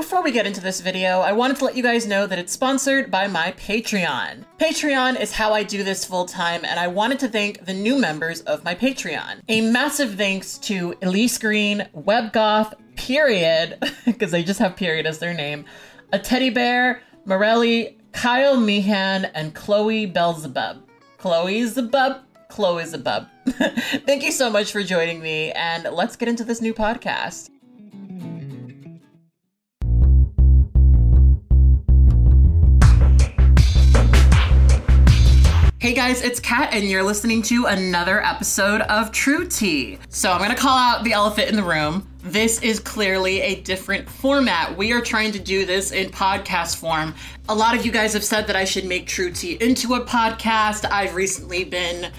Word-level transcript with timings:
Before 0.00 0.22
we 0.22 0.32
get 0.32 0.46
into 0.46 0.62
this 0.62 0.80
video, 0.80 1.20
I 1.20 1.32
wanted 1.32 1.58
to 1.58 1.66
let 1.66 1.76
you 1.76 1.82
guys 1.82 2.06
know 2.06 2.26
that 2.26 2.38
it's 2.38 2.54
sponsored 2.54 3.10
by 3.10 3.26
my 3.26 3.52
Patreon. 3.52 4.46
Patreon 4.58 5.20
is 5.20 5.30
how 5.30 5.52
I 5.52 5.62
do 5.62 5.84
this 5.84 6.06
full 6.06 6.24
time, 6.24 6.64
and 6.64 6.80
I 6.80 6.86
wanted 6.88 7.18
to 7.18 7.28
thank 7.28 7.66
the 7.66 7.74
new 7.74 7.98
members 7.98 8.40
of 8.40 8.64
my 8.64 8.74
Patreon. 8.74 9.42
A 9.48 9.60
massive 9.60 10.14
thanks 10.14 10.56
to 10.60 10.94
Elise 11.02 11.36
Green, 11.36 11.86
WebGoth, 11.94 12.72
period, 12.96 13.76
because 14.06 14.30
they 14.30 14.42
just 14.42 14.58
have 14.58 14.74
period 14.74 15.04
as 15.04 15.18
their 15.18 15.34
name, 15.34 15.66
a 16.14 16.18
teddy 16.18 16.48
bear, 16.48 17.02
Morelli, 17.26 17.98
Kyle 18.12 18.56
Meehan, 18.56 19.26
and 19.26 19.54
Chloe 19.54 20.10
Belzebub. 20.10 20.80
Chloe's 21.18 21.76
a 21.76 21.82
bub, 21.82 22.22
Chloe 22.48 22.84
Zebub? 22.84 23.26
Chloe 23.44 23.66
Zebub. 23.66 24.04
Thank 24.06 24.22
you 24.22 24.32
so 24.32 24.48
much 24.48 24.72
for 24.72 24.82
joining 24.82 25.20
me, 25.20 25.52
and 25.52 25.84
let's 25.92 26.16
get 26.16 26.26
into 26.26 26.42
this 26.42 26.62
new 26.62 26.72
podcast. 26.72 27.50
Hey 35.80 35.94
guys, 35.94 36.20
it's 36.20 36.40
Kat, 36.40 36.74
and 36.74 36.84
you're 36.84 37.02
listening 37.02 37.40
to 37.44 37.64
another 37.64 38.22
episode 38.22 38.82
of 38.82 39.12
True 39.12 39.46
Tea. 39.46 39.98
So, 40.10 40.30
I'm 40.30 40.38
gonna 40.38 40.54
call 40.54 40.76
out 40.76 41.04
the 41.04 41.14
elephant 41.14 41.48
in 41.48 41.56
the 41.56 41.62
room. 41.62 42.06
This 42.22 42.60
is 42.60 42.78
clearly 42.78 43.40
a 43.40 43.62
different 43.62 44.06
format. 44.06 44.76
We 44.76 44.92
are 44.92 45.00
trying 45.00 45.32
to 45.32 45.38
do 45.38 45.64
this 45.64 45.92
in 45.92 46.10
podcast 46.10 46.76
form. 46.76 47.14
A 47.48 47.54
lot 47.54 47.74
of 47.74 47.86
you 47.86 47.92
guys 47.92 48.12
have 48.12 48.22
said 48.22 48.46
that 48.48 48.56
I 48.56 48.66
should 48.66 48.84
make 48.84 49.06
True 49.06 49.30
Tea 49.30 49.56
into 49.58 49.94
a 49.94 50.04
podcast. 50.04 50.84
I've 50.84 51.14
recently 51.14 51.64
been, 51.64 52.12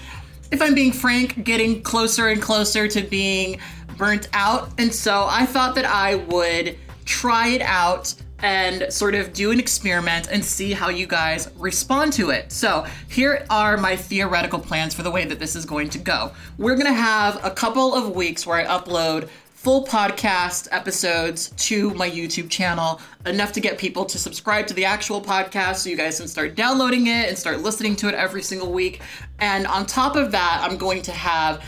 if 0.50 0.60
I'm 0.60 0.74
being 0.74 0.90
frank, 0.90 1.44
getting 1.44 1.82
closer 1.82 2.30
and 2.30 2.42
closer 2.42 2.88
to 2.88 3.00
being 3.00 3.60
burnt 3.96 4.26
out. 4.32 4.72
And 4.78 4.92
so, 4.92 5.28
I 5.30 5.46
thought 5.46 5.76
that 5.76 5.84
I 5.86 6.16
would 6.16 6.76
try 7.04 7.50
it 7.50 7.62
out 7.62 8.12
and 8.42 8.92
sort 8.92 9.14
of 9.14 9.32
do 9.32 9.50
an 9.50 9.58
experiment 9.58 10.28
and 10.30 10.44
see 10.44 10.72
how 10.72 10.88
you 10.88 11.06
guys 11.06 11.48
respond 11.56 12.12
to 12.14 12.30
it. 12.30 12.52
So, 12.52 12.84
here 13.08 13.46
are 13.48 13.76
my 13.76 13.96
theoretical 13.96 14.58
plans 14.58 14.94
for 14.94 15.02
the 15.02 15.10
way 15.10 15.24
that 15.24 15.38
this 15.38 15.56
is 15.56 15.64
going 15.64 15.88
to 15.90 15.98
go. 15.98 16.32
We're 16.58 16.74
going 16.74 16.86
to 16.86 16.92
have 16.92 17.42
a 17.44 17.50
couple 17.50 17.94
of 17.94 18.14
weeks 18.14 18.46
where 18.46 18.58
I 18.58 18.64
upload 18.64 19.28
full 19.62 19.86
podcast 19.86 20.66
episodes 20.72 21.50
to 21.50 21.90
my 21.94 22.10
YouTube 22.10 22.50
channel, 22.50 23.00
enough 23.26 23.52
to 23.52 23.60
get 23.60 23.78
people 23.78 24.04
to 24.04 24.18
subscribe 24.18 24.66
to 24.66 24.74
the 24.74 24.84
actual 24.84 25.20
podcast 25.20 25.76
so 25.76 25.88
you 25.88 25.96
guys 25.96 26.18
can 26.18 26.26
start 26.26 26.56
downloading 26.56 27.06
it 27.06 27.28
and 27.28 27.38
start 27.38 27.60
listening 27.60 27.94
to 27.94 28.08
it 28.08 28.14
every 28.16 28.42
single 28.42 28.72
week. 28.72 29.00
And 29.38 29.64
on 29.68 29.86
top 29.86 30.16
of 30.16 30.32
that, 30.32 30.66
I'm 30.68 30.76
going 30.76 31.00
to 31.02 31.12
have 31.12 31.62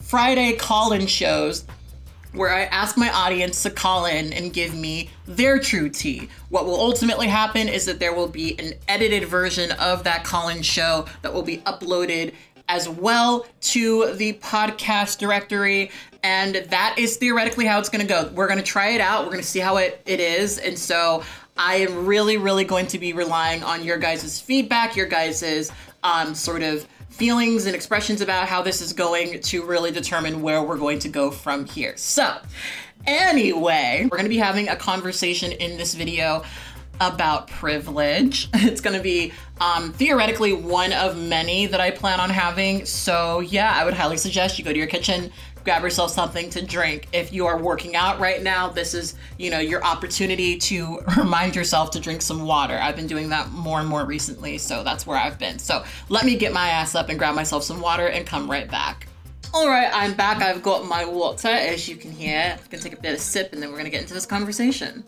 Friday 0.00 0.52
call 0.52 0.92
in 0.92 1.04
shows 1.08 1.64
where 2.32 2.50
I 2.50 2.62
ask 2.64 2.96
my 2.96 3.10
audience 3.10 3.62
to 3.62 3.70
call 3.70 4.06
in 4.06 4.32
and 4.32 4.52
give 4.52 4.74
me 4.74 5.10
their 5.26 5.58
true 5.58 5.88
tea. 5.88 6.28
What 6.48 6.64
will 6.64 6.80
ultimately 6.80 7.28
happen 7.28 7.68
is 7.68 7.84
that 7.86 8.00
there 8.00 8.14
will 8.14 8.28
be 8.28 8.58
an 8.58 8.74
edited 8.88 9.24
version 9.28 9.72
of 9.72 10.04
that 10.04 10.24
call 10.24 10.48
in 10.48 10.62
show 10.62 11.06
that 11.22 11.32
will 11.32 11.42
be 11.42 11.58
uploaded 11.58 12.32
as 12.68 12.88
well 12.88 13.46
to 13.60 14.14
the 14.14 14.32
podcast 14.34 15.18
directory. 15.18 15.90
And 16.22 16.54
that 16.54 16.94
is 16.98 17.16
theoretically 17.16 17.66
how 17.66 17.78
it's 17.78 17.88
going 17.88 18.06
to 18.06 18.08
go. 18.08 18.30
We're 18.32 18.46
going 18.46 18.58
to 18.58 18.64
try 18.64 18.90
it 18.90 19.00
out, 19.00 19.24
we're 19.24 19.32
going 19.32 19.42
to 19.42 19.48
see 19.48 19.58
how 19.58 19.76
it, 19.76 20.00
it 20.06 20.20
is. 20.20 20.58
And 20.58 20.78
so 20.78 21.22
I 21.56 21.76
am 21.76 22.06
really, 22.06 22.38
really 22.38 22.64
going 22.64 22.86
to 22.88 22.98
be 22.98 23.12
relying 23.12 23.62
on 23.62 23.84
your 23.84 23.98
guys' 23.98 24.40
feedback, 24.40 24.96
your 24.96 25.06
guys' 25.06 25.70
um, 26.02 26.34
sort 26.34 26.62
of 26.62 26.86
feelings 27.12 27.66
and 27.66 27.74
expressions 27.74 28.20
about 28.20 28.48
how 28.48 28.62
this 28.62 28.80
is 28.80 28.92
going 28.92 29.40
to 29.40 29.64
really 29.64 29.90
determine 29.90 30.42
where 30.42 30.62
we're 30.62 30.78
going 30.78 30.98
to 31.00 31.08
go 31.08 31.30
from 31.30 31.66
here. 31.66 31.94
So, 31.96 32.38
anyway, 33.06 34.08
we're 34.10 34.16
going 34.16 34.24
to 34.24 34.30
be 34.30 34.38
having 34.38 34.68
a 34.68 34.76
conversation 34.76 35.52
in 35.52 35.76
this 35.76 35.94
video 35.94 36.42
about 37.00 37.48
privilege. 37.48 38.48
It's 38.54 38.80
going 38.80 38.96
to 38.96 39.02
be 39.02 39.32
um, 39.60 39.92
theoretically 39.92 40.52
one 40.52 40.92
of 40.92 41.18
many 41.18 41.66
that 41.66 41.80
I 41.80 41.90
plan 41.90 42.20
on 42.20 42.30
having. 42.30 42.86
So, 42.86 43.40
yeah, 43.40 43.72
I 43.74 43.84
would 43.84 43.94
highly 43.94 44.16
suggest 44.16 44.58
you 44.58 44.64
go 44.64 44.72
to 44.72 44.78
your 44.78 44.86
kitchen, 44.86 45.30
grab 45.64 45.82
yourself 45.82 46.10
something 46.10 46.50
to 46.50 46.64
drink. 46.64 47.08
If 47.12 47.32
you 47.32 47.46
are 47.46 47.58
working 47.58 47.96
out 47.96 48.18
right 48.18 48.42
now, 48.42 48.68
this 48.68 48.94
is, 48.94 49.14
you 49.38 49.50
know, 49.50 49.58
your 49.58 49.84
opportunity 49.84 50.56
to 50.58 51.00
remind 51.16 51.54
yourself 51.54 51.90
to 51.92 52.00
drink 52.00 52.22
some 52.22 52.44
water. 52.44 52.78
I've 52.80 52.96
been 52.96 53.06
doing 53.06 53.28
that 53.30 53.50
more 53.50 53.80
and 53.80 53.88
more 53.88 54.04
recently, 54.04 54.58
so 54.58 54.82
that's 54.82 55.06
where 55.06 55.16
I've 55.16 55.38
been. 55.38 55.58
So, 55.58 55.84
let 56.08 56.24
me 56.24 56.36
get 56.36 56.52
my 56.52 56.68
ass 56.68 56.94
up 56.94 57.08
and 57.08 57.18
grab 57.18 57.34
myself 57.34 57.64
some 57.64 57.80
water 57.80 58.08
and 58.08 58.26
come 58.26 58.50
right 58.50 58.70
back. 58.70 59.06
All 59.54 59.68
right, 59.68 59.90
I'm 59.92 60.14
back. 60.14 60.42
I've 60.42 60.62
got 60.62 60.86
my 60.86 61.04
water, 61.04 61.48
as 61.48 61.88
you 61.88 61.96
can 61.96 62.10
hear. 62.10 62.56
I'm 62.58 62.70
gonna 62.70 62.82
take 62.82 62.94
a 62.94 63.00
bit 63.00 63.14
of 63.14 63.20
sip, 63.20 63.52
and 63.52 63.62
then 63.62 63.70
we're 63.70 63.76
gonna 63.76 63.90
get 63.90 64.02
into 64.02 64.14
this 64.14 64.26
conversation. 64.26 65.04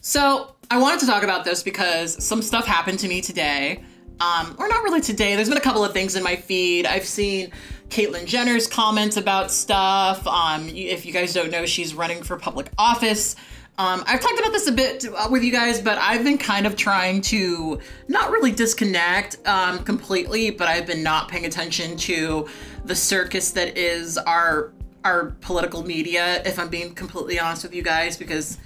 So, 0.00 0.54
I 0.70 0.78
wanted 0.78 1.00
to 1.00 1.06
talk 1.06 1.24
about 1.24 1.44
this 1.44 1.62
because 1.62 2.22
some 2.24 2.42
stuff 2.42 2.66
happened 2.66 2.98
to 3.00 3.08
me 3.08 3.20
today 3.20 3.82
um, 4.20 4.54
or 4.58 4.68
not 4.68 4.82
really 4.82 5.00
today. 5.00 5.34
There's 5.36 5.48
been 5.48 5.58
a 5.58 5.62
couple 5.62 5.84
of 5.84 5.92
things 5.92 6.16
in 6.16 6.22
my 6.22 6.36
feed. 6.36 6.86
I've 6.86 7.06
seen 7.06 7.50
Caitlyn 7.88 8.26
Jenner's 8.26 8.66
comments 8.66 9.16
about 9.16 9.50
stuff. 9.50 10.26
Um, 10.26 10.68
if 10.68 11.04
you 11.04 11.12
guys 11.12 11.32
don't 11.32 11.50
know, 11.50 11.66
she's 11.66 11.94
running 11.94 12.22
for 12.22 12.36
public 12.36 12.68
office. 12.78 13.36
Um, 13.78 14.04
I've 14.06 14.20
talked 14.20 14.38
about 14.38 14.52
this 14.52 14.66
a 14.66 14.72
bit 14.72 15.06
with 15.30 15.42
you 15.42 15.50
guys, 15.50 15.80
but 15.80 15.96
I've 15.96 16.22
been 16.22 16.36
kind 16.36 16.66
of 16.66 16.76
trying 16.76 17.22
to 17.22 17.80
not 18.08 18.30
really 18.30 18.52
disconnect 18.52 19.38
um, 19.48 19.82
completely, 19.84 20.50
but 20.50 20.68
I've 20.68 20.86
been 20.86 21.02
not 21.02 21.28
paying 21.28 21.46
attention 21.46 21.96
to 21.96 22.46
the 22.84 22.94
circus 22.94 23.52
that 23.52 23.78
is 23.78 24.18
our 24.18 24.72
our 25.02 25.34
political 25.40 25.82
media. 25.82 26.42
If 26.44 26.58
I'm 26.58 26.68
being 26.68 26.94
completely 26.94 27.40
honest 27.40 27.62
with 27.62 27.74
you 27.74 27.82
guys, 27.82 28.18
because 28.18 28.58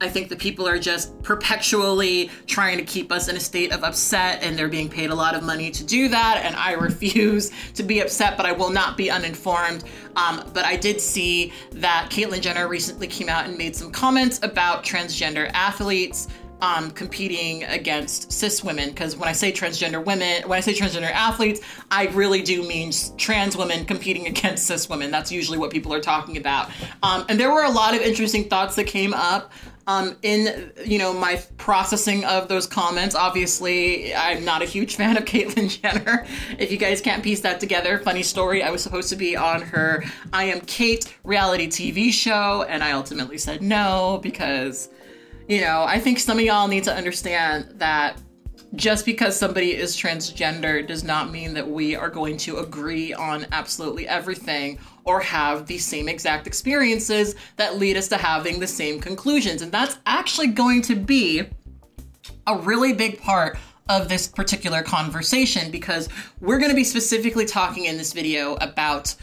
I 0.00 0.08
think 0.08 0.28
the 0.28 0.36
people 0.36 0.68
are 0.68 0.78
just 0.78 1.20
perpetually 1.22 2.30
trying 2.46 2.78
to 2.78 2.84
keep 2.84 3.10
us 3.10 3.26
in 3.26 3.36
a 3.36 3.40
state 3.40 3.72
of 3.72 3.82
upset, 3.82 4.42
and 4.44 4.56
they're 4.56 4.68
being 4.68 4.88
paid 4.88 5.10
a 5.10 5.14
lot 5.14 5.34
of 5.34 5.42
money 5.42 5.72
to 5.72 5.82
do 5.82 6.08
that. 6.08 6.42
And 6.44 6.54
I 6.54 6.72
refuse 6.88 7.50
to 7.74 7.82
be 7.82 8.00
upset, 8.00 8.36
but 8.36 8.46
I 8.46 8.52
will 8.52 8.70
not 8.70 8.96
be 8.96 9.10
uninformed. 9.10 9.84
Um, 10.14 10.48
but 10.54 10.64
I 10.64 10.76
did 10.76 11.00
see 11.00 11.52
that 11.72 12.10
Caitlyn 12.10 12.40
Jenner 12.40 12.68
recently 12.68 13.08
came 13.08 13.28
out 13.28 13.46
and 13.46 13.58
made 13.58 13.74
some 13.74 13.90
comments 13.90 14.38
about 14.42 14.84
transgender 14.84 15.50
athletes. 15.52 16.28
Um, 16.60 16.90
competing 16.90 17.62
against 17.62 18.32
cis 18.32 18.64
women 18.64 18.88
because 18.88 19.14
when 19.14 19.28
I 19.28 19.32
say 19.32 19.52
transgender 19.52 20.04
women, 20.04 20.42
when 20.48 20.56
I 20.56 20.60
say 20.60 20.74
transgender 20.74 21.12
athletes, 21.12 21.60
I 21.88 22.08
really 22.08 22.42
do 22.42 22.66
mean 22.66 22.90
trans 23.16 23.56
women 23.56 23.84
competing 23.84 24.26
against 24.26 24.66
cis 24.66 24.88
women. 24.88 25.12
That's 25.12 25.30
usually 25.30 25.56
what 25.56 25.70
people 25.70 25.94
are 25.94 26.00
talking 26.00 26.36
about. 26.36 26.68
Um, 27.04 27.24
and 27.28 27.38
there 27.38 27.52
were 27.54 27.62
a 27.62 27.70
lot 27.70 27.94
of 27.94 28.00
interesting 28.00 28.48
thoughts 28.48 28.74
that 28.74 28.88
came 28.88 29.14
up 29.14 29.52
um, 29.88 30.16
in 30.22 30.70
you 30.84 30.98
know 30.98 31.14
my 31.14 31.42
processing 31.56 32.24
of 32.26 32.46
those 32.46 32.66
comments. 32.66 33.14
Obviously, 33.14 34.14
I'm 34.14 34.44
not 34.44 34.62
a 34.62 34.66
huge 34.66 34.94
fan 34.94 35.16
of 35.16 35.24
Caitlyn 35.24 35.80
Jenner. 35.80 36.26
If 36.58 36.70
you 36.70 36.76
guys 36.76 37.00
can't 37.00 37.24
piece 37.24 37.40
that 37.40 37.58
together, 37.58 37.98
funny 37.98 38.22
story. 38.22 38.62
I 38.62 38.70
was 38.70 38.82
supposed 38.82 39.08
to 39.08 39.16
be 39.16 39.34
on 39.34 39.62
her 39.62 40.04
I 40.32 40.44
Am 40.44 40.60
Cait 40.60 41.16
reality 41.24 41.66
TV 41.66 42.12
show, 42.12 42.64
and 42.68 42.84
I 42.84 42.92
ultimately 42.92 43.38
said 43.38 43.62
no 43.62 44.20
because 44.22 44.90
you 45.48 45.62
know 45.62 45.84
I 45.88 45.98
think 45.98 46.20
some 46.20 46.38
of 46.38 46.44
y'all 46.44 46.68
need 46.68 46.84
to 46.84 46.94
understand 46.94 47.72
that 47.78 48.20
just 48.74 49.06
because 49.06 49.38
somebody 49.38 49.74
is 49.74 49.96
transgender 49.96 50.86
does 50.86 51.02
not 51.02 51.30
mean 51.30 51.54
that 51.54 51.68
we 51.68 51.96
are 51.96 52.10
going 52.10 52.36
to 52.36 52.58
agree 52.58 53.14
on 53.14 53.46
absolutely 53.52 54.06
everything 54.06 54.78
or 55.04 55.20
have 55.20 55.66
the 55.66 55.78
same 55.78 56.08
exact 56.08 56.46
experiences 56.46 57.34
that 57.56 57.78
lead 57.78 57.96
us 57.96 58.08
to 58.08 58.16
having 58.16 58.60
the 58.60 58.66
same 58.66 59.00
conclusions. 59.00 59.62
And 59.62 59.72
that's 59.72 59.98
actually 60.04 60.48
going 60.48 60.82
to 60.82 60.94
be 60.94 61.44
a 62.46 62.56
really 62.58 62.92
big 62.92 63.20
part 63.20 63.58
of 63.88 64.08
this 64.08 64.28
particular 64.28 64.82
conversation 64.82 65.70
because 65.70 66.08
we're 66.40 66.58
going 66.58 66.70
to 66.70 66.76
be 66.76 66.84
specifically 66.84 67.46
talking 67.46 67.86
in 67.86 67.96
this 67.96 68.12
video 68.12 68.54
about 68.56 69.14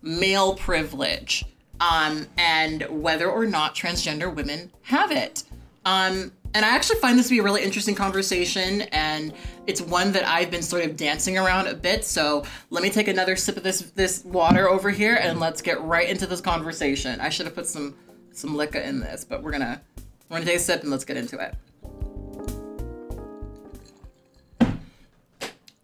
male 0.00 0.54
privilege 0.54 1.44
um, 1.80 2.26
and 2.38 2.86
whether 2.88 3.28
or 3.28 3.46
not 3.46 3.74
transgender 3.74 4.32
women 4.32 4.70
have 4.82 5.10
it. 5.10 5.42
Um, 5.84 6.32
and 6.54 6.64
I 6.64 6.74
actually 6.74 7.00
find 7.00 7.18
this 7.18 7.26
to 7.28 7.30
be 7.30 7.38
a 7.38 7.42
really 7.42 7.62
interesting 7.62 7.94
conversation, 7.94 8.82
and 8.92 9.32
it's 9.66 9.80
one 9.80 10.12
that 10.12 10.26
I've 10.26 10.50
been 10.50 10.62
sort 10.62 10.84
of 10.84 10.96
dancing 10.96 11.38
around 11.38 11.66
a 11.66 11.74
bit. 11.74 12.04
So 12.04 12.44
let 12.70 12.82
me 12.82 12.90
take 12.90 13.08
another 13.08 13.36
sip 13.36 13.56
of 13.56 13.62
this 13.62 13.80
this 13.92 14.24
water 14.24 14.68
over 14.68 14.90
here, 14.90 15.14
and 15.14 15.40
let's 15.40 15.62
get 15.62 15.80
right 15.80 16.08
into 16.08 16.26
this 16.26 16.40
conversation. 16.40 17.20
I 17.20 17.30
should 17.30 17.46
have 17.46 17.54
put 17.54 17.66
some 17.66 17.96
some 18.32 18.54
liquor 18.54 18.78
in 18.78 19.00
this, 19.00 19.24
but 19.24 19.42
we're 19.42 19.52
gonna 19.52 19.80
we're 20.28 20.36
gonna 20.36 20.46
take 20.46 20.56
a 20.56 20.60
sip 20.60 20.82
and 20.82 20.90
let's 20.90 21.04
get 21.04 21.16
into 21.16 21.38
it. 21.38 21.54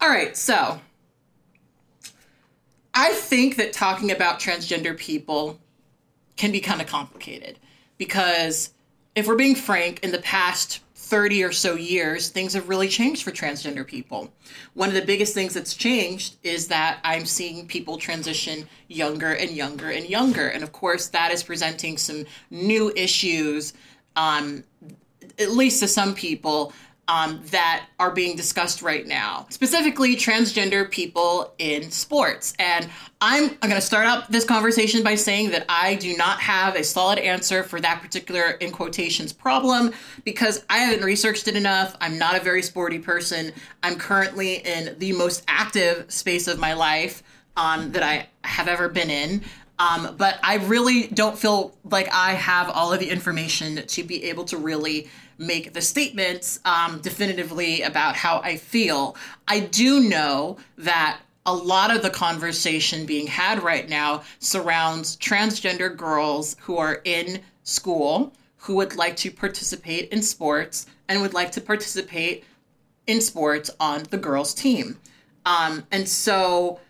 All 0.00 0.08
right, 0.08 0.36
so 0.36 0.80
I 2.94 3.12
think 3.12 3.56
that 3.56 3.72
talking 3.72 4.10
about 4.10 4.38
transgender 4.38 4.96
people 4.96 5.58
can 6.36 6.52
be 6.52 6.60
kind 6.60 6.80
of 6.80 6.86
complicated 6.86 7.58
because 7.96 8.70
if 9.18 9.26
we're 9.26 9.36
being 9.36 9.56
frank, 9.56 10.00
in 10.02 10.12
the 10.12 10.18
past 10.20 10.80
30 10.94 11.42
or 11.42 11.52
so 11.52 11.74
years, 11.74 12.28
things 12.28 12.52
have 12.52 12.68
really 12.68 12.88
changed 12.88 13.22
for 13.22 13.30
transgender 13.30 13.86
people. 13.86 14.30
One 14.74 14.88
of 14.88 14.94
the 14.94 15.04
biggest 15.04 15.32
things 15.32 15.54
that's 15.54 15.74
changed 15.74 16.36
is 16.42 16.68
that 16.68 17.00
I'm 17.02 17.24
seeing 17.24 17.66
people 17.66 17.96
transition 17.96 18.68
younger 18.88 19.32
and 19.32 19.50
younger 19.50 19.90
and 19.90 20.08
younger. 20.08 20.48
And 20.48 20.62
of 20.62 20.72
course, 20.72 21.08
that 21.08 21.32
is 21.32 21.42
presenting 21.42 21.96
some 21.96 22.26
new 22.50 22.92
issues, 22.94 23.72
um, 24.16 24.64
at 25.38 25.50
least 25.52 25.80
to 25.80 25.88
some 25.88 26.14
people, 26.14 26.72
um, 27.08 27.40
that 27.46 27.86
are 27.98 28.10
being 28.10 28.36
discussed 28.36 28.82
right 28.82 29.06
now, 29.06 29.46
specifically 29.48 30.14
transgender 30.14 30.88
people 30.88 31.52
in 31.58 31.90
sports. 31.90 32.52
And 32.58 32.88
I'm, 33.22 33.50
I'm 33.62 33.70
going 33.70 33.80
to 33.80 33.80
start 33.80 34.06
up 34.06 34.28
this 34.28 34.44
conversation 34.44 35.02
by 35.02 35.14
saying 35.14 35.50
that 35.50 35.64
I 35.68 35.94
do 35.94 36.16
not 36.16 36.38
have 36.40 36.76
a 36.76 36.84
solid 36.84 37.18
answer 37.18 37.62
for 37.62 37.80
that 37.80 38.02
particular, 38.02 38.50
in 38.52 38.70
quotations, 38.70 39.32
problem 39.32 39.92
because 40.24 40.64
I 40.68 40.78
haven't 40.78 41.04
researched 41.04 41.48
it 41.48 41.56
enough. 41.56 41.96
I'm 42.00 42.18
not 42.18 42.36
a 42.36 42.40
very 42.40 42.62
sporty 42.62 42.98
person. 42.98 43.52
I'm 43.82 43.96
currently 43.96 44.56
in 44.56 44.96
the 44.98 45.12
most 45.12 45.44
active 45.48 46.12
space 46.12 46.46
of 46.46 46.58
my 46.58 46.74
life 46.74 47.22
um, 47.56 47.92
that 47.92 48.02
I 48.02 48.28
have 48.44 48.68
ever 48.68 48.88
been 48.88 49.10
in. 49.10 49.42
Um, 49.78 50.16
but 50.16 50.38
I 50.42 50.56
really 50.56 51.06
don't 51.06 51.38
feel 51.38 51.76
like 51.84 52.08
I 52.12 52.32
have 52.32 52.68
all 52.68 52.92
of 52.92 53.00
the 53.00 53.08
information 53.08 53.86
to 53.86 54.02
be 54.02 54.24
able 54.24 54.44
to 54.46 54.56
really 54.56 55.08
make 55.38 55.72
the 55.72 55.80
statements 55.80 56.58
um, 56.64 57.00
definitively 57.00 57.82
about 57.82 58.16
how 58.16 58.40
I 58.40 58.56
feel. 58.56 59.16
I 59.46 59.60
do 59.60 60.00
know 60.00 60.56
that 60.78 61.20
a 61.46 61.54
lot 61.54 61.94
of 61.94 62.02
the 62.02 62.10
conversation 62.10 63.06
being 63.06 63.26
had 63.26 63.62
right 63.62 63.88
now 63.88 64.22
surrounds 64.40 65.16
transgender 65.16 65.96
girls 65.96 66.56
who 66.60 66.76
are 66.76 67.00
in 67.04 67.40
school 67.62 68.32
who 68.58 68.74
would 68.74 68.96
like 68.96 69.16
to 69.16 69.30
participate 69.30 70.10
in 70.10 70.20
sports 70.20 70.86
and 71.08 71.22
would 71.22 71.32
like 71.32 71.52
to 71.52 71.60
participate 71.60 72.44
in 73.06 73.20
sports 73.20 73.70
on 73.80 74.02
the 74.10 74.18
girls' 74.18 74.52
team. 74.52 74.98
Um, 75.46 75.86
and 75.90 76.06
so 76.06 76.80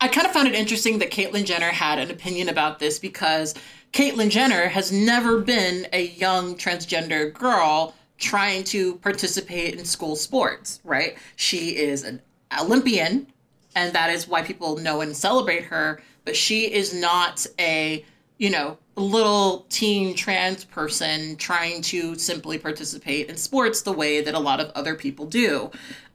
I 0.00 0.08
kind 0.08 0.26
of 0.26 0.32
found 0.32 0.46
it 0.46 0.54
interesting 0.54 0.98
that 0.98 1.10
Caitlyn 1.10 1.44
Jenner 1.44 1.70
had 1.70 1.98
an 1.98 2.10
opinion 2.10 2.48
about 2.48 2.78
this 2.78 2.98
because 2.98 3.54
Caitlyn 3.92 4.30
Jenner 4.30 4.68
has 4.68 4.92
never 4.92 5.40
been 5.40 5.88
a 5.92 6.06
young 6.06 6.56
transgender 6.56 7.32
girl 7.32 7.94
trying 8.18 8.64
to 8.64 8.96
participate 8.96 9.74
in 9.74 9.84
school 9.84 10.14
sports, 10.14 10.80
right? 10.84 11.16
She 11.36 11.76
is 11.76 12.04
an 12.04 12.20
Olympian, 12.60 13.26
and 13.74 13.92
that 13.92 14.10
is 14.10 14.28
why 14.28 14.42
people 14.42 14.76
know 14.76 15.00
and 15.00 15.16
celebrate 15.16 15.64
her, 15.64 16.00
but 16.24 16.36
she 16.36 16.72
is 16.72 16.94
not 16.94 17.46
a, 17.58 18.04
you 18.38 18.50
know, 18.50 18.78
little 18.94 19.66
teen 19.68 20.14
trans 20.14 20.64
person 20.64 21.36
trying 21.36 21.82
to 21.82 22.16
simply 22.16 22.58
participate 22.58 23.28
in 23.28 23.36
sports 23.36 23.82
the 23.82 23.92
way 23.92 24.20
that 24.20 24.34
a 24.34 24.38
lot 24.38 24.60
of 24.60 24.70
other 24.74 24.94
people 24.94 25.26
do. 25.26 25.70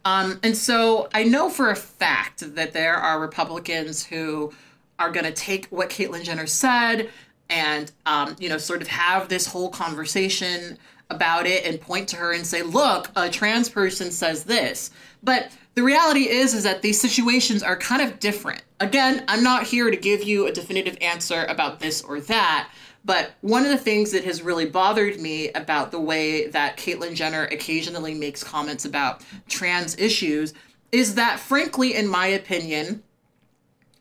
Um, 0.06 0.40
and 0.44 0.56
so 0.56 1.10
I 1.14 1.24
know 1.24 1.50
for 1.50 1.70
a 1.70 1.76
fact 1.76 2.56
that 2.56 2.74
there 2.74 2.96
are 2.96 3.20
Republicans 3.20 4.04
who 4.06 4.54
are 5.00 5.12
going 5.12 5.26
to 5.26 5.32
take 5.32 5.68
what 5.68 5.90
Caitlyn 5.90 6.24
Jenner 6.24 6.48
said 6.48 7.10
and 7.50 7.92
um, 8.06 8.36
you 8.40 8.50
know 8.50 8.58
sort 8.58 8.82
of 8.82 8.88
have 8.88 9.30
this 9.30 9.46
whole 9.48 9.70
conversation 9.70 10.78
about 11.10 11.46
it 11.46 11.66
and 11.66 11.80
point 11.80 12.08
to 12.10 12.16
her 12.16 12.34
and 12.34 12.46
say 12.46 12.64
look 12.64 13.10
a 13.16 13.30
trans 13.30 13.70
person 13.70 14.12
says 14.12 14.44
this. 14.44 14.92
But 15.22 15.52
the 15.76 15.84
reality 15.84 16.30
is 16.30 16.54
is 16.54 16.64
that 16.64 16.82
these 16.82 17.00
situations 17.00 17.64
are 17.64 17.78
kind 17.78 18.02
of 18.02 18.20
different. 18.20 18.64
Again 18.80 19.24
i'm 19.28 19.44
not 19.44 19.64
here 19.64 19.90
to 19.90 19.98
give 19.98 20.24
you 20.24 20.48
a 20.48 20.52
definitive 20.52 20.98
answer 21.00 21.46
about 21.46 21.80
this 21.80 22.02
or 22.02 22.20
that 22.22 22.70
but 23.06 23.32
one 23.42 23.64
of 23.64 23.70
the 23.70 23.78
things 23.78 24.12
that 24.12 24.24
has 24.24 24.42
really 24.42 24.66
bothered 24.66 25.20
me 25.20 25.50
about 25.52 25.92
the 25.92 26.00
way 26.00 26.48
that 26.48 26.78
Caitlyn 26.78 27.16
Jenner 27.16 27.44
occasionally 27.46 28.14
makes 28.14 28.44
comments 28.44 28.86
about 28.86 29.22
trans 29.48 29.98
issues 29.98 30.54
is 30.92 31.16
that, 31.16 31.40
frankly, 31.40 31.96
in 31.96 32.08
my 32.08 32.28
opinion, 32.28 33.04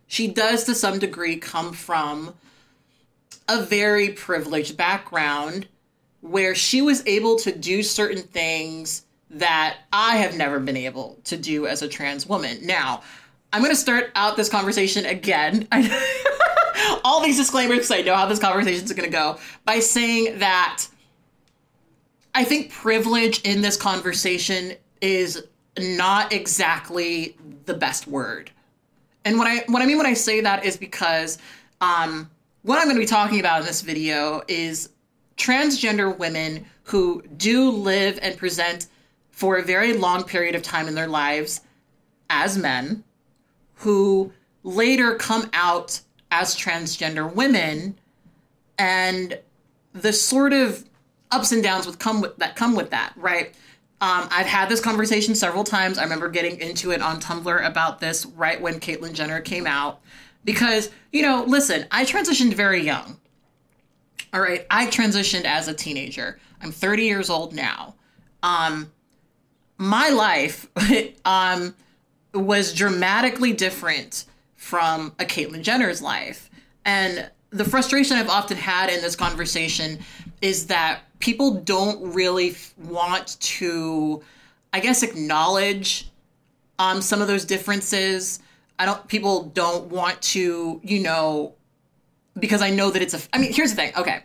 she 0.06 0.28
does 0.28 0.64
to 0.64 0.74
some 0.74 0.98
degree 0.98 1.36
come 1.36 1.72
from 1.72 2.34
a 3.48 3.62
very 3.62 4.10
privileged 4.10 4.76
background 4.76 5.66
where 6.20 6.54
she 6.54 6.80
was 6.80 7.04
able 7.06 7.36
to 7.36 7.50
do 7.50 7.82
certain 7.82 8.22
things 8.22 9.04
that 9.30 9.78
I 9.92 10.16
have 10.18 10.36
never 10.36 10.60
been 10.60 10.76
able 10.76 11.18
to 11.24 11.36
do 11.36 11.66
as 11.66 11.82
a 11.82 11.88
trans 11.88 12.26
woman. 12.26 12.58
Now, 12.64 13.02
I'm 13.52 13.62
going 13.62 13.72
to 13.72 13.80
start 13.80 14.12
out 14.14 14.36
this 14.36 14.48
conversation 14.48 15.06
again. 15.06 15.66
all 17.04 17.22
these 17.22 17.36
disclaimers 17.36 17.88
so 17.88 17.96
I 17.96 18.02
know 18.02 18.14
how 18.14 18.26
this 18.26 18.38
conversation 18.38 18.84
is 18.84 18.92
going 18.92 19.08
to 19.08 19.12
go 19.12 19.38
by 19.64 19.80
saying 19.80 20.38
that 20.38 20.86
I 22.34 22.44
think 22.44 22.70
privilege 22.70 23.40
in 23.42 23.60
this 23.60 23.76
conversation 23.76 24.72
is 25.00 25.44
not 25.78 26.32
exactly 26.32 27.36
the 27.66 27.74
best 27.74 28.06
word. 28.06 28.50
And 29.24 29.38
what 29.38 29.46
I 29.46 29.64
what 29.68 29.82
I 29.82 29.86
mean 29.86 29.98
when 29.98 30.06
I 30.06 30.14
say 30.14 30.40
that 30.40 30.64
is 30.64 30.76
because 30.76 31.38
um, 31.80 32.30
what 32.62 32.78
I'm 32.78 32.84
going 32.84 32.96
to 32.96 33.00
be 33.00 33.06
talking 33.06 33.40
about 33.40 33.60
in 33.60 33.66
this 33.66 33.82
video 33.82 34.42
is 34.48 34.90
transgender 35.36 36.16
women 36.16 36.64
who 36.84 37.22
do 37.36 37.70
live 37.70 38.18
and 38.22 38.36
present 38.36 38.86
for 39.30 39.56
a 39.56 39.62
very 39.62 39.92
long 39.94 40.24
period 40.24 40.54
of 40.54 40.62
time 40.62 40.88
in 40.88 40.94
their 40.94 41.08
lives 41.08 41.60
as 42.30 42.56
men 42.56 43.04
who 43.76 44.32
later 44.62 45.16
come 45.16 45.48
out 45.52 46.00
as 46.32 46.56
transgender 46.56 47.32
women 47.32 47.94
and 48.78 49.38
the 49.92 50.12
sort 50.12 50.52
of 50.52 50.88
ups 51.30 51.52
and 51.52 51.62
downs 51.62 51.86
with 51.86 51.98
come 51.98 52.20
with 52.20 52.36
that 52.38 52.56
come 52.56 52.74
with 52.74 52.90
that 52.90 53.12
right? 53.16 53.54
Um, 54.00 54.26
I've 54.32 54.46
had 54.46 54.68
this 54.68 54.80
conversation 54.80 55.36
several 55.36 55.62
times. 55.62 55.96
I 55.96 56.02
remember 56.02 56.28
getting 56.28 56.58
into 56.58 56.90
it 56.90 57.00
on 57.00 57.20
Tumblr 57.20 57.64
about 57.64 58.00
this 58.00 58.26
right 58.26 58.60
when 58.60 58.80
Caitlyn 58.80 59.12
Jenner 59.12 59.40
came 59.40 59.64
out. 59.64 60.00
Because 60.44 60.90
you 61.12 61.22
know 61.22 61.44
listen 61.46 61.86
i 61.92 62.04
transitioned 62.04 62.54
very 62.54 62.82
young. 62.82 63.20
All 64.32 64.40
right 64.40 64.66
i 64.70 64.86
transitioned 64.86 65.44
as 65.44 65.68
a 65.68 65.74
teenager. 65.74 66.40
I'm 66.62 66.72
30 66.72 67.04
years 67.04 67.30
old 67.30 67.52
now. 67.52 67.94
Um 68.42 68.90
my 69.76 70.08
life 70.08 70.66
um 71.26 71.74
was 72.32 72.72
dramatically 72.72 73.52
different 73.52 74.24
from 74.72 75.12
a 75.18 75.24
caitlyn 75.24 75.62
jenner's 75.62 76.00
life 76.00 76.50
and 76.84 77.30
the 77.50 77.64
frustration 77.64 78.16
i've 78.16 78.30
often 78.30 78.56
had 78.56 78.88
in 78.90 79.00
this 79.02 79.14
conversation 79.14 79.98
is 80.40 80.66
that 80.66 81.00
people 81.18 81.60
don't 81.60 82.14
really 82.14 82.56
want 82.78 83.38
to 83.40 84.22
i 84.72 84.80
guess 84.80 85.02
acknowledge 85.02 86.08
um, 86.78 87.02
some 87.02 87.20
of 87.20 87.28
those 87.28 87.44
differences 87.44 88.40
I 88.82 88.84
don't 88.84 89.06
people 89.06 89.44
don't 89.44 89.86
want 89.92 90.20
to, 90.22 90.80
you 90.82 91.00
know, 91.00 91.54
because 92.36 92.62
I 92.62 92.70
know 92.70 92.90
that 92.90 93.00
it's 93.00 93.14
a 93.14 93.20
I 93.32 93.38
mean, 93.38 93.52
here's 93.52 93.70
the 93.70 93.76
thing. 93.76 93.92
Okay. 93.96 94.22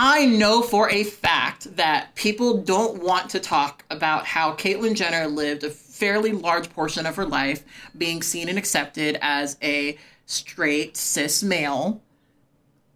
I 0.00 0.26
know 0.26 0.62
for 0.62 0.88
a 0.90 1.02
fact 1.02 1.74
that 1.74 2.14
people 2.14 2.62
don't 2.62 3.02
want 3.02 3.30
to 3.30 3.40
talk 3.40 3.84
about 3.90 4.26
how 4.26 4.52
Caitlyn 4.54 4.94
Jenner 4.94 5.26
lived 5.26 5.64
a 5.64 5.70
fairly 5.98 6.32
large 6.32 6.70
portion 6.70 7.06
of 7.06 7.16
her 7.16 7.26
life 7.26 7.64
being 7.96 8.22
seen 8.22 8.48
and 8.48 8.56
accepted 8.56 9.18
as 9.20 9.56
a 9.62 9.98
straight 10.26 10.96
cis 10.96 11.42
male 11.42 12.00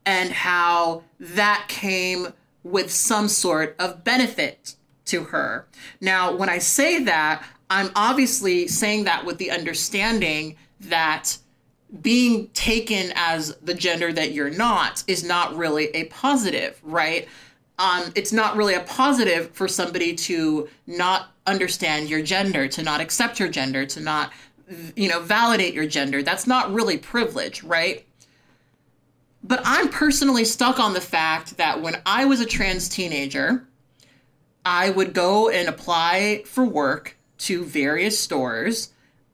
and 0.07 0.31
how 0.31 1.03
that 1.19 1.65
came 1.69 2.29
with 2.63 2.93
some 2.93 3.29
sort 3.29 3.75
of 3.79 4.05
benefit 4.05 4.77
to 5.05 5.25
her. 5.25 5.67
Now, 6.01 6.35
when 6.35 6.49
I 6.49 6.59
say 6.59 7.03
that, 7.05 7.45
I'm 7.69 7.91
obviously 7.97 8.69
saying 8.69 9.05
that 9.05 9.25
with 9.25 9.39
the 9.39 9.51
understanding 9.51 10.57
that 10.81 11.39
being 12.01 12.49
taken 12.49 13.13
as 13.17 13.57
the 13.57 13.75
gender 13.75 14.13
that 14.13 14.33
you're 14.33 14.51
not 14.51 15.03
is 15.07 15.25
not 15.25 15.57
really 15.57 15.87
a 15.89 16.05
positive, 16.05 16.81
right? 16.83 17.29
Um, 17.79 18.13
it's 18.15 18.33
not 18.33 18.57
really 18.57 18.75
a 18.75 18.81
positive 18.81 19.51
for 19.51 19.67
somebody 19.67 20.15
to 20.15 20.69
not 20.87 21.29
understand 21.47 22.09
your 22.09 22.23
gender, 22.23 22.69
to 22.69 22.83
not 22.83 23.01
accept 23.01 23.41
your 23.41 23.49
gender, 23.49 23.87
to 23.87 24.01
not, 24.01 24.33
you 24.95 25.09
know, 25.09 25.21
validate 25.21 25.75
your 25.75 25.87
gender. 25.87 26.23
That's 26.23 26.47
not 26.47 26.73
really 26.73 26.99
privilege, 26.99 27.63
right? 27.63 28.07
But 29.43 29.63
I'm 29.65 29.89
personally 29.89 30.45
stuck 30.45 30.79
on 30.79 30.95
the 30.95 31.01
fact 31.01 31.57
that 31.57 31.83
when 31.83 31.97
I 32.07 32.25
was 32.27 32.41
a 32.41 32.47
trans 32.47 32.89
teenager, 32.89 33.67
I 34.65 34.91
would 34.91 35.13
go 35.13 35.49
and 35.49 35.69
apply 35.69 36.45
for 36.47 36.65
work 36.65 37.17
to 37.39 37.65
various 37.65 38.19
stores 38.19 38.91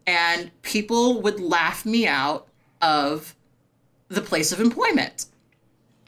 and 0.06 0.50
people 0.62 1.20
would 1.20 1.38
laugh 1.38 1.84
me 1.84 2.06
out 2.06 2.48
of 2.80 3.34
the 4.08 4.22
place 4.22 4.52
of 4.52 4.60
employment. 4.60 5.26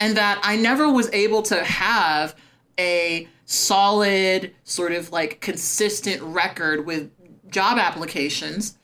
And 0.01 0.17
that 0.17 0.39
I 0.43 0.57
never 0.57 0.91
was 0.91 1.09
able 1.13 1.41
to 1.43 1.63
have 1.63 2.35
a 2.77 3.27
solid, 3.45 4.53
sort 4.63 4.91
of 4.91 5.11
like 5.11 5.39
consistent 5.39 6.21
record 6.21 6.85
with 6.85 7.09
job 7.49 7.77
applications 7.77 8.77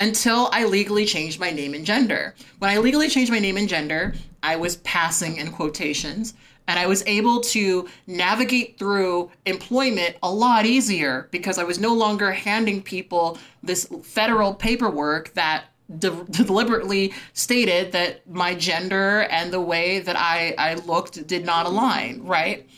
until 0.00 0.48
I 0.52 0.64
legally 0.64 1.06
changed 1.06 1.38
my 1.38 1.50
name 1.50 1.74
and 1.74 1.86
gender. 1.86 2.34
When 2.58 2.70
I 2.70 2.78
legally 2.78 3.08
changed 3.08 3.30
my 3.30 3.38
name 3.38 3.56
and 3.56 3.68
gender, 3.68 4.14
I 4.42 4.56
was 4.56 4.76
passing 4.78 5.36
in 5.36 5.52
quotations 5.52 6.34
and 6.66 6.78
I 6.78 6.86
was 6.86 7.04
able 7.06 7.40
to 7.40 7.88
navigate 8.06 8.78
through 8.78 9.30
employment 9.46 10.16
a 10.22 10.30
lot 10.30 10.66
easier 10.66 11.28
because 11.30 11.58
I 11.58 11.64
was 11.64 11.78
no 11.78 11.94
longer 11.94 12.32
handing 12.32 12.82
people 12.82 13.38
this 13.62 13.86
federal 14.02 14.54
paperwork 14.54 15.34
that 15.34 15.64
de- 15.98 16.24
deliberately 16.30 17.12
stated 17.32 17.92
that 17.92 18.28
my 18.28 18.54
gender 18.54 19.22
and 19.30 19.52
the 19.52 19.60
way 19.60 20.00
that 20.00 20.16
I, 20.16 20.54
I 20.58 20.74
looked 20.74 21.26
did 21.26 21.44
not 21.44 21.66
align, 21.66 22.22
right? 22.24 22.68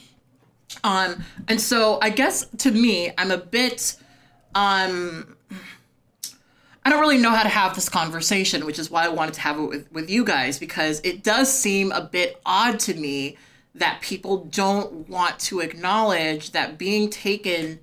Um, 0.85 1.25
and 1.49 1.61
so 1.61 1.99
I 2.03 2.11
guess 2.11 2.47
to 2.59 2.71
me, 2.71 3.13
I'm 3.17 3.31
a 3.31 3.39
bit, 3.39 3.97
um, 4.55 5.37
I 6.85 6.91
don't 6.91 7.01
really 7.01 7.19
know 7.19 7.31
how 7.31 7.43
to 7.43 7.49
have 7.49 7.75
this 7.75 7.89
conversation, 7.89 8.67
which 8.67 8.79
is 8.79 8.91
why 8.91 9.05
I 9.05 9.09
wanted 9.09 9.35
to 9.35 9.41
have 9.41 9.59
it 9.59 9.63
with, 9.63 9.93
with 9.93 10.11
you 10.11 10.25
guys, 10.25 10.59
because 10.59 11.01
it 11.01 11.23
does 11.23 11.53
seem 11.53 11.93
a 11.93 12.01
bit 12.01 12.41
odd 12.45 12.79
to 12.81 12.95
me 12.95 13.37
that 13.75 14.01
people 14.01 14.45
don't 14.47 15.09
want 15.09 15.39
to 15.39 15.61
acknowledge 15.61 16.53
that 16.53 16.79
being 16.79 17.11
taken 17.11 17.79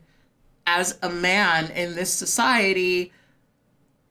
as 0.65 0.97
a 1.03 1.09
man 1.09 1.69
in 1.71 1.95
this 1.95 2.11
society 2.11 3.11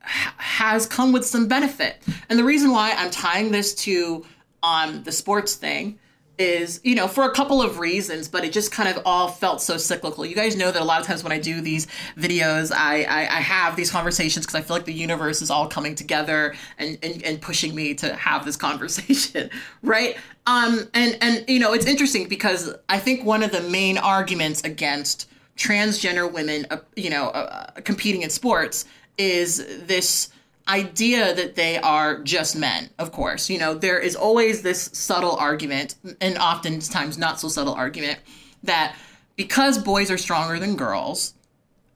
has 0.03 0.87
come 0.87 1.13
with 1.13 1.25
some 1.25 1.49
benefit. 1.49 2.03
And 2.29 2.39
the 2.39 2.45
reason 2.45 2.71
why 2.71 2.93
I'm 2.93 3.11
tying 3.11 3.53
this 3.53 3.75
to 3.77 4.25
um, 4.63 5.03
the 5.03 5.13
sports 5.13 5.55
thing 5.55 5.99
is, 6.39 6.81
you 6.83 6.95
know, 6.95 7.07
for 7.07 7.25
a 7.25 7.31
couple 7.31 7.63
of 7.63 7.79
reasons, 7.79 8.29
but 8.29 8.45
it 8.45 8.53
just 8.53 8.73
kind 8.73 8.89
of 8.89 9.03
all 9.05 9.29
felt 9.29 9.61
so 9.61 9.77
cyclical. 9.77 10.25
You 10.25 10.35
guys 10.35 10.57
know 10.57 10.73
that 10.73 10.81
a 10.81 10.85
lot 10.85 11.01
of 11.01 11.07
times 11.07 11.23
when 11.23 11.33
I 11.33 11.39
do 11.39 11.61
these 11.61 11.87
videos, 12.17 12.73
I, 12.75 13.05
I, 13.05 13.21
I 13.21 13.41
have 13.41 13.77
these 13.77 13.91
conversations 13.91 14.47
because 14.47 14.59
I 14.59 14.63
feel 14.63 14.77
like 14.77 14.87
the 14.87 14.95
universe 14.95 15.43
is 15.43 15.51
all 15.51 15.69
coming 15.69 15.95
together 15.95 16.55
and, 16.79 16.99
and, 17.03 17.23
and 17.23 17.41
pushing 17.41 17.75
me 17.75 17.95
to 17.95 18.15
have 18.15 18.45
this 18.45 18.57
conversation, 18.63 19.51
right? 19.83 20.17
Um, 20.47 20.89
and, 20.95 21.19
and, 21.21 21.45
you 21.49 21.61
know, 21.61 21.73
it's 21.75 21.87
interesting 21.87 22.29
because 22.29 22.75
I 22.89 22.99
think 22.99 23.25
one 23.25 23.43
of 23.43 23.53
the 23.53 23.63
main 23.63 23.99
arguments 23.99 24.63
against 24.63 25.29
transgender 25.57 26.33
women, 26.33 26.67
uh, 26.71 26.79
you 26.97 27.11
know, 27.11 27.29
uh, 27.29 27.67
competing 27.83 28.23
in 28.23 28.31
sports 28.31 28.87
is 29.19 29.87
this 29.87 30.31
idea 30.69 31.35
that 31.35 31.55
they 31.55 31.79
are 31.79 32.21
just 32.21 32.57
men, 32.57 32.91
of 32.99 33.13
course. 33.13 33.51
You 33.51 33.59
know, 33.59 33.75
there 33.75 33.99
is 33.99 34.15
always 34.15 34.63
this 34.63 34.91
subtle 34.93 35.37
argument, 35.37 35.97
and 36.21 36.39
oftentimes 36.39 37.19
not 37.19 37.41
so 37.41 37.49
subtle 37.49 37.75
argument, 37.75 38.21
that 38.63 38.97
because 39.37 39.79
boys 39.79 40.11
are 40.11 40.19
stronger 40.19 40.59
than 40.59 40.77
girls, 40.77 41.35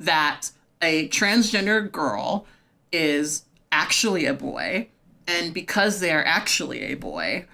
that 0.01 0.51
a 0.83 1.09
transgender 1.09 1.91
girl 1.91 2.47
is 2.93 3.45
actually 3.73 4.27
a 4.27 4.35
boy. 4.35 4.89
And 5.29 5.53
because 5.53 6.01
they 6.01 6.13
are 6.13 6.25
actually 6.25 6.83
a 6.83 6.95
boy, 6.95 7.47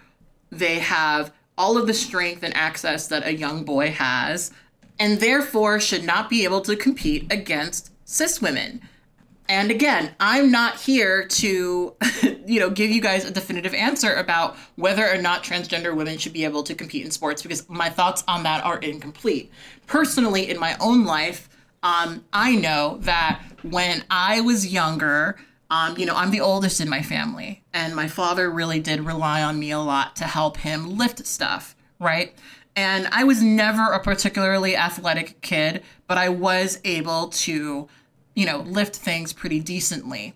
they 0.50 0.78
have 0.78 1.32
all 1.56 1.78
of 1.78 1.86
the 1.86 1.94
strength 1.94 2.42
and 2.42 2.54
access 2.56 3.08
that 3.08 3.26
a 3.26 3.34
young 3.34 3.64
boy 3.64 3.90
has, 3.90 4.50
and 4.98 5.20
therefore 5.20 5.80
should 5.80 6.04
not 6.04 6.28
be 6.28 6.44
able 6.44 6.60
to 6.62 6.76
compete 6.76 7.30
against 7.32 7.90
cis 8.04 8.40
women 8.42 8.82
and 9.48 9.70
again, 9.70 10.14
I'm 10.20 10.50
not 10.50 10.80
here 10.80 11.26
to, 11.26 11.94
you 12.46 12.60
know, 12.60 12.70
give 12.70 12.90
you 12.90 13.00
guys 13.00 13.24
a 13.24 13.30
definitive 13.30 13.74
answer 13.74 14.14
about 14.14 14.56
whether 14.76 15.06
or 15.08 15.18
not 15.18 15.42
transgender 15.42 15.94
women 15.94 16.18
should 16.18 16.32
be 16.32 16.44
able 16.44 16.62
to 16.62 16.74
compete 16.74 17.04
in 17.04 17.10
sports 17.10 17.42
because 17.42 17.68
my 17.68 17.90
thoughts 17.90 18.22
on 18.28 18.44
that 18.44 18.64
are 18.64 18.78
incomplete. 18.78 19.50
Personally, 19.86 20.48
in 20.48 20.58
my 20.58 20.76
own 20.80 21.04
life, 21.04 21.48
um, 21.82 22.24
I 22.32 22.54
know 22.54 22.98
that 23.02 23.42
when 23.62 24.04
I 24.08 24.40
was 24.40 24.72
younger, 24.72 25.36
um, 25.70 25.98
you 25.98 26.06
know, 26.06 26.14
I'm 26.14 26.30
the 26.30 26.40
oldest 26.40 26.80
in 26.80 26.88
my 26.88 27.02
family, 27.02 27.62
and 27.72 27.96
my 27.96 28.06
father 28.06 28.50
really 28.50 28.78
did 28.78 29.00
rely 29.00 29.42
on 29.42 29.58
me 29.58 29.70
a 29.70 29.78
lot 29.78 30.14
to 30.16 30.24
help 30.24 30.58
him 30.58 30.96
lift 30.96 31.26
stuff, 31.26 31.74
right? 31.98 32.34
And 32.76 33.08
I 33.10 33.24
was 33.24 33.42
never 33.42 33.92
a 33.92 34.02
particularly 34.02 34.76
athletic 34.76 35.40
kid, 35.40 35.82
but 36.06 36.18
I 36.18 36.28
was 36.28 36.78
able 36.84 37.28
to 37.28 37.88
you 38.34 38.46
know, 38.46 38.58
lift 38.60 38.96
things 38.96 39.32
pretty 39.32 39.60
decently. 39.60 40.34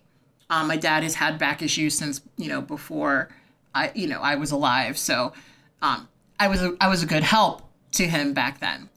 Um, 0.49 0.67
my 0.67 0.77
dad 0.77 1.03
has 1.03 1.15
had 1.15 1.37
back 1.37 1.61
issues 1.61 1.97
since 1.97 2.21
you 2.37 2.47
know 2.47 2.61
before 2.61 3.29
I 3.75 3.91
you 3.95 4.07
know 4.07 4.21
I 4.21 4.35
was 4.35 4.51
alive, 4.51 4.97
so 4.97 5.33
um, 5.81 6.07
I 6.39 6.47
was 6.47 6.61
a, 6.61 6.75
I 6.79 6.87
was 6.87 7.03
a 7.03 7.05
good 7.05 7.23
help 7.23 7.63
to 7.93 8.07
him 8.07 8.33
back 8.33 8.59
then. 8.59 8.89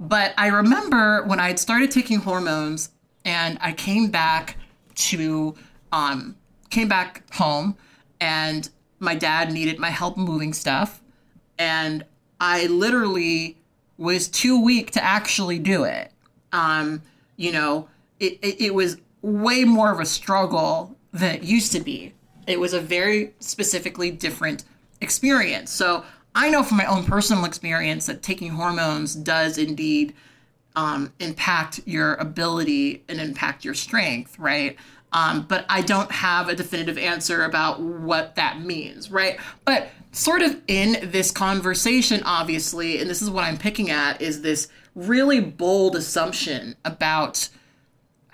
But 0.00 0.34
I 0.36 0.48
remember 0.48 1.22
when 1.24 1.40
I 1.40 1.48
had 1.48 1.58
started 1.58 1.90
taking 1.90 2.18
hormones 2.18 2.90
and 3.24 3.58
I 3.60 3.72
came 3.72 4.10
back 4.10 4.56
to 4.96 5.54
um, 5.92 6.36
came 6.70 6.88
back 6.88 7.22
home 7.34 7.76
and 8.20 8.68
my 8.98 9.14
dad 9.14 9.52
needed 9.52 9.78
my 9.78 9.90
help 9.90 10.16
moving 10.16 10.52
stuff 10.52 11.02
and 11.58 12.04
I 12.40 12.66
literally 12.66 13.58
was 13.96 14.28
too 14.28 14.60
weak 14.60 14.90
to 14.92 15.04
actually 15.04 15.58
do 15.58 15.84
it. 15.84 16.10
Um, 16.52 17.02
you 17.36 17.52
know, 17.52 17.88
it, 18.20 18.38
it, 18.42 18.60
it 18.60 18.74
was 18.74 18.98
way 19.22 19.64
more 19.64 19.90
of 19.90 20.00
a 20.00 20.06
struggle 20.06 20.96
than 21.12 21.36
it 21.36 21.42
used 21.42 21.72
to 21.72 21.80
be. 21.80 22.14
It 22.46 22.60
was 22.60 22.72
a 22.72 22.80
very 22.80 23.34
specifically 23.40 24.10
different 24.10 24.64
experience. 25.00 25.70
So 25.70 26.04
I 26.34 26.50
know 26.50 26.62
from 26.62 26.78
my 26.78 26.86
own 26.86 27.04
personal 27.04 27.44
experience 27.44 28.06
that 28.06 28.22
taking 28.22 28.50
hormones 28.50 29.14
does 29.14 29.56
indeed 29.56 30.14
um, 30.76 31.12
impact 31.20 31.80
your 31.86 32.14
ability 32.14 33.04
and 33.08 33.20
impact 33.20 33.64
your 33.64 33.74
strength, 33.74 34.38
right? 34.38 34.76
Um, 35.12 35.42
but 35.46 35.64
I 35.68 35.80
don't 35.82 36.10
have 36.10 36.48
a 36.48 36.56
definitive 36.56 36.98
answer 36.98 37.44
about 37.44 37.80
what 37.80 38.34
that 38.34 38.60
means, 38.60 39.12
right? 39.12 39.38
But 39.64 39.88
sort 40.10 40.42
of 40.42 40.60
in 40.66 41.10
this 41.10 41.30
conversation, 41.30 42.20
obviously, 42.24 42.98
and 43.00 43.08
this 43.08 43.22
is 43.22 43.30
what 43.30 43.44
I'm 43.44 43.56
picking 43.56 43.90
at, 43.90 44.20
is 44.20 44.42
this 44.42 44.68
really 44.96 45.40
bold 45.40 45.94
assumption 45.94 46.74
about 46.84 47.48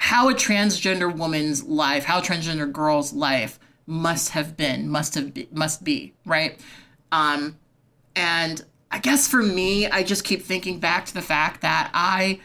how 0.00 0.30
a 0.30 0.34
transgender 0.34 1.14
woman's 1.14 1.62
life, 1.62 2.04
how 2.04 2.22
transgender 2.22 2.72
girl's 2.72 3.12
life 3.12 3.60
must 3.86 4.30
have 4.30 4.56
been, 4.56 4.88
must 4.88 5.14
have 5.14 5.34
be, 5.34 5.46
must 5.52 5.84
be, 5.84 6.14
right? 6.24 6.58
Um, 7.12 7.58
and 8.16 8.64
I 8.90 8.98
guess 8.98 9.28
for 9.28 9.42
me, 9.42 9.88
I 9.88 10.02
just 10.02 10.24
keep 10.24 10.42
thinking 10.42 10.80
back 10.80 11.04
to 11.04 11.14
the 11.14 11.20
fact 11.20 11.60
that 11.60 11.90
I 11.92 12.40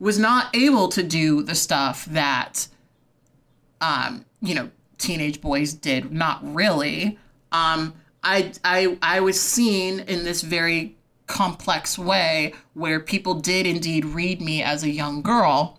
was 0.00 0.18
not 0.18 0.54
able 0.56 0.88
to 0.88 1.04
do 1.04 1.44
the 1.44 1.54
stuff 1.54 2.04
that, 2.06 2.66
um, 3.80 4.24
you 4.42 4.56
know, 4.56 4.68
teenage 4.98 5.40
boys 5.40 5.74
did. 5.74 6.10
Not 6.10 6.40
really. 6.42 7.16
Um, 7.52 7.94
I, 8.24 8.52
I, 8.64 8.98
I 9.00 9.20
was 9.20 9.40
seen 9.40 10.00
in 10.00 10.24
this 10.24 10.42
very 10.42 10.96
complex 11.28 11.96
way 11.96 12.54
where 12.74 12.98
people 12.98 13.34
did 13.34 13.68
indeed 13.68 14.04
read 14.04 14.42
me 14.42 14.64
as 14.64 14.82
a 14.82 14.90
young 14.90 15.22
girl 15.22 15.77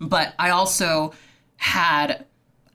but 0.00 0.34
I 0.38 0.50
also 0.50 1.12
had, 1.56 2.26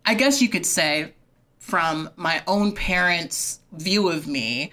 I 0.05 0.13
guess 0.13 0.41
you 0.41 0.49
could 0.49 0.65
say, 0.65 1.13
from 1.59 2.09
my 2.15 2.43
own 2.47 2.73
parents' 2.73 3.59
view 3.71 4.09
of 4.09 4.27
me, 4.27 4.71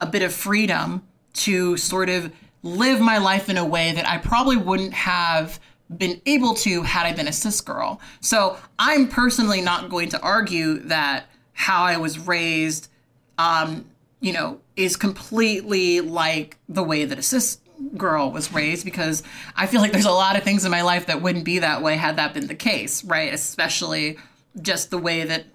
a 0.00 0.06
bit 0.06 0.22
of 0.22 0.32
freedom 0.32 1.02
to 1.34 1.76
sort 1.76 2.08
of 2.08 2.32
live 2.62 3.00
my 3.00 3.18
life 3.18 3.48
in 3.48 3.56
a 3.56 3.64
way 3.64 3.92
that 3.92 4.08
I 4.08 4.18
probably 4.18 4.56
wouldn't 4.56 4.94
have 4.94 5.60
been 5.96 6.20
able 6.26 6.54
to 6.54 6.82
had 6.82 7.06
I 7.06 7.12
been 7.12 7.28
a 7.28 7.32
cis 7.32 7.60
girl. 7.60 8.00
So 8.20 8.56
I'm 8.78 9.08
personally 9.08 9.60
not 9.60 9.88
going 9.88 10.10
to 10.10 10.20
argue 10.20 10.80
that 10.80 11.26
how 11.52 11.82
I 11.82 11.96
was 11.96 12.18
raised, 12.18 12.90
um, 13.38 13.86
you 14.20 14.32
know, 14.32 14.60
is 14.76 14.96
completely 14.96 16.00
like 16.00 16.58
the 16.68 16.82
way 16.82 17.04
that 17.04 17.18
a 17.18 17.22
cis 17.22 17.58
girl 17.96 18.30
was 18.30 18.52
raised 18.52 18.84
because 18.84 19.22
I 19.56 19.66
feel 19.66 19.80
like 19.80 19.92
there's 19.92 20.04
a 20.04 20.10
lot 20.10 20.36
of 20.36 20.42
things 20.42 20.64
in 20.64 20.70
my 20.70 20.82
life 20.82 21.06
that 21.06 21.22
wouldn't 21.22 21.44
be 21.44 21.60
that 21.60 21.82
way 21.82 21.96
had 21.96 22.16
that 22.16 22.34
been 22.34 22.46
the 22.46 22.54
case, 22.54 23.04
right? 23.04 23.32
Especially 23.32 24.18
just 24.60 24.90
the 24.90 24.98
way 24.98 25.24
that 25.24 25.46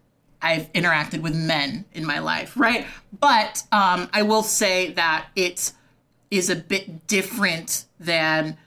I've 0.41 0.71
interacted 0.73 1.21
with 1.21 1.35
men 1.35 1.85
in 1.93 2.05
my 2.05 2.19
life, 2.19 2.53
right? 2.57 2.85
But 3.17 3.63
um, 3.71 4.09
I 4.13 4.23
will 4.23 4.43
say 4.43 4.91
that 4.93 5.27
it 5.35 5.71
is 6.29 6.49
a 6.49 6.55
bit 6.55 7.07
different 7.07 7.85
than 7.99 8.57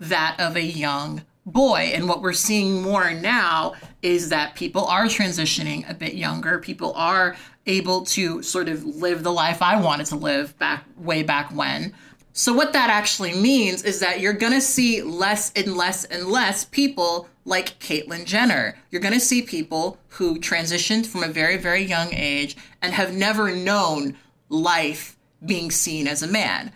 that 0.00 0.36
of 0.38 0.56
a 0.56 0.62
young 0.62 1.22
boy. 1.44 1.90
And 1.94 2.08
what 2.08 2.22
we're 2.22 2.32
seeing 2.32 2.82
more 2.82 3.12
now 3.12 3.74
is 4.02 4.30
that 4.30 4.54
people 4.56 4.84
are 4.86 5.04
transitioning 5.04 5.88
a 5.88 5.94
bit 5.94 6.14
younger. 6.14 6.58
People 6.58 6.92
are 6.94 7.36
able 7.66 8.04
to 8.06 8.42
sort 8.42 8.68
of 8.68 8.84
live 8.84 9.22
the 9.22 9.32
life 9.32 9.62
I 9.62 9.80
wanted 9.80 10.06
to 10.06 10.16
live 10.16 10.58
back 10.58 10.84
way 10.96 11.22
back 11.22 11.54
when. 11.54 11.94
So, 12.38 12.52
what 12.52 12.74
that 12.74 12.90
actually 12.90 13.32
means 13.32 13.82
is 13.82 14.00
that 14.00 14.20
you're 14.20 14.34
gonna 14.34 14.60
see 14.60 15.00
less 15.00 15.50
and 15.56 15.74
less 15.74 16.04
and 16.04 16.26
less 16.26 16.66
people 16.66 17.30
like 17.46 17.78
Caitlyn 17.78 18.26
Jenner. 18.26 18.76
You're 18.90 19.00
gonna 19.00 19.20
see 19.20 19.40
people 19.40 19.96
who 20.08 20.38
transitioned 20.38 21.06
from 21.06 21.22
a 21.22 21.28
very, 21.28 21.56
very 21.56 21.82
young 21.82 22.12
age 22.12 22.54
and 22.82 22.92
have 22.92 23.14
never 23.14 23.52
known 23.52 24.18
life 24.50 25.16
being 25.46 25.70
seen 25.70 26.06
as 26.06 26.22
a 26.22 26.26
man. 26.26 26.72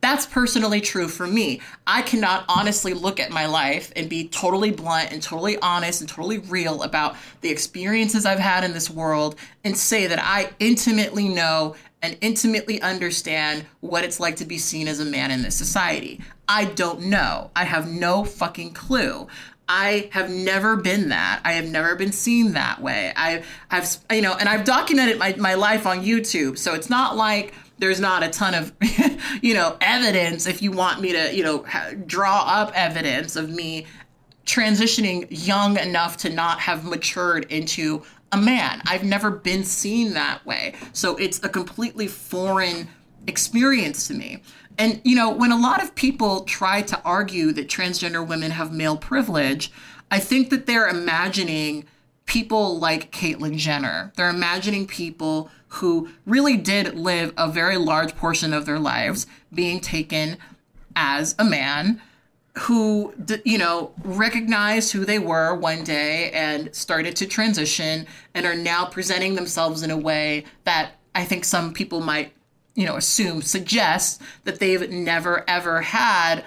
That's 0.00 0.26
personally 0.26 0.80
true 0.80 1.06
for 1.06 1.28
me. 1.28 1.60
I 1.86 2.02
cannot 2.02 2.44
honestly 2.48 2.92
look 2.92 3.20
at 3.20 3.30
my 3.30 3.46
life 3.46 3.92
and 3.94 4.10
be 4.10 4.26
totally 4.26 4.72
blunt 4.72 5.12
and 5.12 5.22
totally 5.22 5.56
honest 5.60 6.00
and 6.00 6.10
totally 6.10 6.38
real 6.38 6.82
about 6.82 7.14
the 7.40 7.50
experiences 7.50 8.26
I've 8.26 8.40
had 8.40 8.64
in 8.64 8.72
this 8.72 8.90
world 8.90 9.36
and 9.62 9.78
say 9.78 10.08
that 10.08 10.18
I 10.20 10.50
intimately 10.58 11.28
know 11.28 11.76
and 12.04 12.18
intimately 12.20 12.80
understand 12.82 13.64
what 13.80 14.04
it's 14.04 14.20
like 14.20 14.36
to 14.36 14.44
be 14.44 14.58
seen 14.58 14.86
as 14.86 15.00
a 15.00 15.04
man 15.04 15.30
in 15.30 15.42
this 15.42 15.56
society. 15.56 16.20
I 16.46 16.66
don't 16.66 17.06
know. 17.06 17.50
I 17.56 17.64
have 17.64 17.90
no 17.90 18.24
fucking 18.24 18.72
clue. 18.72 19.26
I 19.66 20.10
have 20.12 20.30
never 20.30 20.76
been 20.76 21.08
that. 21.08 21.40
I 21.44 21.52
have 21.52 21.66
never 21.66 21.96
been 21.96 22.12
seen 22.12 22.52
that 22.52 22.82
way. 22.82 23.14
I 23.16 23.42
have, 23.68 23.96
you 24.10 24.20
know, 24.20 24.34
and 24.34 24.48
I've 24.48 24.64
documented 24.64 25.18
my, 25.18 25.34
my 25.38 25.54
life 25.54 25.86
on 25.86 26.04
YouTube. 26.04 26.58
So 26.58 26.74
it's 26.74 26.90
not 26.90 27.16
like 27.16 27.54
there's 27.78 28.00
not 28.00 28.22
a 28.22 28.28
ton 28.28 28.54
of, 28.54 28.74
you 29.42 29.54
know, 29.54 29.78
evidence 29.80 30.46
if 30.46 30.60
you 30.60 30.70
want 30.70 31.00
me 31.00 31.12
to, 31.12 31.34
you 31.34 31.42
know, 31.42 31.64
draw 32.06 32.44
up 32.46 32.72
evidence 32.74 33.36
of 33.36 33.48
me 33.48 33.86
transitioning 34.44 35.26
young 35.30 35.78
enough 35.78 36.18
to 36.18 36.28
not 36.28 36.60
have 36.60 36.84
matured 36.84 37.50
into 37.50 38.02
a 38.34 38.36
man. 38.36 38.82
I've 38.84 39.04
never 39.04 39.30
been 39.30 39.64
seen 39.64 40.12
that 40.14 40.44
way. 40.44 40.74
So 40.92 41.16
it's 41.16 41.42
a 41.44 41.48
completely 41.48 42.08
foreign 42.08 42.88
experience 43.26 44.08
to 44.08 44.14
me. 44.14 44.42
And, 44.76 45.00
you 45.04 45.14
know, 45.14 45.30
when 45.30 45.52
a 45.52 45.56
lot 45.56 45.82
of 45.82 45.94
people 45.94 46.42
try 46.42 46.82
to 46.82 47.00
argue 47.02 47.52
that 47.52 47.68
transgender 47.68 48.26
women 48.26 48.50
have 48.50 48.72
male 48.72 48.96
privilege, 48.96 49.70
I 50.10 50.18
think 50.18 50.50
that 50.50 50.66
they're 50.66 50.88
imagining 50.88 51.86
people 52.26 52.78
like 52.78 53.12
Caitlyn 53.12 53.56
Jenner. 53.56 54.12
They're 54.16 54.30
imagining 54.30 54.86
people 54.86 55.48
who 55.68 56.08
really 56.26 56.56
did 56.56 56.94
live 56.94 57.32
a 57.36 57.48
very 57.48 57.76
large 57.76 58.16
portion 58.16 58.52
of 58.52 58.66
their 58.66 58.80
lives 58.80 59.26
being 59.52 59.80
taken 59.80 60.38
as 60.96 61.36
a 61.38 61.44
man 61.44 62.00
who 62.58 63.12
you 63.44 63.58
know 63.58 63.92
recognized 64.04 64.92
who 64.92 65.04
they 65.04 65.18
were 65.18 65.54
one 65.54 65.82
day 65.82 66.30
and 66.30 66.72
started 66.74 67.16
to 67.16 67.26
transition 67.26 68.06
and 68.32 68.46
are 68.46 68.54
now 68.54 68.84
presenting 68.84 69.34
themselves 69.34 69.82
in 69.82 69.90
a 69.90 69.96
way 69.96 70.44
that 70.62 70.92
I 71.14 71.24
think 71.24 71.44
some 71.44 71.72
people 71.72 72.00
might 72.00 72.32
you 72.74 72.86
know 72.86 72.96
assume 72.96 73.42
suggests 73.42 74.20
that 74.44 74.60
they've 74.60 74.88
never 74.88 75.44
ever 75.48 75.80
had 75.80 76.44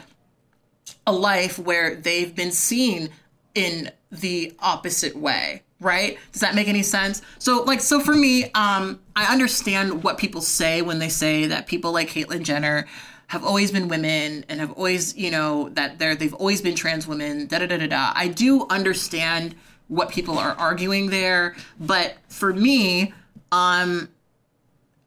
a 1.05 1.11
life 1.11 1.59
where 1.59 1.95
they've 1.95 2.33
been 2.33 2.51
seen 2.51 3.09
in 3.53 3.91
the 4.11 4.53
opposite 4.59 5.15
way 5.15 5.63
right? 5.79 6.17
Does 6.31 6.41
that 6.41 6.55
make 6.55 6.67
any 6.67 6.81
sense? 6.81 7.21
So 7.37 7.61
like 7.63 7.81
so 7.81 7.99
for 7.99 8.15
me 8.15 8.45
um 8.53 8.99
i 9.15 9.31
understand 9.31 10.03
what 10.03 10.17
people 10.17 10.41
say 10.41 10.81
when 10.81 10.99
they 10.99 11.09
say 11.09 11.47
that 11.47 11.67
people 11.67 11.91
like 11.91 12.09
caitlyn 12.09 12.43
jenner 12.43 12.87
have 13.27 13.43
always 13.43 13.72
been 13.72 13.88
women 13.88 14.46
and 14.50 14.60
have 14.60 14.72
always 14.74 15.15
you 15.17 15.31
know 15.31 15.69
that 15.69 16.00
they're 16.00 16.15
they've 16.15 16.34
always 16.34 16.62
been 16.62 16.75
trans 16.75 17.07
women 17.07 17.48
da 17.48 17.60
da 17.60 17.67
da 17.67 17.77
da 17.77 17.88
da. 17.88 18.12
I 18.15 18.27
do 18.27 18.65
understand 18.69 19.55
what 19.88 20.10
people 20.10 20.38
are 20.38 20.51
arguing 20.53 21.10
there 21.10 21.55
but 21.79 22.15
for 22.29 22.53
me 22.53 23.13
um 23.51 24.10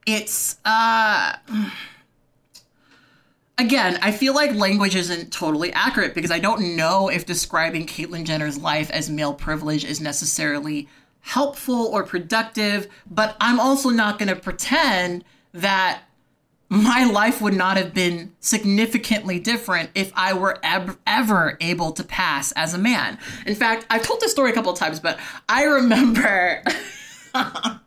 it's 0.07 0.59
uh 0.65 1.37
again, 3.61 3.99
I 4.01 4.11
feel 4.11 4.35
like 4.35 4.55
language 4.55 4.97
isn't 4.97 5.33
totally 5.33 5.73
accurate 5.73 6.15
because 6.15 6.31
I 6.31 6.39
don't 6.39 6.77
know 6.77 7.09
if 7.09 7.27
describing 7.27 7.87
Caitlyn 7.87 8.25
Jenner's 8.25 8.59
life 8.59 8.91
as 8.91 9.11
male 9.11 9.35
privilege 9.35 9.85
is 9.85 10.01
necessarily 10.01 10.89
helpful 11.21 11.87
or 11.87 12.03
productive, 12.03 12.89
but 13.09 13.37
I'm 13.41 13.61
also 13.61 13.91
not 13.91 14.19
going 14.19 14.31
to 14.31 14.37
pretend 14.37 15.25
that 15.53 16.03
my 16.71 17.05
life 17.05 17.43
would 17.43 17.53
not 17.53 17.77
have 17.77 17.93
been 17.93 18.33
significantly 18.39 19.41
different 19.41 19.91
if 19.97 20.13
I 20.15 20.33
were 20.35 20.59
ever, 20.63 21.59
able 21.61 21.91
to 21.93 22.05
pass 22.05 22.53
as 22.53 22.75
a 22.75 22.79
man. 22.79 23.19
In 23.45 23.57
fact, 23.57 23.87
I've 23.91 24.05
told 24.05 24.21
this 24.21 24.31
story 24.31 24.53
a 24.53 24.55
couple 24.55 24.73
of 24.73 24.79
times, 24.79 25.01
but 25.01 25.19
I 25.49 25.65
remember 25.65 26.63
oh 27.35 27.81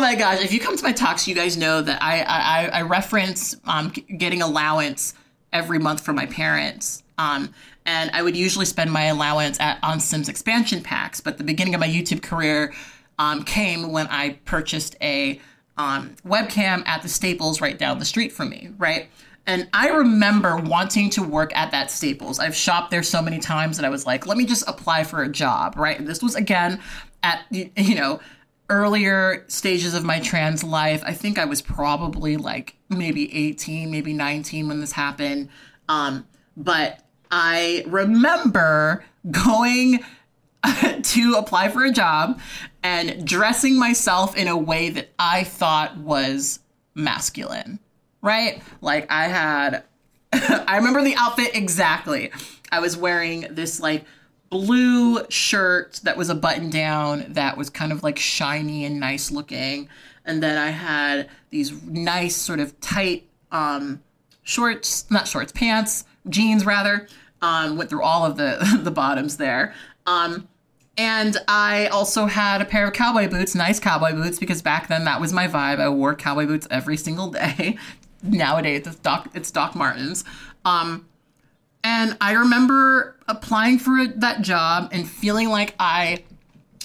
my 0.00 0.14
gosh! 0.14 0.42
If 0.42 0.52
you 0.52 0.60
come 0.60 0.76
to 0.76 0.82
my 0.82 0.92
talks, 0.92 1.28
you 1.28 1.34
guys 1.34 1.56
know 1.56 1.82
that 1.82 2.02
I 2.02 2.22
I, 2.22 2.78
I 2.78 2.82
reference 2.82 3.54
um, 3.64 3.90
getting 3.90 4.42
allowance 4.42 5.14
every 5.52 5.78
month 5.78 6.00
from 6.00 6.16
my 6.16 6.26
parents. 6.26 7.02
Um, 7.18 7.52
and 7.84 8.10
I 8.12 8.22
would 8.22 8.36
usually 8.36 8.66
spend 8.66 8.90
my 8.92 9.04
allowance 9.04 9.60
at 9.60 9.78
on 9.82 10.00
Sims 10.00 10.28
expansion 10.28 10.82
packs. 10.82 11.20
But 11.20 11.38
the 11.38 11.44
beginning 11.44 11.74
of 11.74 11.80
my 11.80 11.88
YouTube 11.88 12.22
career 12.22 12.72
um, 13.18 13.42
came 13.44 13.92
when 13.92 14.06
I 14.08 14.38
purchased 14.44 14.96
a 15.02 15.40
um, 15.80 16.14
webcam 16.26 16.86
at 16.86 17.00
the 17.00 17.08
Staples 17.08 17.60
right 17.60 17.78
down 17.78 17.98
the 17.98 18.04
street 18.04 18.32
from 18.32 18.50
me. 18.50 18.68
Right. 18.76 19.08
And 19.46 19.66
I 19.72 19.88
remember 19.88 20.56
wanting 20.58 21.08
to 21.10 21.22
work 21.22 21.56
at 21.56 21.70
that 21.70 21.90
Staples. 21.90 22.38
I've 22.38 22.54
shopped 22.54 22.90
there 22.90 23.02
so 23.02 23.22
many 23.22 23.38
times 23.38 23.78
that 23.78 23.86
I 23.86 23.88
was 23.88 24.04
like, 24.04 24.26
let 24.26 24.36
me 24.36 24.44
just 24.44 24.68
apply 24.68 25.04
for 25.04 25.22
a 25.22 25.28
job, 25.28 25.76
right? 25.76 25.98
And 25.98 26.06
this 26.06 26.22
was 26.22 26.34
again 26.34 26.80
at 27.22 27.40
you 27.50 27.94
know 27.94 28.20
earlier 28.68 29.44
stages 29.48 29.94
of 29.94 30.04
my 30.04 30.20
trans 30.20 30.62
life. 30.62 31.02
I 31.04 31.14
think 31.14 31.38
I 31.38 31.46
was 31.46 31.62
probably 31.62 32.36
like 32.36 32.76
maybe 32.90 33.34
18, 33.34 33.90
maybe 33.90 34.12
19 34.12 34.68
when 34.68 34.80
this 34.80 34.92
happened. 34.92 35.48
Um, 35.88 36.26
but 36.56 37.00
I 37.30 37.84
remember 37.86 39.02
going 39.30 40.00
to 41.02 41.34
apply 41.34 41.70
for 41.70 41.84
a 41.84 41.90
job 41.90 42.38
and 42.82 43.26
dressing 43.26 43.78
myself 43.78 44.36
in 44.36 44.48
a 44.48 44.56
way 44.56 44.90
that 44.90 45.10
I 45.18 45.44
thought 45.44 45.96
was 45.96 46.60
masculine, 46.94 47.78
right? 48.22 48.62
Like 48.80 49.10
I 49.10 49.28
had, 49.28 49.84
I 50.32 50.76
remember 50.76 51.02
the 51.02 51.14
outfit 51.16 51.54
exactly. 51.54 52.30
I 52.72 52.80
was 52.80 52.96
wearing 52.96 53.46
this 53.50 53.80
like 53.80 54.04
blue 54.50 55.24
shirt 55.28 56.00
that 56.02 56.16
was 56.16 56.28
a 56.28 56.34
button 56.34 56.70
down 56.70 57.26
that 57.30 57.56
was 57.56 57.70
kind 57.70 57.92
of 57.92 58.02
like 58.02 58.18
shiny 58.18 58.84
and 58.84 59.00
nice 59.00 59.30
looking. 59.30 59.88
And 60.24 60.42
then 60.42 60.58
I 60.58 60.70
had 60.70 61.28
these 61.50 61.72
nice 61.82 62.36
sort 62.36 62.60
of 62.60 62.78
tight 62.80 63.28
um, 63.52 64.02
shorts, 64.42 65.10
not 65.10 65.26
shorts, 65.26 65.52
pants, 65.52 66.04
jeans 66.28 66.66
rather. 66.66 67.08
Um, 67.42 67.78
went 67.78 67.88
through 67.88 68.02
all 68.02 68.26
of 68.26 68.36
the 68.36 68.80
the 68.82 68.90
bottoms 68.90 69.38
there. 69.38 69.74
Um, 70.06 70.48
and 71.00 71.38
I 71.48 71.86
also 71.86 72.26
had 72.26 72.60
a 72.60 72.66
pair 72.66 72.86
of 72.86 72.92
cowboy 72.92 73.26
boots, 73.26 73.54
nice 73.54 73.80
cowboy 73.80 74.12
boots, 74.12 74.38
because 74.38 74.60
back 74.60 74.88
then 74.88 75.06
that 75.06 75.18
was 75.18 75.32
my 75.32 75.48
vibe. 75.48 75.80
I 75.80 75.88
wore 75.88 76.14
cowboy 76.14 76.44
boots 76.44 76.68
every 76.70 76.98
single 76.98 77.30
day. 77.30 77.78
Nowadays, 78.22 78.86
it's 78.86 78.96
Doc, 78.96 79.30
it's 79.32 79.50
Doc 79.50 79.74
Martens. 79.74 80.24
Um, 80.66 81.08
and 81.82 82.18
I 82.20 82.32
remember 82.32 83.16
applying 83.28 83.78
for 83.78 84.06
that 84.08 84.42
job 84.42 84.90
and 84.92 85.08
feeling 85.08 85.48
like 85.48 85.74
I 85.80 86.22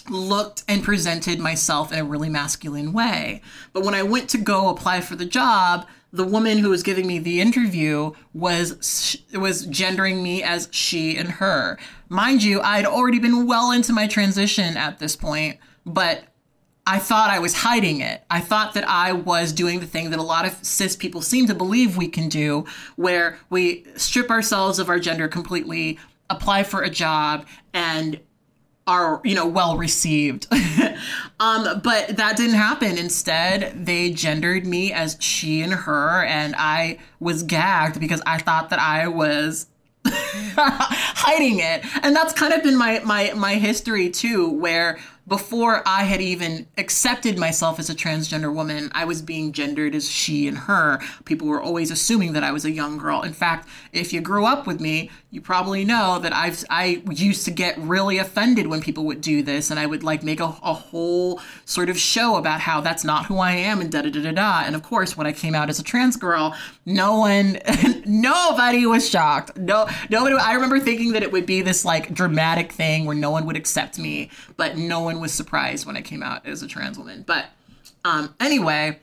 looked 0.10 0.64
and 0.70 0.82
presented 0.82 1.40
myself 1.40 1.92
in 1.92 2.00
a 2.00 2.06
really 2.06 2.30
masculine 2.30 2.94
way. 2.94 3.42
But 3.74 3.84
when 3.84 3.96
I 3.96 4.04
went 4.04 4.30
to 4.30 4.38
go 4.38 4.70
apply 4.70 5.02
for 5.02 5.18
the 5.18 5.26
job, 5.26 5.88
the 6.16 6.26
woman 6.26 6.60
who 6.60 6.70
was 6.70 6.84
giving 6.84 7.08
me 7.08 7.20
the 7.20 7.42
interview 7.42 8.12
was 8.34 9.18
was 9.34 9.66
gendering 9.66 10.24
me 10.24 10.42
as 10.42 10.70
she 10.72 11.18
and 11.18 11.30
her. 11.30 11.78
Mind 12.10 12.44
you, 12.44 12.62
I'd 12.62 12.86
already 12.86 13.20
been 13.20 13.46
well 13.46 13.72
into 13.72 13.94
my 13.94 14.08
transition 14.08 14.78
at 14.78 15.00
this 15.00 15.16
point, 15.16 15.58
but 15.86 16.24
I 16.88 17.00
thought 17.00 17.32
I 17.32 17.40
was 17.40 17.56
hiding 17.56 18.00
it. 18.00 18.24
I 18.30 18.40
thought 18.42 18.76
that 18.76 18.88
I 18.88 19.12
was 19.12 19.52
doing 19.52 19.80
the 19.80 19.88
thing 19.88 20.12
that 20.12 20.20
a 20.20 20.24
lot 20.24 20.46
of 20.46 20.54
cis 20.64 20.96
people 20.96 21.22
seem 21.22 21.48
to 21.48 21.56
believe 21.56 21.98
we 21.98 22.08
can 22.08 22.30
do, 22.30 22.66
where 22.96 23.40
we 23.50 23.86
strip 23.96 24.30
ourselves 24.30 24.80
of 24.80 24.88
our 24.88 25.00
gender 25.00 25.28
completely, 25.28 26.00
apply 26.30 26.64
for 26.64 26.82
a 26.82 26.90
job, 26.90 27.46
and 27.74 28.20
are 28.88 29.22
you 29.24 29.36
know 29.36 29.48
well 29.48 29.78
received. 29.78 30.48
Um 31.38 31.82
but 31.84 32.16
that 32.16 32.38
didn't 32.38 32.56
happen. 32.56 32.98
Instead 32.98 33.86
they 33.86 34.12
gendered 34.12 34.66
me 34.66 34.94
as 34.94 35.18
she 35.20 35.62
and 35.62 35.74
her 35.74 36.24
and 36.24 36.56
i 36.58 36.98
was 37.20 37.44
gagged 37.44 38.00
because 38.00 38.22
i 38.26 38.38
thought 38.38 38.70
that 38.70 38.80
i 38.80 39.08
was 39.10 39.68
hiding 40.06 41.60
it. 41.60 41.86
And 42.04 42.16
that's 42.16 42.34
kind 42.34 42.54
of 42.54 42.64
been 42.64 42.78
my 42.78 43.02
my 43.04 43.34
my 43.36 43.56
history 43.56 44.10
too 44.10 44.50
where 44.50 45.00
before 45.28 45.82
I 45.88 46.04
had 46.04 46.22
even 46.22 46.68
accepted 46.78 47.38
myself 47.38 47.80
as 47.80 47.90
a 47.90 47.96
transgender 47.96 48.54
woman, 48.54 48.92
I 48.94 49.06
was 49.06 49.22
being 49.22 49.52
gendered 49.54 49.96
as 49.96 50.10
she 50.10 50.48
and 50.48 50.58
her. 50.58 51.00
People 51.26 51.48
were 51.48 51.62
always 51.62 51.90
assuming 51.90 52.34
that 52.34 52.44
I 52.44 52.52
was 52.52 52.64
a 52.64 52.72
young 52.72 52.98
girl. 52.98 53.24
In 53.24 53.34
fact, 53.34 53.68
if 53.92 54.14
you 54.14 54.22
grew 54.22 54.46
up 54.46 54.68
with 54.68 54.80
me, 54.80 55.10
you 55.32 55.42
probably 55.42 55.84
know 55.84 56.20
that 56.20 56.32
I've 56.32 56.64
I 56.70 57.02
used 57.10 57.46
to 57.46 57.52
get 57.52 57.78
really 57.78 58.20
offended 58.20 58.68
when 58.68 58.82
people 58.82 59.06
would 59.06 59.22
do 59.22 59.42
this, 59.42 59.72
and 59.72 59.80
I 59.80 59.86
would 59.86 60.04
like 60.04 60.24
make 60.24 60.40
a, 60.40 60.56
a 60.64 60.74
whole 60.74 61.42
sort 61.66 61.90
of 61.90 61.98
show 61.98 62.36
about 62.36 62.62
how 62.62 62.82
that's 62.82 63.04
not 63.04 63.26
who 63.26 63.40
I 63.40 63.54
am 63.54 63.82
and 63.82 63.92
da 63.92 64.04
da 64.04 64.10
da 64.12 64.22
da 64.22 64.32
da. 64.32 64.64
And 64.66 64.76
of 64.76 64.84
course, 64.84 65.18
when 65.18 65.26
I 65.26 65.32
came 65.32 65.56
out 65.56 65.70
as 65.70 65.80
a 65.80 65.84
trans 65.84 66.16
girl, 66.18 66.56
no 66.86 67.18
one, 67.18 67.60
nobody 68.06 68.86
was 68.86 69.10
shocked. 69.10 69.58
No, 69.58 69.88
nobody. 70.10 70.36
I 70.36 70.54
remember 70.54 70.80
thinking 70.80 71.14
that 71.14 71.24
it 71.24 71.32
would 71.32 71.46
be 71.46 71.62
this 71.62 71.84
like 71.84 72.14
dramatic 72.14 72.72
thing 72.72 73.06
where 73.06 73.16
no 73.16 73.32
one 73.32 73.46
would 73.48 73.56
accept 73.56 73.98
me, 73.98 74.30
but 74.56 74.78
no 74.78 75.02
one 75.02 75.20
was 75.20 75.32
surprised 75.32 75.86
when 75.86 75.98
I 75.98 76.02
came 76.02 76.22
out 76.22 76.46
as 76.46 76.62
a 76.62 76.68
trans 76.68 76.98
woman. 76.98 77.24
But 77.26 77.48
um, 78.04 78.36
anyway, 78.40 79.00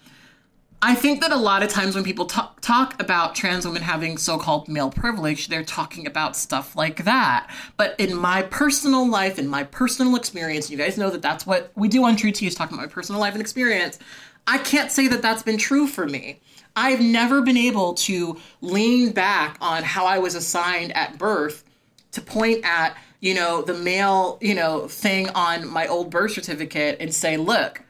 I 0.85 0.97
think 0.97 1.21
that 1.21 1.33
a 1.33 1.37
lot 1.37 1.63
of 1.63 1.71
times 1.71 1.95
when 1.95 2.03
people 2.03 2.27
talk, 2.27 2.61
talk 2.61 3.01
about 3.01 3.35
trans 3.35 3.65
women 3.65 3.83
having 3.83 4.17
so 4.17 4.39
called 4.39 4.69
male 4.69 4.91
privilege, 4.91 5.49
they're 5.49 5.65
talking 5.65 6.07
about 6.07 6.37
stuff 6.37 6.77
like 6.77 7.05
that. 7.05 7.49
But 7.77 7.95
in 7.99 8.17
my 8.17 8.43
personal 8.43 9.09
life, 9.09 9.39
in 9.39 9.47
my 9.47 9.65
personal 9.65 10.17
experience, 10.17 10.71
you 10.71 10.77
guys 10.77 10.99
know 10.99 11.11
that 11.11 11.23
that's 11.23 11.47
what 11.47 11.73
we 11.75 11.89
do 11.89 12.05
on 12.05 12.17
True 12.17 12.33
Tea 12.33 12.47
is 12.47 12.55
talking 12.55 12.77
about 12.77 12.87
my 12.87 12.93
personal 12.93 13.21
life 13.21 13.33
and 13.33 13.41
experience. 13.41 13.99
I 14.47 14.59
can't 14.59 14.91
say 14.91 15.07
that 15.09 15.23
that's 15.23 15.45
been 15.45 15.59
true 15.59 15.87
for 15.87 16.07
me. 16.07 16.41
I've 16.75 17.01
never 17.01 17.43
been 17.43 17.57
able 17.57 17.95
to 17.95 18.39
lean 18.61 19.13
back 19.13 19.57
on 19.61 19.83
how 19.83 20.07
I 20.07 20.19
was 20.19 20.35
assigned 20.35 20.93
at 20.97 21.19
birth 21.19 21.65
to 22.13 22.21
point 22.21 22.65
at, 22.65 22.97
you 23.21 23.35
know, 23.35 23.63
the 23.63 23.75
male, 23.75 24.39
you 24.41 24.55
know, 24.55 24.89
thing 24.89 25.29
on 25.31 25.69
my 25.69 25.87
old 25.87 26.11
birth 26.11 26.33
certificate 26.33 26.99
and 27.01 27.15
say, 27.15 27.37
look, 27.37 27.83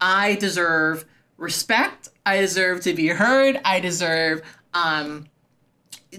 I 0.00 0.34
deserve 0.36 1.04
respect. 1.36 2.08
I 2.24 2.38
deserve 2.38 2.82
to 2.82 2.94
be 2.94 3.08
heard. 3.08 3.60
I 3.64 3.80
deserve 3.80 4.42
um, 4.74 5.26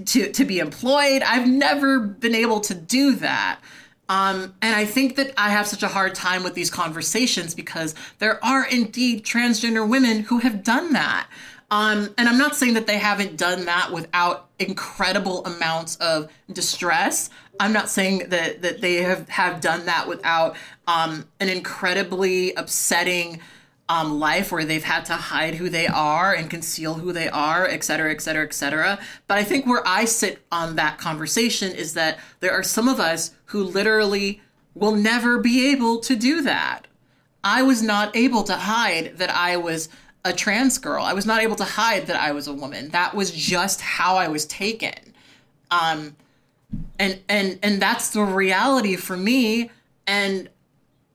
to 0.06 0.32
to 0.32 0.46
be 0.46 0.60
employed. 0.60 1.22
I've 1.24 1.48
never 1.48 2.00
been 2.00 2.36
able 2.36 2.60
to 2.62 2.74
do 2.74 3.16
that. 3.16 3.60
Um, 4.10 4.56
and 4.62 4.74
I 4.74 4.86
think 4.86 5.18
that 5.18 5.34
I 5.38 5.50
have 5.50 5.68
such 5.68 5.84
a 5.84 5.90
hard 5.90 6.16
time 6.16 6.44
with 6.44 6.54
these 6.54 6.70
conversations 6.70 7.54
because 7.54 7.94
there 8.20 8.44
are 8.44 8.66
indeed 8.66 9.26
transgender 9.26 9.88
women 9.88 10.22
who 10.22 10.40
have 10.40 10.64
done 10.64 10.94
that. 10.94 11.28
Um, 11.70 12.14
and 12.18 12.30
I'm 12.30 12.38
not 12.38 12.56
saying 12.56 12.76
that 12.76 12.88
they 12.88 12.98
haven't 12.98 13.36
done 13.36 13.66
that 13.66 13.92
without 13.92 14.48
incredible 14.58 15.46
amounts 15.46 15.98
of 15.98 16.30
distress. 16.52 17.30
I'm 17.60 17.74
not 17.74 17.90
saying 17.90 18.30
that 18.30 18.62
that 18.62 18.80
they 18.82 18.96
have 19.04 19.28
have 19.30 19.60
done 19.60 19.86
that 19.86 20.08
without 20.08 20.56
um, 20.88 21.28
an 21.40 21.50
incredibly 21.50 22.54
upsetting 22.54 23.42
um, 23.90 24.20
life 24.20 24.52
where 24.52 24.66
they've 24.66 24.84
had 24.84 25.06
to 25.06 25.14
hide 25.14 25.56
who 25.56 25.70
they 25.70 25.88
are 25.88 26.34
and 26.34 26.50
conceal 26.50 26.96
who 26.96 27.12
they 27.12 27.30
are, 27.30 27.66
et 27.66 27.84
cetera, 27.84 28.12
et 28.12 28.22
cetera, 28.22 28.46
et 28.46 28.54
cetera. 28.54 29.00
But 29.28 29.38
I 29.38 29.44
think 29.44 29.66
where 29.66 29.84
I 29.86 30.06
sit 30.06 30.46
on 30.52 30.76
that 30.76 30.98
conversation 30.98 31.72
is 31.74 31.94
that 31.94 32.20
there 32.40 32.52
are 32.52 32.64
some 32.64 32.88
of 32.88 33.00
us 33.00 33.32
who 33.46 33.64
literally 33.64 34.42
will 34.74 34.96
never 34.96 35.40
be 35.40 35.72
able 35.72 36.00
to 36.02 36.16
do 36.16 36.42
that. 36.44 36.84
I 37.44 37.64
was 37.64 37.82
not 37.82 38.16
able 38.16 38.44
to 38.44 38.56
hide 38.56 39.18
that 39.18 39.30
I 39.30 39.58
was 39.58 39.90
a 40.26 40.34
trans 40.34 40.78
girl. 40.78 41.04
I 41.04 41.14
was 41.14 41.26
not 41.26 41.42
able 41.42 41.56
to 41.58 41.64
hide 41.64 42.08
that 42.08 42.16
I 42.16 42.32
was 42.32 42.48
a 42.48 42.54
woman. 42.54 42.90
That 42.90 43.16
was 43.16 43.32
just 43.32 43.82
how 43.82 44.16
I 44.16 44.28
was 44.28 44.46
taken. 44.46 45.14
Um, 45.72 46.16
and 47.00 47.20
and 47.30 47.60
and 47.64 47.82
that's 47.82 48.10
the 48.10 48.24
reality 48.24 48.96
for 48.96 49.16
me. 49.16 49.70
And 50.06 50.50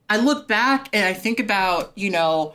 I 0.09 0.17
look 0.19 0.49
back 0.49 0.89
and 0.93 1.05
I 1.05 1.15
think 1.15 1.41
about, 1.41 1.93
you 1.95 2.11
know, 2.11 2.55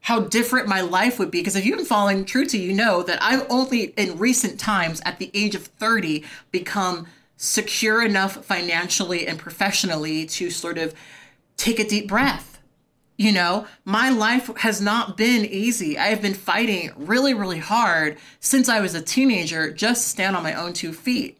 how 0.00 0.20
different 0.20 0.68
my 0.68 0.80
life 0.80 1.18
would 1.18 1.30
be. 1.30 1.40
Because 1.40 1.56
if 1.56 1.64
you've 1.64 1.76
been 1.76 1.86
following 1.86 2.24
True 2.24 2.46
Tea, 2.46 2.62
you 2.62 2.72
know 2.72 3.02
that 3.02 3.22
I've 3.22 3.46
only 3.50 3.92
in 3.96 4.18
recent 4.18 4.58
times, 4.58 5.00
at 5.04 5.18
the 5.18 5.30
age 5.34 5.54
of 5.54 5.66
30, 5.66 6.24
become 6.50 7.06
secure 7.36 8.02
enough 8.02 8.44
financially 8.44 9.26
and 9.26 9.38
professionally 9.38 10.26
to 10.26 10.50
sort 10.50 10.78
of 10.78 10.94
take 11.56 11.78
a 11.78 11.88
deep 11.88 12.08
breath. 12.08 12.57
You 13.18 13.32
know, 13.32 13.66
my 13.84 14.10
life 14.10 14.48
has 14.58 14.80
not 14.80 15.16
been 15.16 15.44
easy. 15.44 15.98
I 15.98 16.06
have 16.06 16.22
been 16.22 16.34
fighting 16.34 16.92
really, 16.96 17.34
really 17.34 17.58
hard 17.58 18.16
since 18.38 18.68
I 18.68 18.80
was 18.80 18.94
a 18.94 19.02
teenager 19.02 19.72
just 19.72 20.06
stand 20.06 20.36
on 20.36 20.44
my 20.44 20.54
own 20.54 20.72
two 20.72 20.92
feet. 20.92 21.36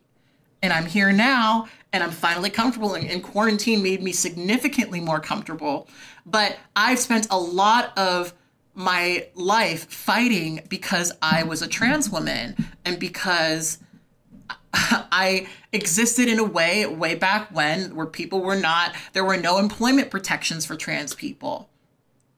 And 0.60 0.72
I'm 0.72 0.86
here 0.86 1.12
now 1.12 1.68
and 1.92 2.02
I'm 2.02 2.10
finally 2.10 2.50
comfortable. 2.50 2.94
And, 2.94 3.08
and 3.08 3.22
quarantine 3.22 3.80
made 3.80 4.02
me 4.02 4.10
significantly 4.10 4.98
more 4.98 5.20
comfortable. 5.20 5.86
But 6.26 6.56
I've 6.74 6.98
spent 6.98 7.28
a 7.30 7.38
lot 7.38 7.96
of 7.96 8.34
my 8.74 9.28
life 9.36 9.88
fighting 9.88 10.62
because 10.68 11.12
I 11.22 11.44
was 11.44 11.62
a 11.62 11.68
trans 11.68 12.10
woman 12.10 12.56
and 12.84 12.98
because 12.98 13.78
I 14.74 15.46
existed 15.72 16.28
in 16.28 16.38
a 16.38 16.44
way 16.44 16.86
way 16.86 17.14
back 17.14 17.54
when 17.54 17.94
where 17.94 18.06
people 18.06 18.40
were 18.40 18.56
not 18.56 18.94
there 19.12 19.24
were 19.24 19.36
no 19.36 19.58
employment 19.58 20.10
protections 20.10 20.64
for 20.64 20.76
trans 20.76 21.14
people. 21.14 21.68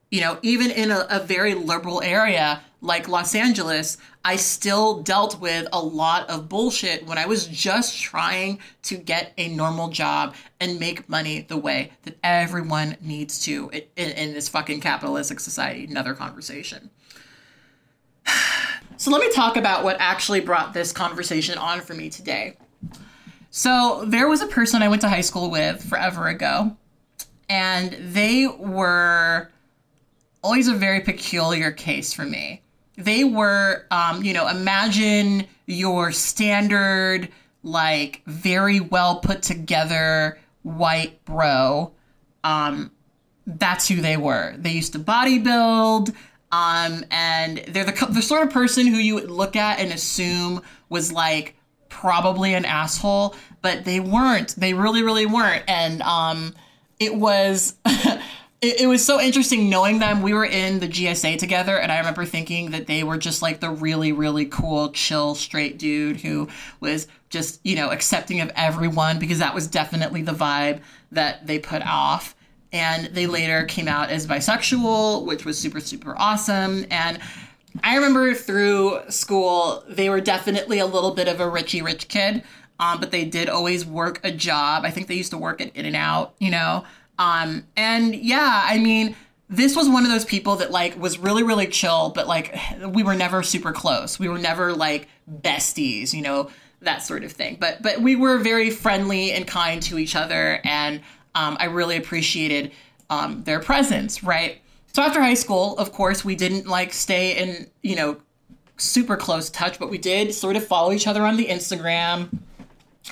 You 0.09 0.19
know, 0.19 0.39
even 0.41 0.71
in 0.71 0.91
a, 0.91 1.07
a 1.09 1.19
very 1.19 1.53
liberal 1.53 2.01
area 2.01 2.61
like 2.81 3.07
Los 3.07 3.33
Angeles, 3.33 3.97
I 4.25 4.35
still 4.35 5.01
dealt 5.01 5.39
with 5.39 5.67
a 5.71 5.81
lot 5.81 6.29
of 6.29 6.49
bullshit 6.49 7.05
when 7.05 7.17
I 7.17 7.27
was 7.27 7.47
just 7.47 8.01
trying 8.01 8.59
to 8.83 8.97
get 8.97 9.33
a 9.37 9.47
normal 9.49 9.87
job 9.89 10.35
and 10.59 10.79
make 10.79 11.07
money 11.07 11.41
the 11.41 11.57
way 11.57 11.91
that 12.03 12.17
everyone 12.23 12.97
needs 12.99 13.39
to 13.45 13.69
in, 13.95 14.09
in 14.11 14.33
this 14.33 14.49
fucking 14.49 14.81
capitalistic 14.81 15.39
society. 15.39 15.85
Another 15.85 16.13
conversation. 16.13 16.89
So 18.97 19.09
let 19.09 19.19
me 19.19 19.31
talk 19.31 19.57
about 19.57 19.83
what 19.83 19.97
actually 19.99 20.41
brought 20.41 20.75
this 20.75 20.91
conversation 20.91 21.57
on 21.57 21.81
for 21.81 21.95
me 21.95 22.07
today. 22.07 22.57
So 23.51 24.05
there 24.07 24.27
was 24.27 24.41
a 24.41 24.47
person 24.47 24.81
I 24.81 24.87
went 24.87 25.01
to 25.01 25.09
high 25.09 25.21
school 25.21 25.51
with 25.51 25.83
forever 25.83 26.27
ago, 26.27 26.75
and 27.47 27.95
they 28.13 28.47
were 28.47 29.49
always 30.43 30.67
a 30.67 30.73
very 30.73 31.01
peculiar 31.01 31.71
case 31.71 32.13
for 32.13 32.25
me 32.25 32.63
they 32.97 33.23
were, 33.23 33.85
um, 33.91 34.23
you 34.23 34.33
know, 34.33 34.47
imagine 34.47 35.47
your 35.65 36.11
standard, 36.11 37.29
like 37.63 38.21
very 38.25 38.79
well 38.79 39.19
put 39.19 39.41
together 39.41 40.39
white 40.63 41.23
bro. 41.25 41.93
Um, 42.43 42.91
that's 43.45 43.87
who 43.87 44.01
they 44.01 44.17
were. 44.17 44.55
They 44.57 44.71
used 44.71 44.93
to 44.93 44.99
bodybuild. 44.99 46.13
Um, 46.51 47.05
and 47.11 47.59
they're 47.69 47.85
the, 47.85 48.07
the 48.09 48.21
sort 48.21 48.43
of 48.43 48.51
person 48.51 48.87
who 48.87 48.97
you 48.97 49.15
would 49.15 49.31
look 49.31 49.55
at 49.55 49.79
and 49.79 49.91
assume 49.91 50.61
was 50.89 51.11
like 51.11 51.55
probably 51.91 52.55
an 52.55 52.65
asshole, 52.65 53.35
but 53.61 53.85
they 53.85 53.99
weren't. 53.99 54.55
They 54.55 54.73
really, 54.73 55.03
really 55.03 55.27
weren't. 55.27 55.63
And 55.67 56.01
um, 56.01 56.55
it 56.99 57.13
was 57.13 57.75
it, 58.61 58.87
was 58.87 59.05
so 59.05 59.19
interesting 59.19 59.69
knowing 59.69 59.99
them. 59.99 60.23
We 60.23 60.33
were 60.33 60.45
in 60.45 60.79
the 60.79 60.87
GSA 60.87 61.37
together, 61.37 61.77
and 61.77 61.91
I 61.91 61.99
remember 61.99 62.25
thinking 62.25 62.71
that 62.71 62.87
they 62.87 63.03
were 63.03 63.17
just 63.17 63.41
like 63.41 63.59
the 63.59 63.69
really, 63.69 64.11
really 64.11 64.45
cool, 64.45 64.91
chill, 64.91 65.35
straight 65.35 65.77
dude 65.77 66.17
who 66.17 66.47
was 66.79 67.07
just, 67.29 67.59
you 67.63 67.75
know, 67.75 67.89
accepting 67.89 68.41
of 68.41 68.51
everyone 68.55 69.19
because 69.19 69.39
that 69.39 69.53
was 69.53 69.67
definitely 69.67 70.21
the 70.21 70.31
vibe 70.31 70.81
that 71.11 71.45
they 71.45 71.59
put 71.59 71.85
off. 71.85 72.35
And 72.73 73.07
they 73.07 73.27
later 73.27 73.65
came 73.65 73.89
out 73.89 74.09
as 74.09 74.25
bisexual, 74.25 75.25
which 75.25 75.43
was 75.43 75.57
super, 75.57 75.81
super 75.81 76.15
awesome. 76.17 76.85
And 76.89 77.19
I 77.83 77.95
remember 77.95 78.33
through 78.33 79.01
school, 79.09 79.83
they 79.87 80.09
were 80.09 80.21
definitely 80.21 80.79
a 80.79 80.85
little 80.85 81.11
bit 81.13 81.27
of 81.27 81.39
a 81.39 81.45
richy 81.45 81.83
rich 81.83 82.07
kid, 82.07 82.43
um, 82.79 82.99
but 82.99 83.11
they 83.11 83.25
did 83.25 83.49
always 83.49 83.85
work 83.85 84.19
a 84.23 84.31
job. 84.31 84.83
I 84.85 84.91
think 84.91 85.07
they 85.07 85.15
used 85.15 85.31
to 85.31 85.37
work 85.37 85.61
at 85.61 85.75
In 85.75 85.85
and 85.85 85.95
Out, 85.95 86.33
you 86.39 86.51
know. 86.51 86.83
Um, 87.17 87.67
and 87.77 88.15
yeah, 88.15 88.63
I 88.65 88.79
mean, 88.79 89.15
this 89.49 89.75
was 89.75 89.87
one 89.89 90.05
of 90.05 90.11
those 90.11 90.25
people 90.25 90.55
that 90.57 90.71
like 90.71 90.97
was 90.99 91.19
really 91.19 91.43
really 91.43 91.67
chill, 91.67 92.09
but 92.09 92.27
like 92.27 92.57
we 92.87 93.03
were 93.03 93.15
never 93.15 93.43
super 93.43 93.71
close. 93.71 94.17
We 94.17 94.27
were 94.27 94.39
never 94.39 94.73
like 94.73 95.07
besties, 95.29 96.13
you 96.13 96.21
know, 96.21 96.49
that 96.81 97.03
sort 97.03 97.23
of 97.23 97.31
thing. 97.31 97.57
But 97.59 97.81
but 97.81 98.01
we 98.01 98.15
were 98.15 98.37
very 98.37 98.69
friendly 98.69 99.31
and 99.31 99.45
kind 99.45 99.81
to 99.83 99.99
each 99.99 100.15
other, 100.15 100.59
and 100.63 101.01
um, 101.35 101.57
I 101.59 101.65
really 101.65 101.97
appreciated 101.97 102.71
um, 103.09 103.43
their 103.43 103.59
presence. 103.59 104.23
Right. 104.23 104.60
So 104.93 105.01
after 105.01 105.21
high 105.21 105.35
school, 105.35 105.77
of 105.77 105.93
course, 105.93 106.25
we 106.25 106.35
didn't 106.35 106.67
like 106.67 106.93
stay 106.93 107.37
in 107.37 107.67
you 107.81 107.95
know 107.95 108.17
super 108.77 109.15
close 109.15 109.49
touch, 109.49 109.79
but 109.79 109.89
we 109.89 109.97
did 109.97 110.33
sort 110.33 110.55
of 110.55 110.65
follow 110.65 110.91
each 110.91 111.07
other 111.07 111.25
on 111.25 111.37
the 111.37 111.47
Instagram. 111.47 112.29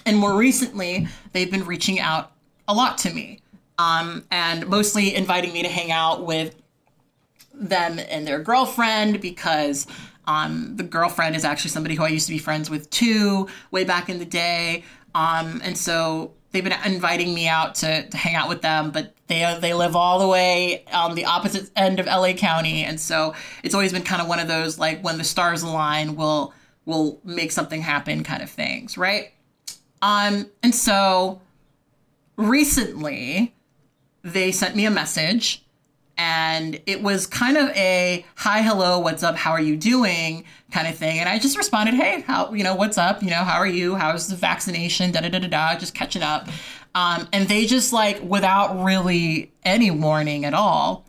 And 0.05 0.17
more 0.17 0.35
recently, 0.35 1.07
they've 1.33 1.49
been 1.49 1.65
reaching 1.65 1.99
out 1.99 2.31
a 2.67 2.73
lot 2.73 2.97
to 2.99 3.13
me 3.13 3.39
um, 3.77 4.25
and 4.31 4.67
mostly 4.67 5.15
inviting 5.15 5.53
me 5.53 5.63
to 5.63 5.69
hang 5.69 5.91
out 5.91 6.25
with 6.25 6.55
them 7.53 7.99
and 7.99 8.25
their 8.25 8.39
girlfriend 8.39 9.21
because 9.21 9.87
um, 10.27 10.75
the 10.75 10.83
girlfriend 10.83 11.35
is 11.35 11.43
actually 11.43 11.71
somebody 11.71 11.95
who 11.95 12.03
I 12.03 12.09
used 12.09 12.27
to 12.27 12.33
be 12.33 12.39
friends 12.39 12.69
with 12.69 12.89
too, 12.89 13.47
way 13.71 13.83
back 13.83 14.09
in 14.09 14.19
the 14.19 14.25
day. 14.25 14.83
Um, 15.15 15.61
and 15.63 15.77
so 15.77 16.33
they've 16.51 16.63
been 16.63 16.75
inviting 16.85 17.33
me 17.33 17.47
out 17.47 17.75
to, 17.75 18.07
to 18.07 18.17
hang 18.17 18.35
out 18.35 18.47
with 18.47 18.61
them, 18.61 18.91
but 18.91 19.13
they 19.29 19.57
they 19.61 19.73
live 19.73 19.95
all 19.95 20.19
the 20.19 20.27
way 20.27 20.83
on 20.91 21.15
the 21.15 21.25
opposite 21.25 21.69
end 21.75 21.99
of 21.99 22.07
LA 22.07 22.33
County, 22.33 22.83
and 22.83 22.99
so 22.99 23.35
it's 23.63 23.75
always 23.75 23.93
been 23.93 24.01
kind 24.01 24.21
of 24.21 24.27
one 24.27 24.39
of 24.39 24.47
those 24.47 24.77
like 24.77 25.01
when 25.03 25.17
the 25.17 25.23
stars 25.23 25.61
align, 25.61 26.15
we'll 26.15 26.53
we'll 26.85 27.19
make 27.23 27.51
something 27.51 27.81
happen 27.81 28.23
kind 28.23 28.41
of 28.41 28.49
things, 28.49 28.97
right? 28.97 29.31
Um, 30.01 30.49
and 30.63 30.73
so 30.73 31.41
recently 32.35 33.53
they 34.23 34.51
sent 34.51 34.75
me 34.75 34.85
a 34.85 34.91
message 34.91 35.63
and 36.17 36.81
it 36.85 37.01
was 37.01 37.27
kind 37.27 37.55
of 37.55 37.69
a 37.69 38.25
hi 38.35 38.61
hello 38.63 38.97
what's 38.97 39.21
up? 39.21 39.35
How 39.35 39.51
are 39.51 39.61
you 39.61 39.77
doing? 39.77 40.43
kind 40.71 40.87
of 40.87 40.95
thing 40.95 41.17
and 41.17 41.27
i 41.27 41.39
just 41.39 41.57
responded 41.57 41.95
hey 41.95 42.21
how 42.21 42.53
you 42.53 42.63
know 42.63 42.75
what's 42.75 42.97
up? 42.97 43.23
You 43.23 43.29
know 43.31 43.43
how 43.43 43.57
are 43.57 43.67
you? 43.67 43.95
How's 43.95 44.27
the 44.27 44.35
vaccination? 44.35 45.11
Da 45.11 45.21
da 45.21 45.29
da 45.29 45.39
da 45.39 45.47
da 45.47 45.79
just 45.79 45.95
catching 45.95 46.21
up 46.21 46.47
um, 46.95 47.27
and 47.31 47.47
they 47.47 47.65
just 47.65 47.93
like 47.93 48.21
without 48.21 48.83
really 48.83 49.51
any 49.63 49.91
warning 49.91 50.45
at 50.45 50.53
all 50.53 51.05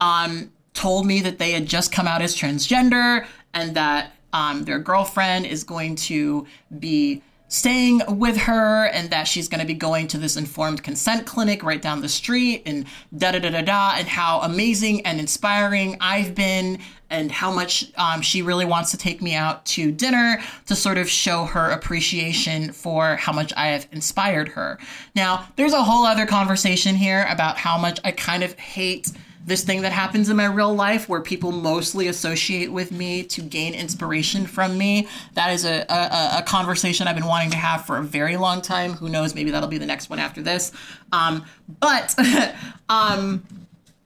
um, 0.00 0.52
told 0.74 1.06
me 1.06 1.20
that 1.20 1.38
they 1.38 1.52
had 1.52 1.66
just 1.66 1.92
come 1.92 2.06
out 2.06 2.22
as 2.22 2.36
transgender 2.36 3.26
and 3.54 3.74
that 3.74 4.12
um, 4.32 4.64
their 4.64 4.78
girlfriend 4.78 5.46
is 5.46 5.64
going 5.64 5.96
to 5.96 6.46
be 6.78 7.22
staying 7.48 8.02
with 8.08 8.36
her 8.36 8.86
and 8.86 9.10
that 9.10 9.24
she's 9.28 9.48
going 9.48 9.60
to 9.60 9.66
be 9.66 9.74
going 9.74 10.08
to 10.08 10.18
this 10.18 10.36
informed 10.36 10.82
consent 10.82 11.26
clinic 11.26 11.62
right 11.62 11.80
down 11.80 12.00
the 12.00 12.08
street 12.08 12.62
and 12.66 12.86
da 13.16 13.32
da 13.32 13.38
da 13.38 13.50
da 13.50 13.62
da 13.62 13.94
and 13.96 14.08
how 14.08 14.40
amazing 14.40 15.04
and 15.06 15.20
inspiring 15.20 15.96
I've 16.00 16.34
been 16.34 16.78
and 17.10 17.30
how 17.30 17.52
much 17.52 17.92
um, 17.96 18.20
she 18.20 18.42
really 18.42 18.64
wants 18.64 18.90
to 18.90 18.96
take 18.96 19.22
me 19.22 19.34
out 19.34 19.64
to 19.64 19.92
dinner 19.92 20.40
to 20.66 20.74
sort 20.74 20.98
of 20.98 21.08
show 21.08 21.44
her 21.44 21.70
appreciation 21.70 22.72
for 22.72 23.16
how 23.16 23.32
much 23.32 23.52
I 23.56 23.68
have 23.68 23.86
inspired 23.92 24.48
her. 24.48 24.78
Now, 25.14 25.48
there's 25.56 25.72
a 25.72 25.82
whole 25.82 26.04
other 26.04 26.26
conversation 26.26 26.96
here 26.96 27.26
about 27.28 27.58
how 27.58 27.78
much 27.78 28.00
I 28.04 28.10
kind 28.12 28.42
of 28.42 28.58
hate 28.58 29.12
this 29.46 29.62
thing 29.62 29.82
that 29.82 29.92
happens 29.92 30.28
in 30.28 30.36
my 30.36 30.46
real 30.46 30.74
life 30.74 31.08
where 31.08 31.20
people 31.20 31.52
mostly 31.52 32.08
associate 32.08 32.72
with 32.72 32.90
me 32.90 33.22
to 33.22 33.40
gain 33.40 33.74
inspiration 33.74 34.44
from 34.44 34.76
me. 34.76 35.06
That 35.34 35.52
is 35.52 35.64
a, 35.64 35.86
a, 35.88 36.38
a, 36.38 36.42
conversation 36.42 37.06
I've 37.06 37.14
been 37.14 37.26
wanting 37.26 37.50
to 37.50 37.56
have 37.56 37.86
for 37.86 37.96
a 37.96 38.02
very 38.02 38.36
long 38.36 38.60
time. 38.60 38.94
Who 38.94 39.08
knows? 39.08 39.36
Maybe 39.36 39.52
that'll 39.52 39.68
be 39.68 39.78
the 39.78 39.86
next 39.86 40.10
one 40.10 40.18
after 40.18 40.42
this. 40.42 40.72
Um, 41.12 41.44
but 41.78 42.12
um, 42.88 43.46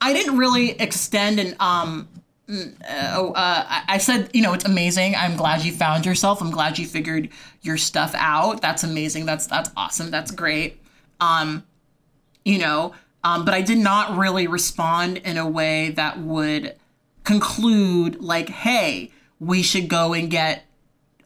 I 0.02 0.12
didn't 0.12 0.36
really 0.36 0.72
extend 0.72 1.40
and 1.40 1.56
um, 1.58 2.06
oh, 2.50 3.32
uh, 3.32 3.64
I 3.88 3.98
said, 3.98 4.30
you 4.32 4.42
know, 4.42 4.52
it's 4.52 4.64
amazing. 4.64 5.14
I'm 5.14 5.36
glad 5.36 5.64
you 5.64 5.72
found 5.72 6.04
yourself. 6.04 6.40
I'm 6.40 6.50
glad 6.50 6.78
you 6.78 6.86
figured 6.86 7.28
your 7.62 7.76
stuff 7.76 8.14
out. 8.16 8.60
That's 8.60 8.82
amazing. 8.82 9.26
That's 9.26 9.46
that's 9.46 9.70
awesome. 9.76 10.10
That's 10.10 10.30
great. 10.30 10.80
Um, 11.20 11.64
you 12.44 12.58
know, 12.58 12.94
um, 13.22 13.44
but 13.44 13.54
I 13.54 13.60
did 13.60 13.78
not 13.78 14.16
really 14.16 14.46
respond 14.46 15.18
in 15.18 15.36
a 15.36 15.46
way 15.46 15.90
that 15.90 16.18
would 16.18 16.76
conclude 17.24 18.20
like, 18.20 18.48
hey, 18.48 19.12
we 19.38 19.62
should 19.62 19.88
go 19.88 20.14
and 20.14 20.30
get 20.30 20.64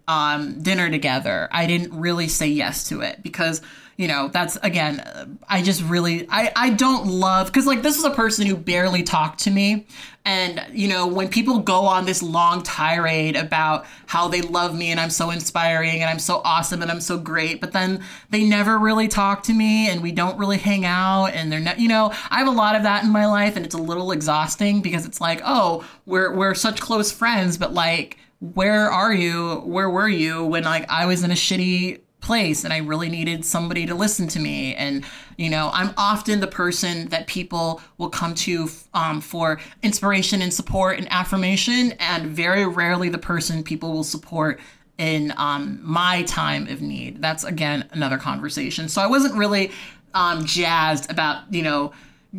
um, 0.07 0.61
dinner 0.63 0.91
together. 0.91 1.49
I 1.51 1.67
didn't 1.67 1.99
really 1.99 2.29
say 2.29 2.49
yes 2.49 2.89
to 2.89 3.01
it 3.01 3.23
because 3.23 3.63
you 3.97 4.09
know 4.09 4.29
that's 4.29 4.57
again 4.63 5.39
i 5.49 5.63
just 5.63 5.83
really 5.85 6.27
i 6.31 6.51
i 6.57 6.71
don't 6.71 7.07
love 7.07 7.47
because 7.47 7.67
like 7.67 7.83
this 7.83 7.97
is 7.97 8.05
a 8.05 8.11
person 8.11 8.47
who 8.47 8.57
barely 8.57 9.03
talked 9.03 9.41
to 9.41 9.51
me. 9.51 9.87
And 10.27 10.65
you 10.73 10.89
know 10.89 11.07
when 11.07 11.29
people 11.29 11.59
go 11.59 11.83
on 11.83 12.07
this 12.07 12.23
long 12.23 12.63
tirade 12.63 13.37
about 13.37 13.85
how 14.07 14.29
they 14.29 14.41
love 14.41 14.75
me 14.75 14.91
and 14.91 14.99
i'm 14.99 15.11
so 15.11 15.31
inspiring 15.31 16.01
and 16.01 16.09
i'm 16.09 16.19
so 16.19 16.41
awesome 16.47 16.81
and 16.81 16.91
i'm 16.91 17.03
so 17.03 17.19
great 17.19 17.61
but 17.61 17.73
then 17.73 18.03
they 18.31 18.43
never 18.43 18.79
really 18.79 19.07
talk 19.07 19.43
to 19.45 19.53
me 19.53 19.91
and 19.91 20.03
we 20.03 20.13
don't 20.13 20.39
really 20.39 20.57
hang 20.57 20.87
out 20.87 21.27
and 21.27 21.53
they're 21.53 21.61
not 21.61 21.79
you 21.79 21.89
know 21.89 22.11
i 22.31 22.39
have 22.39 22.49
a 22.49 22.51
lot 22.51 22.75
of 22.75 22.85
that 22.85 23.05
in 23.05 23.11
my 23.11 23.27
life 23.27 23.55
and 23.55 23.67
it's 23.67 23.75
a 23.75 23.79
little 23.79 24.13
exhausting 24.13 24.81
because 24.81 25.05
it's 25.05 25.21
like 25.21 25.43
oh 25.45 25.87
we're 26.07 26.35
we're 26.35 26.55
such 26.55 26.81
close 26.81 27.13
friends 27.13 27.59
but 27.59 27.75
like 27.75 28.17
where 28.53 28.91
are 28.91 29.13
you? 29.15 29.63
Where 29.65 29.89
were 29.89 30.09
you 30.09 30.45
when 30.45 30.65
like 30.65 30.91
i 30.91 31.07
was 31.07 31.23
in 31.23 31.31
a 31.31 31.35
shitty 31.35 32.01
place 32.25 32.65
and 32.65 32.73
I 32.73 32.79
really 32.79 33.09
needed 33.09 33.45
somebody 33.45 33.87
to 33.87 33.95
listen 33.95 34.27
to 34.29 34.41
me. 34.41 34.75
And, 34.75 35.05
you 35.37 35.51
know, 35.51 35.71
I'm 35.73 35.95
often 35.97 36.41
the 36.41 36.47
person 36.65 37.09
that 37.09 37.27
people 37.27 37.81
will 37.99 38.11
come 38.11 38.35
to 38.35 38.69
um, 38.95 39.21
for 39.21 39.61
inspiration 39.83 40.43
and 40.43 40.53
support 40.53 40.99
and 40.99 41.07
affirmation, 41.11 41.93
and 42.01 42.27
very 42.27 42.67
rarely 42.67 43.09
the 43.11 43.19
person 43.19 43.63
people 43.63 43.93
will 43.93 44.05
support 44.05 44.61
in 44.99 45.33
um, 45.37 45.81
my 45.83 46.23
time 46.23 46.67
of 46.69 46.81
need. 46.81 47.21
That's, 47.21 47.45
again, 47.45 47.89
another 47.93 48.19
conversation. 48.19 48.89
So 48.89 49.03
I 49.03 49.07
wasn't 49.07 49.35
really 49.35 49.71
um, 50.15 50.45
jazzed 50.45 51.11
about, 51.11 51.53
you 51.53 51.63
know, 51.63 51.93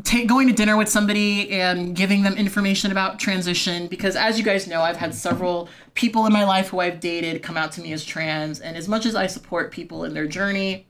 take, 0.03 0.27
going 0.27 0.47
to 0.47 0.53
dinner 0.53 0.75
with 0.75 0.89
somebody 0.89 1.51
and 1.51 1.95
giving 1.95 2.23
them 2.23 2.33
information 2.33 2.91
about 2.91 3.19
transition 3.19 3.87
because 3.87 4.15
as 4.15 4.37
you 4.37 4.43
guys 4.43 4.67
know 4.67 4.81
i've 4.81 4.97
had 4.97 5.13
several 5.13 5.69
people 5.93 6.25
in 6.25 6.33
my 6.33 6.43
life 6.43 6.67
who 6.69 6.79
i've 6.79 6.99
dated 6.99 7.41
come 7.41 7.55
out 7.55 7.71
to 7.71 7.81
me 7.81 7.93
as 7.93 8.03
trans 8.03 8.59
and 8.59 8.75
as 8.75 8.87
much 8.87 9.05
as 9.05 9.15
i 9.15 9.25
support 9.25 9.71
people 9.71 10.03
in 10.03 10.13
their 10.13 10.27
journey 10.27 10.85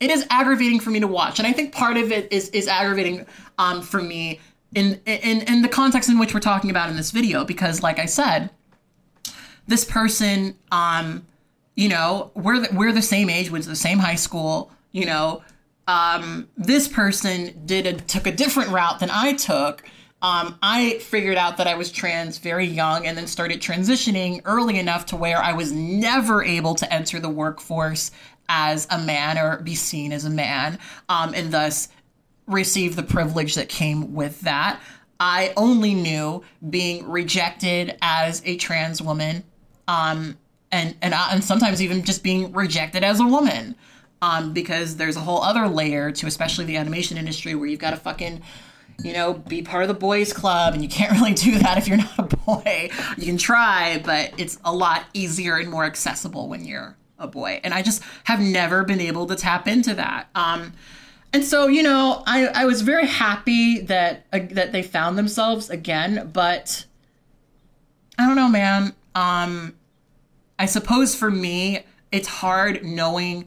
it 0.00 0.10
is 0.10 0.26
aggravating 0.30 0.80
for 0.80 0.90
me 0.90 0.98
to 0.98 1.06
watch 1.06 1.38
and 1.38 1.46
i 1.46 1.52
think 1.52 1.72
part 1.72 1.96
of 1.96 2.10
it 2.10 2.30
is 2.32 2.48
is 2.50 2.66
aggravating 2.66 3.24
um, 3.58 3.80
for 3.80 4.02
me 4.02 4.40
in, 4.74 5.00
in 5.06 5.42
in 5.42 5.62
the 5.62 5.68
context 5.68 6.08
in 6.08 6.18
which 6.18 6.34
we're 6.34 6.40
talking 6.40 6.70
about 6.70 6.90
in 6.90 6.96
this 6.96 7.10
video 7.10 7.44
because 7.44 7.82
like 7.82 7.98
i 7.98 8.06
said 8.06 8.50
this 9.68 9.84
person 9.84 10.56
um 10.72 11.24
you 11.76 11.88
know 11.88 12.32
we're 12.34 12.58
the, 12.58 12.68
we're 12.72 12.92
the 12.92 13.02
same 13.02 13.30
age 13.30 13.50
went 13.50 13.62
to 13.62 13.70
the 13.70 13.76
same 13.76 13.98
high 13.98 14.16
school 14.16 14.72
you 14.90 15.06
know 15.06 15.42
um, 15.88 16.48
this 16.56 16.86
person 16.86 17.62
did 17.64 17.86
a, 17.86 17.94
took 17.94 18.26
a 18.26 18.32
different 18.32 18.70
route 18.70 19.00
than 19.00 19.08
I 19.10 19.32
took. 19.32 19.82
Um, 20.20 20.58
I 20.62 20.98
figured 20.98 21.38
out 21.38 21.56
that 21.56 21.66
I 21.66 21.76
was 21.76 21.90
trans 21.90 22.38
very 22.38 22.66
young 22.66 23.06
and 23.06 23.16
then 23.16 23.26
started 23.26 23.60
transitioning 23.60 24.42
early 24.44 24.78
enough 24.78 25.06
to 25.06 25.16
where 25.16 25.38
I 25.38 25.54
was 25.54 25.72
never 25.72 26.44
able 26.44 26.74
to 26.74 26.92
enter 26.92 27.18
the 27.20 27.30
workforce 27.30 28.10
as 28.50 28.86
a 28.90 28.98
man 28.98 29.38
or 29.38 29.62
be 29.62 29.74
seen 29.74 30.12
as 30.12 30.24
a 30.24 30.30
man, 30.30 30.78
um, 31.08 31.32
and 31.34 31.52
thus 31.52 31.88
receive 32.46 32.94
the 32.94 33.02
privilege 33.02 33.54
that 33.54 33.68
came 33.68 34.14
with 34.14 34.40
that. 34.42 34.80
I 35.20 35.52
only 35.56 35.94
knew 35.94 36.42
being 36.68 37.08
rejected 37.08 37.96
as 38.02 38.42
a 38.44 38.56
trans 38.56 39.00
woman, 39.00 39.44
um, 39.86 40.36
and 40.70 40.96
and 41.00 41.14
uh, 41.14 41.28
and 41.30 41.42
sometimes 41.42 41.80
even 41.80 42.02
just 42.04 42.22
being 42.22 42.52
rejected 42.52 43.04
as 43.04 43.20
a 43.20 43.26
woman 43.26 43.74
um, 44.22 44.52
because 44.52 44.96
there's 44.96 45.16
a 45.16 45.20
whole 45.20 45.42
other 45.42 45.68
layer 45.68 46.10
to 46.10 46.26
especially 46.26 46.64
the 46.64 46.76
animation 46.76 47.16
industry 47.16 47.54
where 47.54 47.68
you've 47.68 47.80
got 47.80 47.90
to 47.90 47.96
fucking 47.96 48.42
you 49.02 49.12
know 49.12 49.34
be 49.34 49.62
part 49.62 49.82
of 49.82 49.88
the 49.88 49.94
boys 49.94 50.32
club 50.32 50.74
and 50.74 50.82
you 50.82 50.88
can't 50.88 51.12
really 51.20 51.34
do 51.34 51.58
that 51.58 51.78
if 51.78 51.88
you're 51.88 51.98
not 51.98 52.18
a 52.18 52.36
boy. 52.36 52.90
You 53.16 53.26
can 53.26 53.38
try 53.38 54.00
but 54.04 54.32
it's 54.38 54.58
a 54.64 54.74
lot 54.74 55.04
easier 55.14 55.56
and 55.56 55.70
more 55.70 55.84
accessible 55.84 56.48
when 56.48 56.64
you're 56.64 56.96
a 57.18 57.26
boy. 57.28 57.60
And 57.64 57.74
i 57.74 57.82
just 57.82 58.02
have 58.24 58.40
never 58.40 58.84
been 58.84 59.00
able 59.00 59.26
to 59.26 59.36
tap 59.36 59.68
into 59.68 59.94
that. 59.94 60.28
Um, 60.34 60.72
and 61.32 61.44
so 61.44 61.66
you 61.68 61.82
know 61.82 62.22
i, 62.26 62.46
I 62.46 62.64
was 62.64 62.82
very 62.82 63.06
happy 63.06 63.80
that 63.80 64.26
uh, 64.32 64.40
that 64.50 64.72
they 64.72 64.82
found 64.82 65.18
themselves 65.18 65.68
again 65.70 66.30
but 66.32 66.86
i 68.18 68.26
don't 68.26 68.36
know 68.36 68.48
man. 68.48 68.94
Um, 69.14 69.74
i 70.58 70.66
suppose 70.66 71.14
for 71.14 71.30
me 71.30 71.84
it's 72.10 72.28
hard 72.28 72.84
knowing 72.84 73.46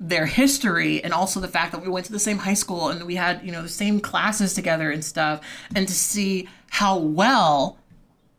their 0.00 0.26
history 0.26 1.02
and 1.02 1.12
also 1.12 1.40
the 1.40 1.48
fact 1.48 1.72
that 1.72 1.82
we 1.82 1.88
went 1.88 2.06
to 2.06 2.12
the 2.12 2.18
same 2.18 2.38
high 2.38 2.54
school 2.54 2.88
and 2.88 3.04
we 3.04 3.16
had 3.16 3.44
you 3.44 3.50
know 3.50 3.62
the 3.62 3.68
same 3.68 3.98
classes 3.98 4.54
together 4.54 4.90
and 4.90 5.04
stuff 5.04 5.40
and 5.74 5.88
to 5.88 5.94
see 5.94 6.48
how 6.70 6.96
well 6.96 7.78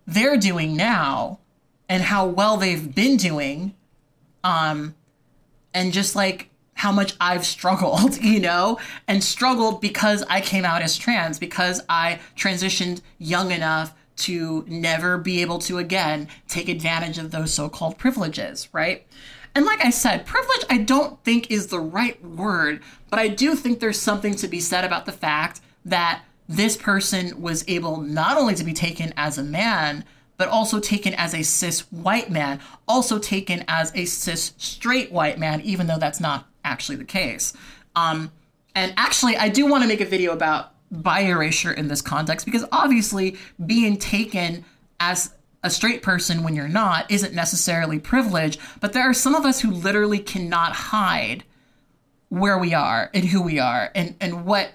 they're 0.08 0.38
doing 0.38 0.76
now 0.76 1.40
and 1.90 2.04
how 2.04 2.26
well 2.26 2.56
they've 2.56 2.96
been 2.96 3.18
doing 3.18 3.76
um 4.44 4.96
and 5.74 5.92
just 5.92 6.16
like 6.16 6.50
how 6.80 6.94
much 6.94 7.14
I've 7.20 7.46
struggled, 7.46 8.18
you 8.24 8.40
know, 8.40 8.80
and 9.06 9.22
struggled 9.22 9.82
because 9.82 10.24
I 10.30 10.40
came 10.40 10.64
out 10.64 10.82
as 10.82 10.98
trans, 10.98 11.38
because 11.38 11.82
I 11.90 12.22
transitioned 12.38 13.02
young 13.18 13.52
enough 13.52 13.94
to 14.20 14.64
never 14.66 15.18
be 15.18 15.42
able 15.42 15.60
to 15.60 15.78
again 15.78 16.30
take 16.48 16.70
advantage 16.70 17.18
of 17.18 17.32
those 17.32 17.54
so 17.54 17.68
called 17.68 17.98
privileges, 17.98 18.70
right? 18.72 19.06
And 19.56 19.66
like 19.66 19.84
I 19.84 19.90
said, 19.90 20.26
privilege 20.26 20.64
I 20.70 20.78
don't 20.78 21.24
think 21.24 21.52
is 21.52 21.68
the 21.68 21.80
right 21.80 22.24
word, 22.24 22.82
but 23.10 23.20
I 23.20 23.28
do 23.28 23.56
think 23.56 23.80
there's 23.80 24.00
something 24.00 24.36
to 24.36 24.48
be 24.48 24.60
said 24.60 24.84
about 24.84 25.06
the 25.06 25.12
fact 25.12 25.62
that 25.86 26.24
this 26.48 26.78
person 26.78 27.42
was 27.42 27.64
able 27.68 27.98
not 27.98 28.38
only 28.38 28.56
to 28.56 28.64
be 28.64 28.74
taken 28.74 29.14
as 29.16 29.38
a 29.38 29.44
man, 29.44 30.06
but 30.38 30.48
also 30.48 30.80
taken 30.80 31.14
as 31.16 31.34
a 31.34 31.44
cis 31.44 31.82
white 31.92 32.32
man, 32.32 32.60
also 32.88 33.20
taken 33.20 33.64
as 33.68 33.92
a 33.94 34.06
cis 34.06 34.54
straight 34.58 35.12
white 35.12 35.38
man, 35.38 35.62
even 35.62 35.88
though 35.88 35.98
that's 35.98 36.20
not 36.20 36.48
actually 36.64 36.96
the 36.96 37.04
case. 37.04 37.54
Um, 37.96 38.32
and 38.74 38.94
actually, 38.98 39.36
I 39.36 39.50
do 39.50 39.66
want 39.66 39.84
to 39.84 39.88
make 39.88 40.02
a 40.02 40.06
video 40.06 40.32
about 40.32 40.72
bi 40.92 41.22
erasure 41.22 41.72
in 41.72 41.88
this 41.88 42.02
context 42.02 42.46
because 42.46 42.66
obviously 42.72 43.38
being 43.66 43.98
taken 43.98 44.66
as 45.00 45.34
a 45.64 45.70
straight 45.70 46.02
person 46.02 46.44
when 46.44 46.56
you're 46.56 46.68
not 46.68 47.10
isn't 47.12 47.34
necessarily 47.34 48.00
privilege, 48.00 48.58
but 48.80 48.94
there 48.94 49.04
are 49.04 49.14
some 49.14 49.36
of 49.36 49.46
us 49.46 49.60
who 49.60 49.72
literally 49.72 50.20
cannot 50.20 50.74
hide 50.74 51.44
where 52.30 52.58
we 52.58 52.74
are 52.74 53.10
and 53.14 53.26
who 53.26 53.42
we 53.42 53.60
are 53.60 53.92
and, 53.96 54.16
and 54.22 54.46
what 54.46 54.72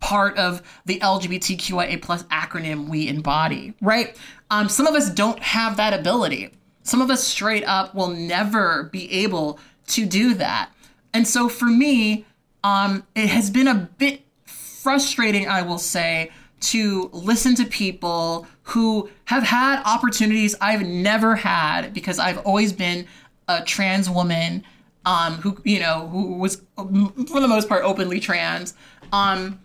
part 0.00 0.36
of 0.38 0.62
the 0.86 1.00
LGBTQIA 1.00 2.00
plus 2.00 2.22
acronym 2.24 2.88
we 2.88 3.08
embody, 3.08 3.74
right? 3.80 4.16
Um, 4.50 4.68
some 4.68 4.86
of 4.86 4.94
us 4.94 5.10
don't 5.10 5.40
have 5.40 5.76
that 5.78 5.92
ability. 5.92 6.50
Some 6.82 7.02
of 7.02 7.10
us 7.10 7.24
straight 7.24 7.64
up 7.64 7.94
will 7.94 8.08
never 8.08 8.84
be 8.84 9.10
able 9.24 9.58
to 9.88 10.06
do 10.06 10.34
that. 10.34 10.70
And 11.12 11.26
so 11.26 11.48
for 11.48 11.66
me, 11.66 12.26
um, 12.62 13.04
it 13.14 13.28
has 13.28 13.50
been 13.50 13.68
a 13.68 13.74
bit 13.98 14.22
frustrating, 14.44 15.48
I 15.48 15.62
will 15.62 15.78
say, 15.78 16.30
to 16.60 17.10
listen 17.12 17.54
to 17.56 17.64
people 17.64 18.46
who 18.62 19.08
have 19.26 19.42
had 19.42 19.82
opportunities 19.84 20.54
I've 20.60 20.82
never 20.82 21.36
had 21.36 21.92
because 21.94 22.18
I've 22.18 22.38
always 22.38 22.72
been 22.72 23.06
a 23.46 23.62
trans 23.62 24.10
woman 24.10 24.64
um, 25.06 25.34
who 25.34 25.56
you 25.64 25.80
know 25.80 26.08
who 26.08 26.34
was 26.34 26.62
for 26.76 27.40
the 27.40 27.48
most 27.48 27.68
part 27.68 27.84
openly 27.84 28.20
trans. 28.20 28.74
Um, 29.12 29.60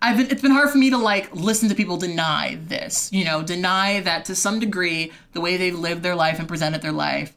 I've 0.00 0.16
been, 0.16 0.30
it's 0.30 0.42
been 0.42 0.50
hard 0.50 0.70
for 0.70 0.78
me 0.78 0.90
to 0.90 0.98
like 0.98 1.34
listen 1.34 1.68
to 1.68 1.74
people 1.76 1.96
deny 1.96 2.58
this, 2.60 3.10
you 3.12 3.24
know, 3.24 3.42
deny 3.42 4.00
that 4.00 4.24
to 4.26 4.34
some 4.34 4.58
degree 4.58 5.12
the 5.32 5.40
way 5.40 5.56
they've 5.56 5.78
lived 5.78 6.02
their 6.02 6.16
life 6.16 6.40
and 6.40 6.48
presented 6.48 6.82
their 6.82 6.92
life 6.92 7.32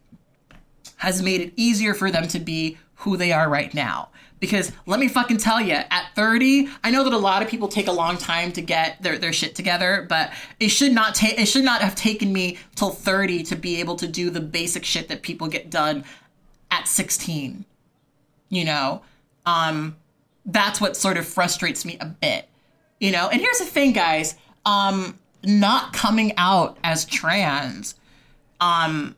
has 0.98 1.22
made 1.22 1.42
it 1.42 1.54
easier 1.56 1.94
for 1.94 2.10
them 2.10 2.28
to 2.28 2.40
be 2.40 2.78
who 2.96 3.18
they 3.18 3.32
are 3.32 3.48
right 3.50 3.74
now. 3.74 4.10
Because 4.46 4.72
let 4.86 5.00
me 5.00 5.08
fucking 5.08 5.38
tell 5.38 5.60
you, 5.60 5.74
at 5.74 6.06
30, 6.16 6.70
I 6.84 6.92
know 6.92 7.04
that 7.04 7.14
a 7.14 7.18
lot 7.18 7.42
of 7.42 7.48
people 7.48 7.68
take 7.68 7.88
a 7.88 7.92
long 7.92 8.16
time 8.16 8.52
to 8.52 8.62
get 8.62 9.02
their, 9.02 9.18
their 9.18 9.34
shit 9.34 9.56
together, 9.56 10.06
but 10.08 10.32
it 10.60 10.70
should 10.70 10.92
not 10.92 11.16
take 11.16 11.40
it 11.40 11.48
should 11.48 11.64
not 11.64 11.82
have 11.82 11.96
taken 11.96 12.32
me 12.32 12.60
till 12.76 12.92
30 12.92 13.42
to 13.44 13.56
be 13.56 13.80
able 13.80 13.96
to 13.96 14.08
do 14.08 14.30
the 14.30 14.40
basic 14.40 14.86
shit 14.86 15.08
that 15.08 15.24
people 15.24 15.48
get 15.48 15.72
done 15.72 16.04
at 16.70 16.88
16. 16.88 17.66
You 18.50 18.66
know? 18.66 19.02
Um 19.48 19.96
that's 20.46 20.80
what 20.80 20.96
sort 20.96 21.18
of 21.18 21.26
frustrates 21.26 21.84
me 21.86 21.98
a 22.00 22.06
bit. 22.06 22.48
You 23.00 23.12
know, 23.12 23.30
and 23.30 23.42
here's 23.42 23.58
the 23.58 23.66
thing, 23.66 23.94
guys. 23.94 24.36
Um, 24.66 25.18
not 25.44 25.94
coming 25.94 26.34
out 26.38 26.78
as 26.84 27.06
trans, 27.06 27.96
um, 28.60 29.16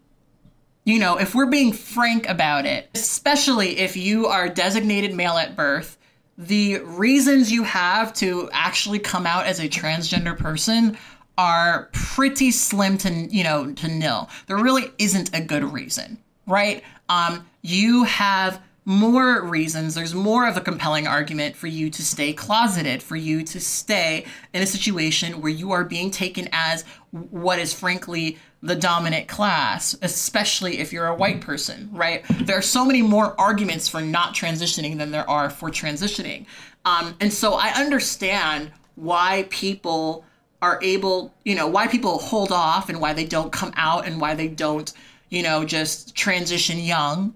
you 0.88 1.00
know, 1.00 1.18
if 1.18 1.36
we're 1.36 1.48
being 1.48 1.74
frank 1.74 2.30
about 2.30 2.66
it, 2.66 2.90
especially 2.96 3.78
if 3.78 3.98
you 3.98 4.28
are 4.28 4.48
designated 4.48 5.14
male 5.14 5.34
at 5.34 5.54
birth, 5.54 5.98
the 6.38 6.80
reasons 6.80 7.52
you 7.52 7.64
have 7.64 8.14
to 8.14 8.50
actually 8.54 9.00
come 9.00 9.28
out 9.28 9.46
as 9.46 9.60
a 9.60 9.68
transgender 9.68 10.38
person 10.38 10.98
are 11.38 11.90
pretty 11.92 12.52
slim 12.52 12.98
to 13.00 13.12
you 13.12 13.44
know 13.44 13.74
to 13.74 13.90
nil. 13.90 14.30
There 14.46 14.56
really 14.56 14.86
isn't 14.98 15.36
a 15.36 15.42
good 15.42 15.66
reason, 15.66 16.20
right? 16.48 16.82
Um, 17.10 17.46
you 17.62 18.06
have 18.06 18.62
more 18.88 19.42
reasons, 19.42 19.96
there's 19.96 20.16
more 20.16 20.48
of 20.48 20.56
a 20.56 20.62
compelling 20.62 21.08
argument 21.08 21.58
for 21.58 21.68
you 21.68 21.90
to 21.90 22.02
stay 22.02 22.32
closeted, 22.32 23.04
for 23.04 23.18
you 23.18 23.44
to 23.44 23.60
stay 23.60 24.26
in 24.54 24.64
a 24.64 24.66
situation 24.66 25.42
where 25.42 25.52
you 25.52 25.74
are 25.74 25.84
being 25.84 26.10
taken 26.10 26.48
as 26.54 26.86
what 27.12 27.60
is 27.60 27.74
frankly 27.74 28.38
the 28.64 28.78
dominant 28.78 29.28
class, 29.28 29.94
especially 30.02 30.80
if 30.80 30.94
you're 30.94 31.08
a 31.08 31.14
white 31.14 31.42
person, 31.42 31.90
right? 31.92 32.24
There 32.30 32.58
are 32.58 32.62
so 32.62 32.86
many 32.86 33.02
more 33.02 33.36
arguments 33.38 33.90
for 33.90 34.00
not 34.00 34.34
transitioning 34.34 34.98
than 34.98 35.12
there 35.12 35.30
are 35.30 35.50
for 35.50 35.70
transitioning. 35.70 36.46
Um, 36.86 37.14
and 37.20 37.34
so 37.34 37.56
I 37.56 37.72
understand 37.72 38.72
why 38.96 39.48
people 39.50 40.24
are 40.62 40.80
able, 40.82 41.34
you 41.44 41.56
know, 41.56 41.68
why 41.68 41.88
people 41.88 42.20
hold 42.20 42.54
off 42.54 42.88
and 42.88 43.02
why 43.02 43.12
they 43.12 43.26
don't 43.26 43.52
come 43.52 43.74
out 43.76 44.08
and 44.08 44.22
why 44.22 44.34
they 44.34 44.48
don't, 44.48 44.94
you 45.30 45.44
know, 45.44 45.66
just 45.66 46.16
transition 46.16 46.80
young 46.80 47.36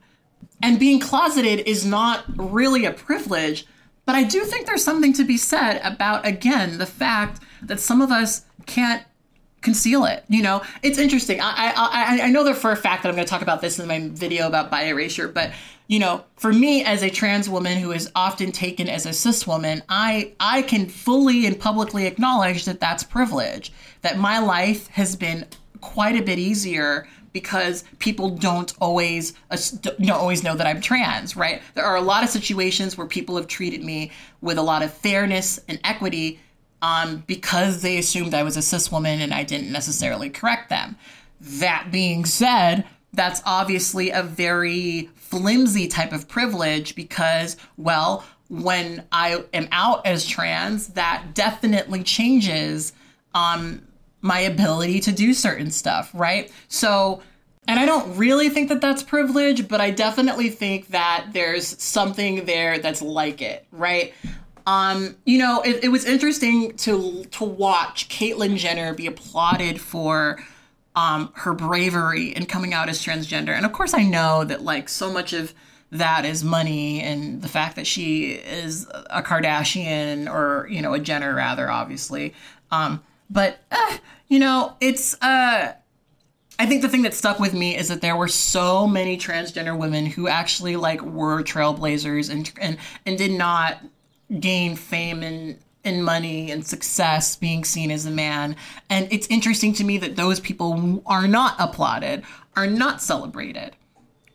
and 0.62 0.80
being 0.80 1.00
closeted 1.00 1.68
is 1.68 1.86
not 1.86 2.24
really 2.38 2.86
a 2.86 2.92
privilege, 2.92 3.66
but 4.06 4.16
I 4.16 4.24
do 4.24 4.44
think 4.44 4.66
there's 4.66 4.84
something 4.84 5.14
to 5.14 5.24
be 5.24 5.38
said 5.38 5.80
about, 5.84 6.26
again, 6.26 6.78
the 6.78 6.86
fact 6.86 7.42
that 7.62 7.80
some 7.80 8.02
of 8.02 8.12
us 8.12 8.46
can't 8.66 9.04
conceal 9.62 10.06
it. 10.06 10.26
You 10.28 10.42
know, 10.42 10.62
it's 10.82 10.98
interesting. 10.98 11.40
I 11.40 11.74
I 11.76 12.20
I 12.24 12.30
know 12.30 12.44
that 12.46 12.56
for 12.56 12.72
a 12.72 12.76
fact 12.76 13.04
that 13.04 13.10
I'm 13.10 13.16
going 13.16 13.26
to 13.26 13.30
talk 13.30 13.42
about 13.42 13.62
this 13.62 13.80
in 13.80 13.88
my 13.88 14.10
video 14.10 14.48
about 14.48 14.72
bi 14.72 14.84
erasure, 14.84 15.28
but 15.28 15.52
you 15.88 16.00
know, 16.00 16.24
for 16.38 16.54
me 16.54 16.84
as 16.84 17.04
a 17.04 17.10
trans 17.10 17.50
woman 17.50 17.78
who 17.78 17.92
is 17.92 18.10
often 18.16 18.52
taken 18.52 18.88
as 18.88 19.06
a 19.06 19.14
cis 19.14 19.46
woman, 19.46 19.84
I 19.90 20.34
I 20.40 20.64
can 20.64 20.88
fully 20.88 21.46
and 21.46 21.60
publicly 21.60 22.08
acknowledge 22.08 22.66
that 22.66 22.80
that's 22.80 23.04
privilege. 23.04 23.72
That 24.02 24.18
my 24.18 24.40
life 24.40 24.88
has 24.88 25.16
been 25.16 25.46
quite 25.82 26.16
a 26.16 26.24
bit 26.24 26.40
easier 26.40 27.08
because 27.34 27.84
people 28.00 28.30
don't 28.30 28.74
always 28.80 29.34
uh, 29.50 29.58
don't 29.82 30.12
always 30.12 30.44
know 30.44 30.56
that 30.56 30.68
I'm 30.68 30.82
trans, 30.82 31.36
right? 31.36 31.62
There 31.76 31.86
are 31.86 31.96
a 31.96 32.02
lot 32.02 32.24
of 32.24 32.30
situations 32.30 32.98
where 32.98 33.08
people 33.08 33.36
have 33.38 33.48
treated 33.48 33.84
me 33.84 34.12
with 34.42 34.58
a 34.58 34.62
lot 34.62 34.84
of 34.84 34.94
fairness 34.94 35.60
and 35.68 35.80
equity 35.84 36.40
um, 36.82 37.24
because 37.28 37.82
they 37.82 37.98
assumed 37.98 38.34
I 38.34 38.44
was 38.44 38.58
a 38.58 38.62
cis 38.62 38.92
woman 38.92 39.22
and 39.22 39.34
I 39.34 39.44
didn't 39.44 39.72
necessarily 39.72 40.30
correct 40.30 40.70
them. 40.70 40.98
That 41.40 41.90
being 41.92 42.26
said, 42.26 42.86
that's 43.14 43.42
obviously 43.46 44.10
a 44.10 44.24
very 44.24 45.10
flimsy 45.16 45.88
type 45.88 46.12
of 46.12 46.28
privilege 46.28 46.96
because, 46.96 47.58
well, 47.78 48.26
when 48.50 49.06
I 49.12 49.44
am 49.54 49.68
out 49.72 50.06
as 50.06 50.26
trans, 50.26 50.88
that 50.90 51.34
definitely 51.34 52.04
changes 52.04 52.94
um, 53.34 53.82
my 54.22 54.40
ability 54.40 55.00
to 55.02 55.12
do 55.12 55.34
certain 55.34 55.72
stuff, 55.72 56.12
right? 56.14 56.52
So, 56.68 57.22
and 57.68 57.80
I 57.80 57.86
don't 57.86 58.18
really 58.18 58.50
think 58.50 58.70
that 58.70 58.82
that's 58.82 59.04
privilege, 59.04 59.68
but 59.68 59.82
I 59.82 59.92
definitely 59.92 60.50
think 60.50 60.88
that 60.90 61.28
there's 61.34 61.82
something 61.82 62.46
there 62.46 62.80
that's 62.80 63.02
like 63.02 63.42
it, 63.42 63.66
right? 63.72 64.14
Um, 64.68 65.16
you 65.26 65.40
know, 65.40 65.62
it, 65.62 65.84
it 65.86 65.90
was 65.90 66.06
interesting 66.06 66.76
to 66.78 67.26
to 67.26 67.44
watch 67.44 68.10
Caitlyn 68.10 68.58
Jenner 68.58 68.94
be 68.94 69.08
applauded 69.08 69.82
for 69.82 70.40
um, 70.96 71.32
her 71.36 71.54
bravery 71.54 72.30
in 72.30 72.46
coming 72.46 72.74
out 72.74 72.90
as 72.90 73.04
transgender, 73.04 73.50
and 73.50 73.66
of 73.66 73.74
course, 73.74 73.94
I 73.94 74.04
know 74.04 74.44
that 74.44 74.62
like 74.62 74.88
so 74.88 75.12
much 75.12 75.34
of 75.34 75.54
that 75.92 76.24
is 76.24 76.44
money 76.44 77.02
and 77.02 77.42
the 77.42 77.50
fact 77.50 77.76
that 77.76 77.86
she 77.86 78.32
is 78.32 78.88
a 79.10 79.22
Kardashian 79.22 80.32
or 80.32 80.68
you 80.70 80.82
know 80.82 80.94
a 80.94 81.00
Jenner 81.00 81.34
rather, 81.34 81.70
obviously. 81.70 82.34
Um, 82.72 83.04
but 83.32 83.60
uh, 83.72 83.98
you 84.28 84.40
know, 84.40 84.76
it's 84.80 85.16
uh 85.22 85.74
I 86.60 86.66
think 86.68 86.84
the 86.84 86.90
thing 86.90 87.02
that 87.04 87.16
stuck 87.16 87.40
with 87.40 87.56
me 87.56 87.76
is 87.76 87.88
that 87.88 88.02
there 88.02 88.16
were 88.16 88.28
so 88.28 88.86
many 88.86 89.18
transgender 89.18 89.76
women 89.76 90.06
who 90.06 90.28
actually 90.28 90.76
like 90.76 91.02
were 91.02 91.42
trailblazers 91.42 92.30
and 92.30 92.52
and 92.62 92.78
and 93.06 93.18
did 93.18 93.32
not 93.32 93.80
gain 94.40 94.76
fame 94.76 95.24
and 95.24 95.58
and 95.84 96.06
money 96.06 96.52
and 96.52 96.66
success 96.66 97.36
being 97.36 97.64
seen 97.64 97.90
as 97.90 98.06
a 98.06 98.12
man. 98.12 98.56
And 98.90 99.12
it's 99.12 99.26
interesting 99.28 99.74
to 99.74 99.84
me 99.84 99.98
that 99.98 100.16
those 100.16 100.40
people 100.40 101.02
are 101.08 101.28
not 101.28 101.56
applauded, 101.58 102.24
are 102.56 102.68
not 102.68 103.02
celebrated. 103.02 103.76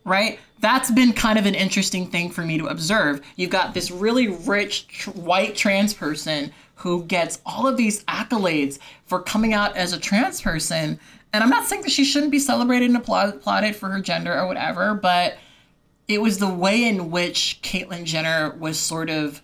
Right? 0.04 0.40
That's 0.58 0.90
been 0.90 1.12
kind 1.12 1.38
of 1.38 1.46
an 1.46 1.54
interesting 1.54 2.08
thing 2.08 2.30
for 2.30 2.42
me 2.42 2.58
to 2.58 2.66
observe. 2.66 3.20
You've 3.36 3.50
got 3.50 3.74
this 3.74 3.90
really 3.90 4.28
rich 4.28 4.88
tr- 4.88 5.10
white 5.10 5.54
trans 5.54 5.94
person 5.94 6.52
who 6.76 7.04
gets 7.04 7.40
all 7.44 7.66
of 7.66 7.76
these 7.76 8.04
accolades 8.04 8.78
for 9.06 9.20
coming 9.20 9.52
out 9.52 9.76
as 9.76 9.92
a 9.92 9.98
trans 9.98 10.40
person. 10.40 10.98
And 11.32 11.42
I'm 11.42 11.50
not 11.50 11.66
saying 11.66 11.82
that 11.82 11.90
she 11.90 12.04
shouldn't 12.04 12.32
be 12.32 12.38
celebrated 12.38 12.86
and 12.90 12.96
applauded 12.96 13.76
for 13.76 13.88
her 13.90 14.00
gender 14.00 14.34
or 14.34 14.46
whatever, 14.46 14.94
but 14.94 15.36
it 16.08 16.20
was 16.20 16.38
the 16.38 16.48
way 16.48 16.84
in 16.84 17.10
which 17.10 17.60
Caitlyn 17.62 18.04
Jenner 18.04 18.54
was 18.58 18.78
sort 18.78 19.10
of 19.10 19.42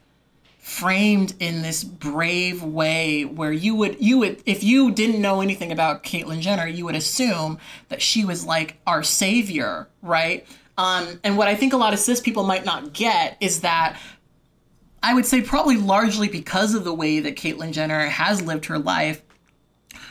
framed 0.58 1.34
in 1.40 1.60
this 1.62 1.82
brave 1.82 2.62
way 2.62 3.24
where 3.24 3.52
you 3.52 3.74
would 3.74 4.00
you 4.00 4.18
would 4.18 4.40
if 4.46 4.62
you 4.62 4.92
didn't 4.92 5.20
know 5.20 5.40
anything 5.40 5.72
about 5.72 6.04
Caitlyn 6.04 6.40
Jenner, 6.40 6.66
you 6.68 6.84
would 6.84 6.94
assume 6.94 7.58
that 7.88 8.00
she 8.00 8.24
was 8.24 8.46
like 8.46 8.76
our 8.86 9.02
savior, 9.02 9.88
right? 10.02 10.46
Um, 10.78 11.20
and 11.24 11.36
what 11.36 11.48
I 11.48 11.54
think 11.56 11.72
a 11.72 11.76
lot 11.76 11.92
of 11.92 11.98
cis 11.98 12.20
people 12.20 12.44
might 12.44 12.64
not 12.64 12.92
get 12.92 13.36
is 13.40 13.60
that 13.60 13.98
I 15.02 15.14
would 15.14 15.26
say 15.26 15.40
probably 15.40 15.76
largely 15.76 16.28
because 16.28 16.74
of 16.74 16.84
the 16.84 16.94
way 16.94 17.20
that 17.20 17.36
Caitlyn 17.36 17.72
Jenner 17.72 18.06
has 18.06 18.40
lived 18.40 18.66
her 18.66 18.78
life, 18.78 19.22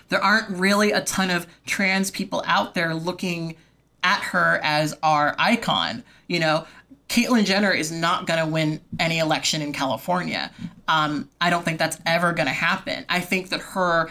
there 0.09 0.21
aren't 0.21 0.49
really 0.49 0.91
a 0.91 1.01
ton 1.01 1.29
of 1.29 1.47
trans 1.65 2.11
people 2.11 2.43
out 2.45 2.73
there 2.73 2.93
looking 2.93 3.55
at 4.03 4.21
her 4.21 4.59
as 4.63 4.97
our 5.01 5.35
icon. 5.39 6.03
You 6.27 6.39
know, 6.39 6.67
Caitlyn 7.07 7.45
Jenner 7.45 7.71
is 7.71 7.91
not 7.91 8.27
going 8.27 8.39
to 8.39 8.45
win 8.45 8.81
any 8.99 9.19
election 9.19 9.61
in 9.61 9.73
California. 9.73 10.51
Um, 10.87 11.29
I 11.39 11.49
don't 11.49 11.63
think 11.63 11.79
that's 11.79 11.97
ever 12.05 12.33
going 12.33 12.47
to 12.47 12.53
happen. 12.53 13.05
I 13.09 13.19
think 13.19 13.49
that 13.49 13.61
her 13.61 14.09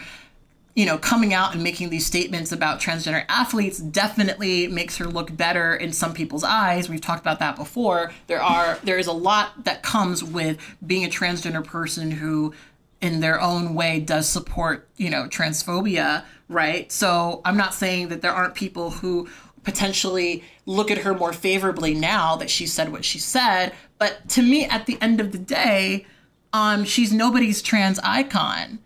you 0.75 0.85
know, 0.85 0.97
coming 0.97 1.33
out 1.33 1.53
and 1.53 1.63
making 1.63 1.89
these 1.89 2.05
statements 2.05 2.51
about 2.51 2.79
transgender 2.79 3.25
athletes 3.27 3.79
definitely 3.79 4.67
makes 4.67 4.97
her 4.97 5.05
look 5.05 5.35
better 5.35 5.75
in 5.75 5.91
some 5.91 6.13
people's 6.13 6.43
eyes. 6.43 6.87
We've 6.87 7.01
talked 7.01 7.21
about 7.21 7.39
that 7.39 7.55
before. 7.57 8.11
There 8.27 8.41
are 8.41 8.79
there 8.83 8.97
is 8.97 9.07
a 9.07 9.11
lot 9.11 9.65
that 9.65 9.83
comes 9.83 10.23
with 10.23 10.57
being 10.85 11.03
a 11.03 11.09
transgender 11.09 11.63
person 11.63 12.11
who 12.11 12.53
in 13.01 13.19
their 13.19 13.41
own 13.41 13.73
way 13.73 13.99
does 13.99 14.29
support, 14.29 14.87
you 14.95 15.09
know, 15.09 15.23
transphobia, 15.27 16.23
right? 16.47 16.91
So, 16.91 17.41
I'm 17.43 17.57
not 17.57 17.73
saying 17.73 18.09
that 18.09 18.21
there 18.21 18.31
aren't 18.31 18.53
people 18.53 18.91
who 18.91 19.27
potentially 19.63 20.43
look 20.65 20.89
at 20.91 20.99
her 20.99 21.13
more 21.13 21.33
favorably 21.33 21.93
now 21.93 22.35
that 22.35 22.49
she 22.49 22.65
said 22.65 22.91
what 22.91 23.03
she 23.03 23.19
said, 23.19 23.73
but 23.97 24.29
to 24.29 24.41
me 24.41 24.65
at 24.65 24.85
the 24.85 24.97
end 25.01 25.19
of 25.19 25.31
the 25.31 25.37
day, 25.37 26.05
um 26.53 26.85
she's 26.85 27.11
nobody's 27.11 27.61
trans 27.61 27.99
icon. 27.99 28.79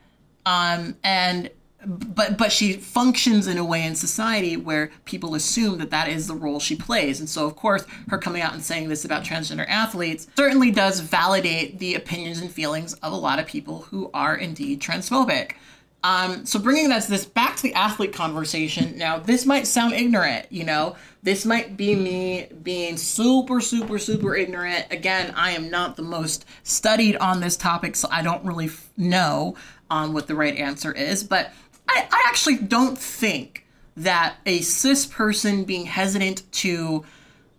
Um, 0.46 0.96
and 1.04 1.50
but 1.86 2.38
but 2.38 2.52
she 2.52 2.74
functions 2.74 3.48
in 3.48 3.58
a 3.58 3.66
way 3.66 3.84
in 3.84 3.96
society 3.96 4.58
where 4.58 4.92
people 5.06 5.36
assume 5.36 5.78
that 5.80 5.92
that 5.92 6.08
is 6.10 6.28
the 6.28 6.34
role 6.34 6.60
she 6.60 6.76
plays. 6.76 7.20
And 7.20 7.30
so 7.30 7.46
of 7.46 7.56
course 7.56 7.86
her 8.10 8.18
coming 8.18 8.42
out 8.42 8.54
and 8.54 8.64
saying 8.64 8.90
this 8.90 9.06
about 9.06 9.24
transgender 9.24 9.68
athletes 9.68 10.28
certainly 10.36 10.72
does 10.72 11.00
validate 11.00 11.80
the 11.80 11.96
opinions 11.96 12.40
and 12.40 12.52
feelings 12.52 12.94
of 12.96 13.14
a 13.14 13.18
lot 13.18 13.40
of 13.40 13.46
people 13.46 13.84
who 13.84 14.10
are 14.14 14.36
indeed 14.36 14.82
transphobic. 14.82 15.54
Um, 16.04 16.46
so 16.46 16.60
bringing 16.60 16.90
that 16.90 17.08
this 17.08 17.26
back 17.26 17.56
to 17.56 17.64
the 17.64 17.74
athlete 17.74 18.14
conversation 18.14 18.96
now 18.96 19.18
this 19.18 19.46
might 19.46 19.66
sound 19.66 19.94
ignorant 19.94 20.46
you 20.52 20.64
know? 20.64 20.96
This 21.24 21.44
might 21.44 21.76
be 21.76 21.96
me 21.96 22.48
being 22.62 22.98
super 22.98 23.60
super 23.60 23.98
super 23.98 24.36
ignorant. 24.36 24.86
Again 24.92 25.34
i 25.36 25.52
am 25.52 25.72
not 25.72 25.96
the 25.96 26.04
most 26.04 26.46
studied 26.62 27.16
on 27.18 27.40
this 27.40 27.58
topic 27.58 27.96
so 27.96 28.08
i 28.12 28.22
don't 28.22 28.46
really 28.46 28.68
f- 28.68 28.88
know 28.98 29.56
on 29.90 30.14
what 30.14 30.28
the 30.28 30.36
right 30.36 30.56
answer 30.56 30.92
is 30.92 31.24
but 31.24 31.52
I, 31.88 32.08
I 32.12 32.24
actually 32.28 32.58
don't 32.58 32.98
think 32.98 33.66
that 33.98 34.36
a 34.46 34.62
cis 34.62 35.06
person 35.06 35.64
being 35.64 35.86
hesitant 35.86 36.52
to 36.52 37.06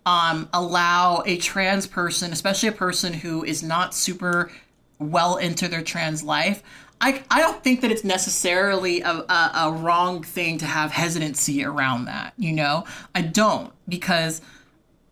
um, 0.04 0.48
allow 0.52 1.22
a 1.26 1.36
trans 1.38 1.86
person, 1.86 2.32
especially 2.32 2.68
a 2.68 2.72
person 2.72 3.12
who 3.12 3.44
is 3.44 3.62
not 3.62 3.94
super 3.94 4.50
well 4.98 5.36
into 5.36 5.68
their 5.68 5.82
trans 5.82 6.22
life, 6.22 6.62
I, 7.00 7.22
I 7.30 7.40
don't 7.40 7.62
think 7.62 7.82
that 7.82 7.90
it's 7.90 8.04
necessarily 8.04 9.02
a, 9.02 9.10
a, 9.10 9.50
a, 9.54 9.72
wrong 9.72 10.22
thing 10.22 10.58
to 10.58 10.66
have 10.66 10.92
hesitancy 10.92 11.62
around 11.62 12.06
that, 12.06 12.32
you 12.38 12.52
know? 12.52 12.84
I 13.14 13.20
don't, 13.20 13.70
because 13.86 14.40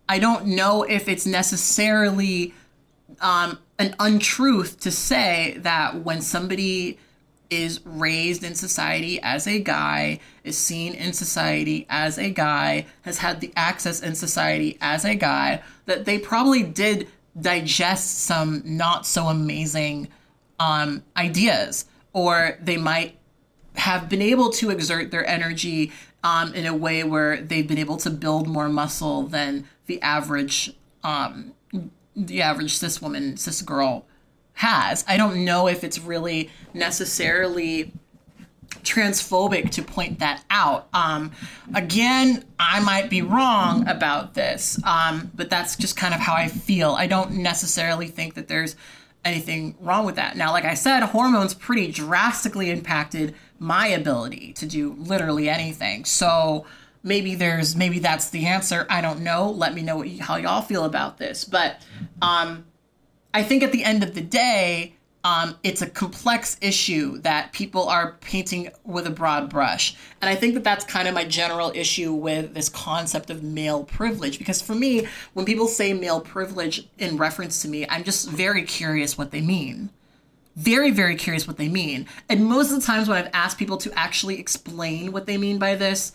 I 0.08 0.18
don't 0.18 0.46
know 0.46 0.82
if 0.84 1.08
it's 1.08 1.26
necessarily 1.26 2.54
um, 3.20 3.58
an 3.78 3.94
untruth 3.98 4.80
to 4.80 4.90
say 4.90 5.56
that 5.58 6.02
when 6.02 6.22
somebody 6.22 6.98
is 7.62 7.80
raised 7.84 8.44
in 8.44 8.54
society 8.54 9.20
as 9.22 9.46
a 9.46 9.58
guy, 9.60 10.20
is 10.42 10.58
seen 10.58 10.94
in 10.94 11.12
society 11.12 11.86
as 11.88 12.18
a 12.18 12.30
guy, 12.30 12.86
has 13.02 13.18
had 13.18 13.40
the 13.40 13.52
access 13.56 14.02
in 14.02 14.14
society 14.14 14.76
as 14.80 15.04
a 15.04 15.14
guy, 15.14 15.62
that 15.86 16.04
they 16.04 16.18
probably 16.18 16.62
did 16.62 17.08
digest 17.40 18.20
some 18.20 18.62
not 18.64 19.06
so 19.06 19.26
amazing 19.26 20.08
um, 20.58 21.02
ideas, 21.16 21.86
or 22.12 22.58
they 22.62 22.76
might 22.76 23.16
have 23.76 24.08
been 24.08 24.22
able 24.22 24.50
to 24.50 24.70
exert 24.70 25.10
their 25.10 25.26
energy 25.26 25.92
um, 26.22 26.54
in 26.54 26.64
a 26.64 26.74
way 26.74 27.04
where 27.04 27.40
they've 27.40 27.66
been 27.68 27.78
able 27.78 27.96
to 27.98 28.10
build 28.10 28.48
more 28.48 28.68
muscle 28.68 29.24
than 29.24 29.66
the 29.86 30.00
average 30.00 30.72
um, 31.02 31.52
the 32.16 32.40
average 32.40 32.76
cis 32.76 33.02
woman, 33.02 33.36
cis 33.36 33.60
girl 33.60 34.06
has. 34.54 35.04
I 35.06 35.16
don't 35.16 35.44
know 35.44 35.68
if 35.68 35.84
it's 35.84 35.98
really 35.98 36.50
necessarily 36.72 37.92
transphobic 38.82 39.70
to 39.70 39.82
point 39.82 40.18
that 40.20 40.44
out. 40.50 40.88
Um, 40.92 41.32
again, 41.74 42.44
I 42.58 42.80
might 42.80 43.08
be 43.10 43.22
wrong 43.22 43.86
about 43.88 44.34
this, 44.34 44.78
um, 44.84 45.30
but 45.34 45.50
that's 45.50 45.76
just 45.76 45.96
kind 45.96 46.14
of 46.14 46.20
how 46.20 46.34
I 46.34 46.48
feel. 46.48 46.92
I 46.92 47.06
don't 47.06 47.32
necessarily 47.32 48.08
think 48.08 48.34
that 48.34 48.48
there's 48.48 48.76
anything 49.24 49.74
wrong 49.80 50.04
with 50.04 50.16
that. 50.16 50.36
Now, 50.36 50.52
like 50.52 50.64
I 50.64 50.74
said, 50.74 51.02
hormones 51.02 51.54
pretty 51.54 51.90
drastically 51.90 52.70
impacted 52.70 53.34
my 53.58 53.86
ability 53.86 54.52
to 54.54 54.66
do 54.66 54.94
literally 54.98 55.48
anything. 55.48 56.04
So 56.04 56.66
maybe 57.02 57.34
there's 57.34 57.74
maybe 57.74 57.98
that's 57.98 58.30
the 58.30 58.46
answer. 58.46 58.86
I 58.90 59.00
don't 59.00 59.20
know. 59.20 59.50
Let 59.50 59.74
me 59.74 59.82
know 59.82 59.96
what, 59.96 60.08
how 60.18 60.36
y'all 60.36 60.62
feel 60.62 60.84
about 60.84 61.18
this. 61.18 61.44
But 61.44 61.80
um, 62.20 62.66
I 63.34 63.42
think 63.42 63.64
at 63.64 63.72
the 63.72 63.82
end 63.82 64.04
of 64.04 64.14
the 64.14 64.20
day, 64.20 64.94
um, 65.24 65.56
it's 65.64 65.82
a 65.82 65.88
complex 65.88 66.56
issue 66.60 67.18
that 67.22 67.52
people 67.52 67.88
are 67.88 68.12
painting 68.20 68.70
with 68.84 69.06
a 69.06 69.10
broad 69.10 69.50
brush. 69.50 69.96
And 70.22 70.28
I 70.28 70.36
think 70.36 70.54
that 70.54 70.62
that's 70.62 70.84
kind 70.84 71.08
of 71.08 71.14
my 71.14 71.24
general 71.24 71.72
issue 71.74 72.12
with 72.12 72.54
this 72.54 72.68
concept 72.68 73.30
of 73.30 73.42
male 73.42 73.84
privilege. 73.84 74.38
Because 74.38 74.62
for 74.62 74.74
me, 74.74 75.08
when 75.32 75.46
people 75.46 75.66
say 75.66 75.94
male 75.94 76.20
privilege 76.20 76.86
in 76.98 77.16
reference 77.16 77.60
to 77.62 77.68
me, 77.68 77.86
I'm 77.88 78.04
just 78.04 78.30
very 78.30 78.62
curious 78.62 79.18
what 79.18 79.32
they 79.32 79.40
mean. 79.40 79.90
Very, 80.56 80.92
very 80.92 81.16
curious 81.16 81.48
what 81.48 81.56
they 81.56 81.68
mean. 81.68 82.06
And 82.28 82.44
most 82.44 82.70
of 82.70 82.78
the 82.80 82.86
times 82.86 83.08
when 83.08 83.18
I've 83.18 83.30
asked 83.32 83.58
people 83.58 83.78
to 83.78 83.98
actually 83.98 84.38
explain 84.38 85.10
what 85.10 85.26
they 85.26 85.38
mean 85.38 85.58
by 85.58 85.74
this, 85.74 86.12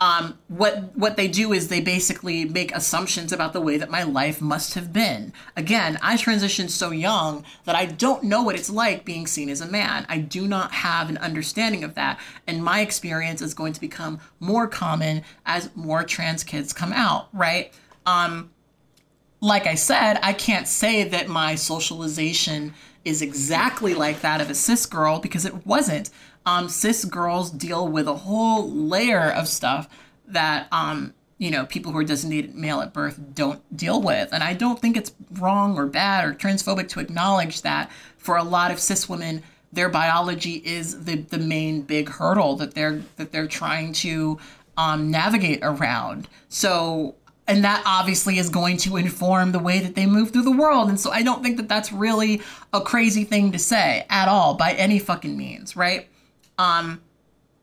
um, 0.00 0.38
what 0.48 0.96
what 0.96 1.16
they 1.16 1.28
do 1.28 1.52
is 1.52 1.68
they 1.68 1.82
basically 1.82 2.46
make 2.46 2.74
assumptions 2.74 3.32
about 3.32 3.52
the 3.52 3.60
way 3.60 3.76
that 3.76 3.90
my 3.90 4.02
life 4.02 4.40
must 4.40 4.72
have 4.74 4.92
been. 4.92 5.32
Again, 5.56 5.98
I 6.00 6.16
transitioned 6.16 6.70
so 6.70 6.90
young 6.90 7.44
that 7.64 7.76
I 7.76 7.84
don't 7.84 8.24
know 8.24 8.42
what 8.42 8.54
it's 8.54 8.70
like 8.70 9.04
being 9.04 9.26
seen 9.26 9.50
as 9.50 9.60
a 9.60 9.66
man. 9.66 10.06
I 10.08 10.18
do 10.18 10.48
not 10.48 10.72
have 10.72 11.10
an 11.10 11.18
understanding 11.18 11.84
of 11.84 11.94
that, 11.96 12.18
and 12.46 12.64
my 12.64 12.80
experience 12.80 13.42
is 13.42 13.52
going 13.52 13.74
to 13.74 13.80
become 13.80 14.20
more 14.40 14.66
common 14.66 15.22
as 15.44 15.74
more 15.76 16.02
trans 16.02 16.44
kids 16.44 16.72
come 16.72 16.94
out. 16.94 17.28
Right? 17.34 17.74
Um, 18.06 18.50
like 19.42 19.66
I 19.66 19.74
said, 19.74 20.18
I 20.22 20.32
can't 20.32 20.66
say 20.66 21.04
that 21.04 21.28
my 21.28 21.54
socialization 21.54 22.74
is 23.04 23.22
exactly 23.22 23.94
like 23.94 24.20
that 24.20 24.40
of 24.40 24.50
a 24.50 24.54
cis 24.54 24.84
girl 24.86 25.18
because 25.18 25.46
it 25.46 25.66
wasn't 25.66 26.10
um, 26.46 26.68
cis 26.68 27.04
girls 27.04 27.50
deal 27.50 27.86
with 27.86 28.08
a 28.08 28.16
whole 28.16 28.70
layer 28.70 29.30
of 29.30 29.48
stuff 29.48 29.88
that 30.26 30.68
um, 30.72 31.14
you 31.38 31.50
know 31.50 31.66
people 31.66 31.92
who 31.92 31.98
are 31.98 32.04
designated 32.04 32.54
male 32.54 32.80
at 32.80 32.92
birth 32.92 33.18
don't 33.34 33.76
deal 33.76 34.00
with. 34.00 34.28
And 34.32 34.42
i 34.42 34.54
don't 34.54 34.80
think 34.80 34.96
it's 34.96 35.12
wrong 35.32 35.76
or 35.76 35.86
bad 35.86 36.24
or 36.24 36.34
transphobic 36.34 36.88
to 36.90 37.00
acknowledge 37.00 37.62
that 37.62 37.90
for 38.16 38.36
a 38.36 38.44
lot 38.44 38.70
of 38.70 38.80
cis 38.80 39.08
women 39.08 39.42
their 39.72 39.88
biology 39.88 40.54
is 40.64 41.04
the, 41.04 41.16
the 41.16 41.38
main 41.38 41.82
big 41.82 42.08
hurdle 42.08 42.56
that 42.56 42.74
they're 42.74 43.02
that 43.16 43.32
they're 43.32 43.46
trying 43.46 43.92
to 43.92 44.38
um, 44.76 45.10
navigate 45.10 45.60
around. 45.62 46.28
So 46.48 47.14
and 47.46 47.64
that 47.64 47.82
obviously 47.84 48.38
is 48.38 48.48
going 48.48 48.76
to 48.76 48.96
inform 48.96 49.50
the 49.50 49.58
way 49.58 49.80
that 49.80 49.96
they 49.96 50.06
move 50.06 50.30
through 50.30 50.42
the 50.42 50.50
world. 50.56 50.88
And 50.88 50.98
so 50.98 51.10
i 51.10 51.22
don't 51.22 51.42
think 51.42 51.56
that 51.56 51.68
that's 51.68 51.92
really 51.92 52.42
a 52.72 52.80
crazy 52.80 53.24
thing 53.24 53.52
to 53.52 53.58
say 53.58 54.06
at 54.10 54.28
all 54.28 54.54
by 54.54 54.72
any 54.72 54.98
fucking 54.98 55.36
means 55.36 55.76
right 55.76 56.08
um, 56.60 57.00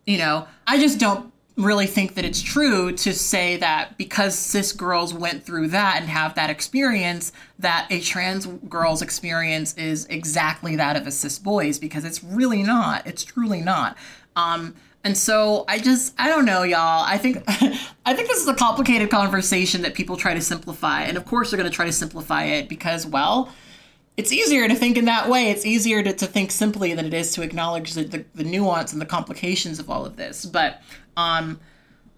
you 0.07 0.17
know, 0.17 0.47
I 0.65 0.79
just 0.79 0.99
don't 0.99 1.31
really 1.55 1.85
think 1.85 2.15
that 2.15 2.25
it's 2.25 2.41
true 2.41 2.91
to 2.91 3.13
say 3.13 3.57
that 3.57 3.97
because 3.97 4.37
cis 4.37 4.71
girls 4.71 5.13
went 5.13 5.43
through 5.43 5.67
that 5.67 5.97
and 5.99 6.09
have 6.09 6.33
that 6.35 6.49
experience, 6.49 7.31
that 7.59 7.87
a 7.91 7.99
trans 7.99 8.45
girl's 8.45 9.01
experience 9.01 9.75
is 9.75 10.05
exactly 10.05 10.75
that 10.75 10.95
of 10.95 11.05
a 11.05 11.11
cis 11.11 11.37
boy's 11.37 11.77
because 11.77 12.05
it's 12.05 12.23
really 12.23 12.63
not. 12.63 13.05
It's 13.05 13.23
truly 13.23 13.61
not. 13.61 13.97
Um, 14.35 14.75
and 15.03 15.15
so 15.15 15.63
I 15.67 15.77
just 15.77 16.15
I 16.17 16.27
don't 16.27 16.45
know, 16.45 16.63
y'all. 16.63 17.03
I 17.05 17.17
think 17.17 17.43
I 17.47 18.13
think 18.15 18.27
this 18.27 18.41
is 18.41 18.47
a 18.47 18.55
complicated 18.55 19.11
conversation 19.11 19.83
that 19.83 19.93
people 19.93 20.17
try 20.17 20.33
to 20.33 20.41
simplify, 20.41 21.03
and 21.03 21.17
of 21.17 21.25
course 21.25 21.51
they're 21.51 21.57
going 21.57 21.69
to 21.69 21.75
try 21.75 21.85
to 21.85 21.91
simplify 21.91 22.45
it 22.45 22.67
because, 22.67 23.05
well, 23.05 23.51
it's 24.17 24.31
easier 24.31 24.67
to 24.67 24.75
think 24.75 24.97
in 24.97 25.05
that 25.05 25.29
way. 25.29 25.51
It's 25.51 25.65
easier 25.65 26.01
to, 26.01 26.11
to 26.11 26.25
think 26.25 26.49
simply 26.49 26.95
than 26.95 27.05
it 27.05 27.13
is 27.13 27.31
to 27.33 27.43
acknowledge 27.43 27.93
the, 27.93 28.03
the, 28.03 28.25
the 28.33 28.43
nuance 28.43 28.91
and 28.91 28.99
the 28.99 29.05
complications 29.05 29.79
of 29.79 29.91
all 29.91 30.05
of 30.05 30.15
this. 30.15 30.43
But 30.43 30.81
um, 31.15 31.59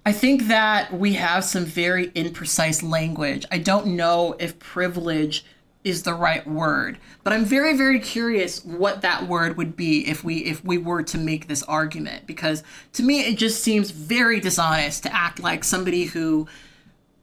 I 0.06 0.14
think 0.14 0.48
that 0.48 0.94
we 0.94 1.14
have 1.14 1.44
some 1.44 1.66
very 1.66 2.08
imprecise 2.12 2.82
language. 2.82 3.46
I 3.52 3.58
don't 3.58 3.98
know 3.98 4.38
if 4.40 4.58
privilege 4.60 5.44
is 5.84 6.04
the 6.04 6.14
right 6.14 6.46
word, 6.48 7.00
but 7.24 7.34
I'm 7.34 7.46
very, 7.46 7.76
very 7.76 8.00
curious 8.00 8.64
what 8.64 9.02
that 9.02 9.28
word 9.28 9.58
would 9.58 9.76
be 9.76 10.08
if 10.08 10.24
we 10.24 10.38
if 10.38 10.64
we 10.64 10.78
were 10.78 11.04
to 11.04 11.18
make 11.18 11.48
this 11.48 11.64
argument. 11.64 12.28
Because 12.28 12.64
to 12.94 13.04
me, 13.04 13.22
it 13.22 13.38
just 13.38 13.62
seems 13.62 13.92
very 13.92 14.40
dishonest 14.40 15.04
to 15.04 15.14
act 15.14 15.40
like 15.40 15.64
somebody 15.64 16.06
who, 16.06 16.48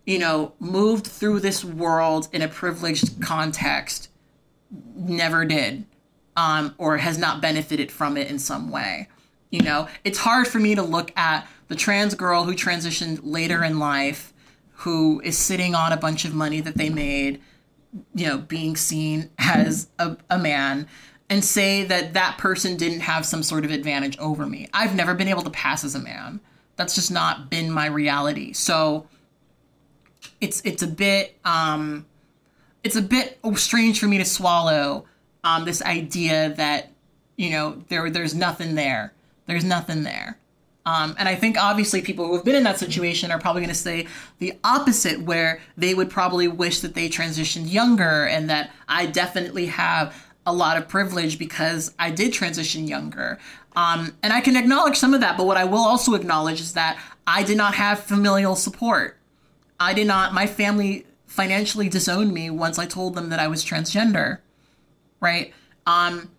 you 0.04 0.18
know, 0.18 0.52
moved 0.58 1.06
through 1.06 1.40
this 1.40 1.64
world 1.64 2.28
in 2.32 2.42
a 2.42 2.48
privileged 2.48 3.22
context 3.22 4.08
never 4.70 5.44
did 5.44 5.84
um, 6.36 6.74
or 6.78 6.98
has 6.98 7.18
not 7.18 7.40
benefited 7.40 7.90
from 7.90 8.16
it 8.16 8.28
in 8.28 8.38
some 8.38 8.70
way. 8.70 9.08
You 9.50 9.62
know, 9.62 9.88
it's 10.04 10.18
hard 10.18 10.48
for 10.48 10.58
me 10.58 10.74
to 10.74 10.82
look 10.82 11.16
at 11.16 11.46
the 11.68 11.76
trans 11.76 12.14
girl 12.14 12.44
who 12.44 12.54
transitioned 12.54 13.20
later 13.22 13.64
in 13.64 13.78
life, 13.78 14.32
who 14.72 15.20
is 15.24 15.38
sitting 15.38 15.74
on 15.74 15.92
a 15.92 15.96
bunch 15.96 16.24
of 16.24 16.34
money 16.34 16.60
that 16.60 16.76
they 16.76 16.90
made, 16.90 17.40
you 18.14 18.26
know, 18.26 18.38
being 18.38 18.76
seen 18.76 19.30
as 19.38 19.88
a, 19.98 20.16
a 20.28 20.38
man, 20.38 20.88
and 21.30 21.44
say 21.44 21.84
that 21.84 22.12
that 22.14 22.38
person 22.38 22.76
didn't 22.76 23.00
have 23.00 23.24
some 23.24 23.42
sort 23.42 23.64
of 23.64 23.70
advantage 23.70 24.18
over 24.18 24.46
me. 24.46 24.68
I've 24.72 24.94
never 24.94 25.14
been 25.14 25.28
able 25.28 25.42
to 25.42 25.50
pass 25.50 25.84
as 25.84 25.94
a 25.94 26.00
man. 26.00 26.40
That's 26.76 26.94
just 26.94 27.10
not 27.10 27.50
been 27.50 27.70
my 27.70 27.86
reality. 27.86 28.52
So 28.52 29.08
it's 30.40 30.60
it's 30.64 30.82
a 30.82 30.86
bit 30.86 31.38
um 31.44 32.04
it's 32.86 32.94
a 32.94 33.02
bit 33.02 33.40
strange 33.56 33.98
for 33.98 34.06
me 34.06 34.16
to 34.18 34.24
swallow 34.24 35.06
um, 35.42 35.64
this 35.64 35.82
idea 35.82 36.50
that 36.50 36.92
you 37.36 37.50
know 37.50 37.82
there 37.88 38.08
there's 38.10 38.32
nothing 38.32 38.76
there. 38.76 39.12
There's 39.46 39.64
nothing 39.64 40.04
there. 40.04 40.38
Um, 40.84 41.16
and 41.18 41.28
I 41.28 41.34
think 41.34 41.60
obviously 41.60 42.00
people 42.00 42.28
who 42.28 42.36
have 42.36 42.44
been 42.44 42.54
in 42.54 42.62
that 42.62 42.78
situation 42.78 43.32
are 43.32 43.40
probably 43.40 43.62
going 43.62 43.74
to 43.74 43.74
say 43.74 44.06
the 44.38 44.52
opposite, 44.62 45.20
where 45.20 45.60
they 45.76 45.94
would 45.94 46.10
probably 46.10 46.46
wish 46.46 46.78
that 46.80 46.94
they 46.94 47.08
transitioned 47.08 47.72
younger 47.72 48.24
and 48.26 48.48
that 48.50 48.70
I 48.88 49.06
definitely 49.06 49.66
have 49.66 50.14
a 50.46 50.52
lot 50.52 50.76
of 50.76 50.86
privilege 50.86 51.40
because 51.40 51.92
I 51.98 52.12
did 52.12 52.32
transition 52.32 52.86
younger. 52.86 53.40
Um, 53.74 54.16
and 54.22 54.32
I 54.32 54.40
can 54.40 54.56
acknowledge 54.56 54.96
some 54.96 55.12
of 55.12 55.20
that, 55.22 55.36
but 55.36 55.44
what 55.44 55.56
I 55.56 55.64
will 55.64 55.84
also 55.84 56.14
acknowledge 56.14 56.60
is 56.60 56.74
that 56.74 57.00
I 57.26 57.42
did 57.42 57.56
not 57.56 57.74
have 57.74 57.98
familial 57.98 58.54
support. 58.54 59.18
I 59.80 59.92
did 59.92 60.06
not, 60.06 60.34
my 60.34 60.46
family 60.46 61.05
financially 61.36 61.90
disowned 61.90 62.32
me 62.32 62.48
once 62.48 62.78
I 62.78 62.86
told 62.86 63.14
them 63.14 63.28
that 63.28 63.38
I 63.38 63.46
was 63.46 63.62
transgender, 63.62 64.38
right? 65.20 65.52
Um, 65.86 66.30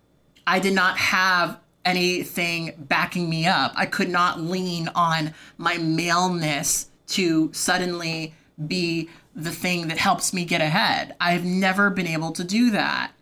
I 0.44 0.58
did 0.58 0.74
not 0.74 0.98
have 0.98 1.60
anything 1.84 2.74
backing 2.76 3.30
me 3.30 3.46
up. 3.46 3.72
I 3.76 3.86
could 3.86 4.08
not 4.08 4.40
lean 4.40 4.88
on 4.96 5.34
my 5.56 5.78
maleness 5.78 6.90
to 7.08 7.52
suddenly 7.52 8.34
be 8.66 9.08
the 9.36 9.52
thing 9.52 9.86
that 9.86 9.98
helps 9.98 10.34
me 10.34 10.44
get 10.44 10.60
ahead. 10.60 11.14
I've 11.20 11.44
never 11.44 11.90
been 11.90 12.08
able 12.08 12.32
to 12.32 12.42
do 12.42 12.70
that. 12.70 13.12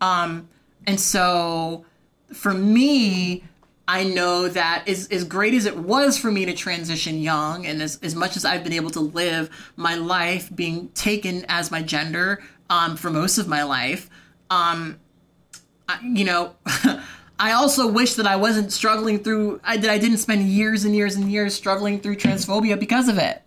Um, 0.00 0.48
and 0.86 0.98
so 0.98 1.84
for 2.32 2.54
me, 2.54 3.44
I 3.92 4.04
know 4.04 4.48
that 4.48 4.88
as, 4.88 5.06
as 5.08 5.22
great 5.22 5.52
as 5.52 5.66
it 5.66 5.76
was 5.76 6.16
for 6.16 6.30
me 6.30 6.46
to 6.46 6.54
transition 6.54 7.20
young, 7.20 7.66
and 7.66 7.82
as, 7.82 7.98
as 8.02 8.14
much 8.14 8.38
as 8.38 8.44
I've 8.46 8.64
been 8.64 8.72
able 8.72 8.88
to 8.92 9.00
live 9.00 9.50
my 9.76 9.96
life 9.96 10.48
being 10.56 10.88
taken 10.94 11.44
as 11.46 11.70
my 11.70 11.82
gender 11.82 12.42
um, 12.70 12.96
for 12.96 13.10
most 13.10 13.36
of 13.36 13.48
my 13.48 13.64
life, 13.64 14.08
um, 14.48 14.98
I, 15.86 15.98
you 16.02 16.24
know, 16.24 16.54
I 17.38 17.52
also 17.52 17.86
wish 17.86 18.14
that 18.14 18.26
I 18.26 18.36
wasn't 18.36 18.72
struggling 18.72 19.22
through, 19.22 19.60
I, 19.62 19.76
that 19.76 19.90
I 19.90 19.98
didn't 19.98 20.18
spend 20.18 20.48
years 20.48 20.86
and 20.86 20.96
years 20.96 21.14
and 21.16 21.30
years 21.30 21.54
struggling 21.54 22.00
through 22.00 22.16
transphobia 22.16 22.80
because 22.80 23.08
of 23.08 23.18
it. 23.18 23.42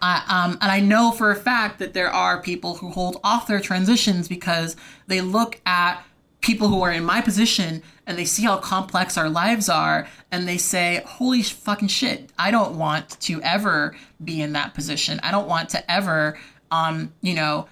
I, 0.00 0.22
um, 0.28 0.58
and 0.60 0.70
I 0.70 0.78
know 0.78 1.10
for 1.10 1.32
a 1.32 1.36
fact 1.36 1.80
that 1.80 1.92
there 1.92 2.08
are 2.08 2.40
people 2.40 2.76
who 2.76 2.90
hold 2.90 3.18
off 3.24 3.48
their 3.48 3.60
transitions 3.60 4.28
because 4.28 4.76
they 5.08 5.20
look 5.20 5.60
at 5.66 6.04
people 6.40 6.68
who 6.68 6.82
are 6.82 6.92
in 6.92 7.04
my 7.04 7.20
position 7.20 7.82
and 8.12 8.18
they 8.18 8.26
see 8.26 8.42
how 8.42 8.58
complex 8.58 9.16
our 9.16 9.30
lives 9.30 9.70
are 9.70 10.06
and 10.30 10.46
they 10.46 10.58
say, 10.58 11.02
holy 11.06 11.40
fucking 11.40 11.88
shit, 11.88 12.28
I 12.38 12.50
don't 12.50 12.76
want 12.76 13.08
to 13.22 13.40
ever 13.40 13.96
be 14.22 14.42
in 14.42 14.52
that 14.52 14.74
position. 14.74 15.18
I 15.22 15.30
don't 15.30 15.48
want 15.48 15.70
to 15.70 15.90
ever, 15.90 16.38
um, 16.70 17.14
you 17.22 17.32
know, 17.32 17.68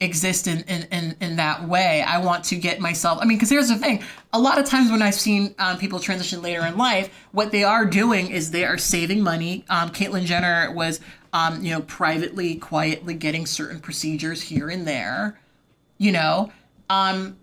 exist 0.00 0.46
in, 0.46 0.60
in, 0.68 0.86
in, 0.92 1.16
in 1.20 1.36
that 1.36 1.66
way. 1.66 2.00
I 2.00 2.18
want 2.18 2.44
to 2.44 2.56
get 2.56 2.78
myself, 2.78 3.18
I 3.20 3.24
mean, 3.24 3.38
because 3.38 3.50
here's 3.50 3.70
the 3.70 3.76
thing 3.76 4.04
a 4.32 4.38
lot 4.38 4.60
of 4.60 4.66
times 4.66 4.88
when 4.92 5.02
I've 5.02 5.16
seen 5.16 5.52
um, 5.58 5.78
people 5.78 5.98
transition 5.98 6.42
later 6.42 6.64
in 6.64 6.78
life, 6.78 7.12
what 7.32 7.50
they 7.50 7.64
are 7.64 7.84
doing 7.84 8.30
is 8.30 8.52
they 8.52 8.64
are 8.64 8.78
saving 8.78 9.20
money. 9.20 9.64
Um, 9.68 9.90
Caitlyn 9.90 10.26
Jenner 10.26 10.72
was, 10.72 11.00
um, 11.32 11.60
you 11.64 11.72
know, 11.72 11.80
privately, 11.80 12.54
quietly 12.54 13.14
getting 13.14 13.46
certain 13.46 13.80
procedures 13.80 14.42
here 14.42 14.68
and 14.68 14.86
there, 14.86 15.40
you 15.98 16.12
know. 16.12 16.52
Um, 16.88 17.36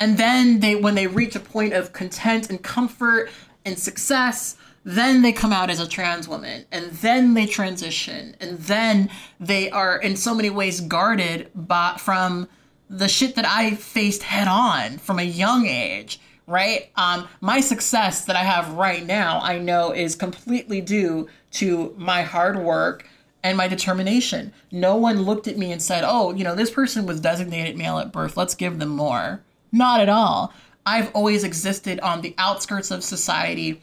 and 0.00 0.18
then 0.18 0.60
they 0.60 0.74
when 0.74 0.94
they 0.94 1.06
reach 1.06 1.36
a 1.36 1.40
point 1.40 1.72
of 1.72 1.92
content 1.92 2.50
and 2.50 2.62
comfort 2.62 3.30
and 3.64 3.78
success 3.78 4.56
then 4.84 5.22
they 5.22 5.32
come 5.32 5.52
out 5.52 5.70
as 5.70 5.80
a 5.80 5.88
trans 5.88 6.28
woman. 6.28 6.66
And 6.70 6.92
then 6.92 7.32
they 7.32 7.46
transition. 7.46 8.36
And 8.38 8.58
then 8.58 9.10
they 9.40 9.70
are 9.70 9.96
in 9.96 10.14
so 10.14 10.34
many 10.34 10.50
ways 10.50 10.82
guarded 10.82 11.50
by, 11.54 11.96
from 11.98 12.48
the 12.90 13.08
shit 13.08 13.34
that 13.34 13.46
i 13.46 13.74
faced 13.74 14.22
head 14.22 14.46
on 14.46 14.98
from 14.98 15.18
a 15.18 15.24
young 15.24 15.66
age 15.66 16.20
right? 16.46 16.90
Um, 16.96 17.26
my 17.40 17.60
success 17.60 18.26
that 18.26 18.36
i 18.36 18.44
have 18.44 18.74
right 18.74 19.04
now 19.04 19.40
i 19.40 19.58
know 19.58 19.92
is 19.92 20.14
completely 20.14 20.82
due 20.82 21.26
to 21.52 21.94
my 21.96 22.22
hard 22.22 22.58
work 22.58 23.08
and 23.42 23.56
my 23.56 23.68
determination. 23.68 24.52
No 24.70 24.96
one 24.96 25.22
looked 25.22 25.48
at 25.48 25.56
me 25.56 25.72
and 25.72 25.80
said 25.80 26.04
oh 26.06 26.34
you 26.34 26.44
know 26.44 26.54
this 26.54 26.70
person 26.70 27.06
was 27.06 27.20
designated 27.20 27.78
male 27.78 27.98
at 27.98 28.12
birth. 28.12 28.36
Let's 28.36 28.54
give 28.54 28.78
them 28.78 28.90
more 28.90 29.40
not 29.74 30.00
at 30.00 30.08
all. 30.08 30.52
I've 30.86 31.10
always 31.14 31.44
existed 31.44 32.00
on 32.00 32.20
the 32.20 32.34
outskirts 32.38 32.90
of 32.90 33.02
society, 33.02 33.80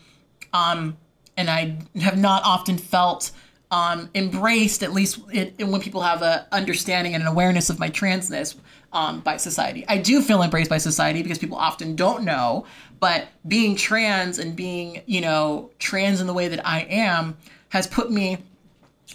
um, 0.53 0.97
and 1.35 1.49
I 1.49 1.77
have 1.99 2.17
not 2.17 2.43
often 2.43 2.77
felt 2.77 3.31
um, 3.71 4.09
embraced, 4.13 4.83
at 4.83 4.93
least 4.93 5.19
it, 5.31 5.55
it, 5.57 5.63
when 5.65 5.81
people 5.81 6.01
have 6.01 6.21
an 6.21 6.41
understanding 6.51 7.15
and 7.15 7.23
an 7.23 7.27
awareness 7.27 7.69
of 7.69 7.79
my 7.79 7.89
transness 7.89 8.55
um, 8.93 9.21
by 9.21 9.37
society. 9.37 9.85
I 9.87 9.97
do 9.97 10.21
feel 10.21 10.43
embraced 10.43 10.69
by 10.69 10.77
society 10.77 11.23
because 11.23 11.37
people 11.37 11.57
often 11.57 11.95
don't 11.95 12.23
know, 12.23 12.65
but 12.99 13.27
being 13.47 13.75
trans 13.75 14.39
and 14.39 14.55
being, 14.55 15.01
you 15.05 15.21
know, 15.21 15.71
trans 15.79 16.21
in 16.21 16.27
the 16.27 16.33
way 16.33 16.49
that 16.49 16.65
I 16.67 16.81
am 16.81 17.37
has 17.69 17.87
put 17.87 18.11
me 18.11 18.39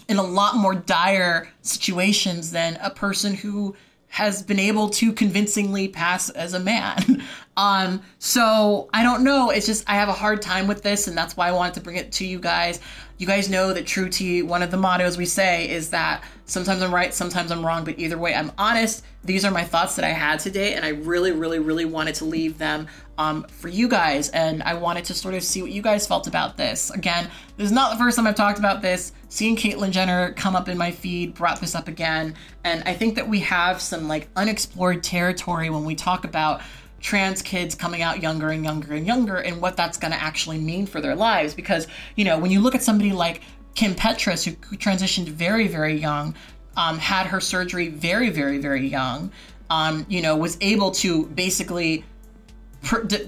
in 0.09 0.17
a 0.17 0.23
lot 0.23 0.55
more 0.55 0.73
dire 0.73 1.49
situations 1.61 2.51
than 2.51 2.77
a 2.81 2.89
person 2.89 3.35
who 3.35 3.75
has 4.09 4.41
been 4.41 4.59
able 4.59 4.89
to 4.89 5.11
convincingly 5.13 5.87
pass 5.87 6.29
as 6.29 6.53
a 6.53 6.59
man. 6.59 7.23
Um, 7.57 8.03
so 8.19 8.87
I 8.93 9.01
don't 9.01 9.23
know. 9.23 9.49
It's 9.49 9.65
just 9.65 9.89
I 9.89 9.95
have 9.95 10.09
a 10.09 10.13
hard 10.13 10.43
time 10.43 10.67
with 10.67 10.83
this, 10.83 11.07
and 11.07 11.17
that's 11.17 11.35
why 11.35 11.47
I 11.47 11.51
wanted 11.51 11.73
to 11.73 11.81
bring 11.81 11.95
it 11.95 12.11
to 12.13 12.25
you 12.25 12.39
guys. 12.39 12.79
You 13.17 13.25
guys 13.25 13.49
know 13.49 13.73
that 13.73 13.87
True 13.87 14.09
Tea, 14.09 14.43
one 14.43 14.61
of 14.61 14.69
the 14.69 14.77
mottos 14.77 15.17
we 15.17 15.25
say 15.25 15.67
is 15.67 15.89
that 15.89 16.23
sometimes 16.45 16.83
I'm 16.83 16.93
right, 16.93 17.11
sometimes 17.11 17.51
I'm 17.51 17.65
wrong, 17.65 17.83
but 17.83 17.97
either 17.97 18.15
way, 18.15 18.35
I'm 18.35 18.51
honest. 18.59 19.03
These 19.23 19.43
are 19.43 19.49
my 19.49 19.63
thoughts 19.63 19.95
that 19.95 20.05
I 20.05 20.09
had 20.09 20.39
today, 20.39 20.75
and 20.75 20.85
I 20.85 20.89
really, 20.89 21.31
really, 21.31 21.57
really 21.57 21.85
wanted 21.85 22.13
to 22.15 22.25
leave 22.25 22.59
them 22.59 22.87
um, 23.17 23.43
for 23.49 23.67
you 23.67 23.87
guys. 23.87 24.29
And 24.29 24.63
I 24.63 24.73
wanted 24.73 25.05
to 25.05 25.13
sort 25.13 25.33
of 25.33 25.43
see 25.43 25.61
what 25.61 25.71
you 25.71 25.81
guys 25.81 26.07
felt 26.07 26.27
about 26.27 26.57
this. 26.57 26.89
Again, 26.91 27.29
this 27.57 27.65
is 27.65 27.71
not 27.71 27.91
the 27.91 27.97
first 27.97 28.15
time 28.15 28.27
I've 28.27 28.35
talked 28.35 28.59
about 28.59 28.81
this. 28.81 29.11
Seeing 29.29 29.55
Caitlyn 29.55 29.91
Jenner 29.91 30.33
come 30.33 30.55
up 30.55 30.69
in 30.69 30.77
my 30.77 30.91
feed 30.91 31.33
brought 31.33 31.59
this 31.59 31.75
up 31.75 31.87
again. 31.87 32.35
And 32.63 32.83
I 32.85 32.93
think 32.93 33.15
that 33.15 33.27
we 33.27 33.39
have 33.41 33.81
some 33.81 34.07
like 34.07 34.27
unexplored 34.35 35.03
territory 35.03 35.69
when 35.69 35.85
we 35.85 35.95
talk 35.95 36.25
about 36.25 36.61
trans 36.99 37.41
kids 37.41 37.75
coming 37.75 38.01
out 38.01 38.21
younger 38.21 38.49
and 38.49 38.63
younger 38.63 38.93
and 38.93 39.05
younger 39.05 39.37
and 39.37 39.61
what 39.61 39.77
that's 39.77 39.97
going 39.97 40.11
to 40.11 40.21
actually 40.21 40.57
mean 40.57 40.85
for 40.85 40.99
their 40.99 41.15
lives 41.15 41.53
because 41.53 41.87
you 42.15 42.25
know 42.25 42.39
when 42.39 42.49
you 42.49 42.59
look 42.59 42.73
at 42.73 42.81
somebody 42.81 43.11
like 43.11 43.41
kim 43.75 43.93
petras 43.93 44.43
who, 44.43 44.51
transitioned 44.77 45.27
very 45.27 45.67
very 45.67 45.93
young 45.93 46.33
um, 46.75 46.97
had 46.97 47.27
her 47.27 47.39
surgery 47.39 47.87
very 47.87 48.31
very 48.31 48.57
very 48.57 48.87
young 48.87 49.31
um, 49.69 50.07
you 50.09 50.23
know 50.23 50.35
was 50.35 50.57
able 50.59 50.89
to 50.89 51.27
basically 51.27 52.03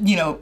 you 0.01 0.15
know 0.15 0.35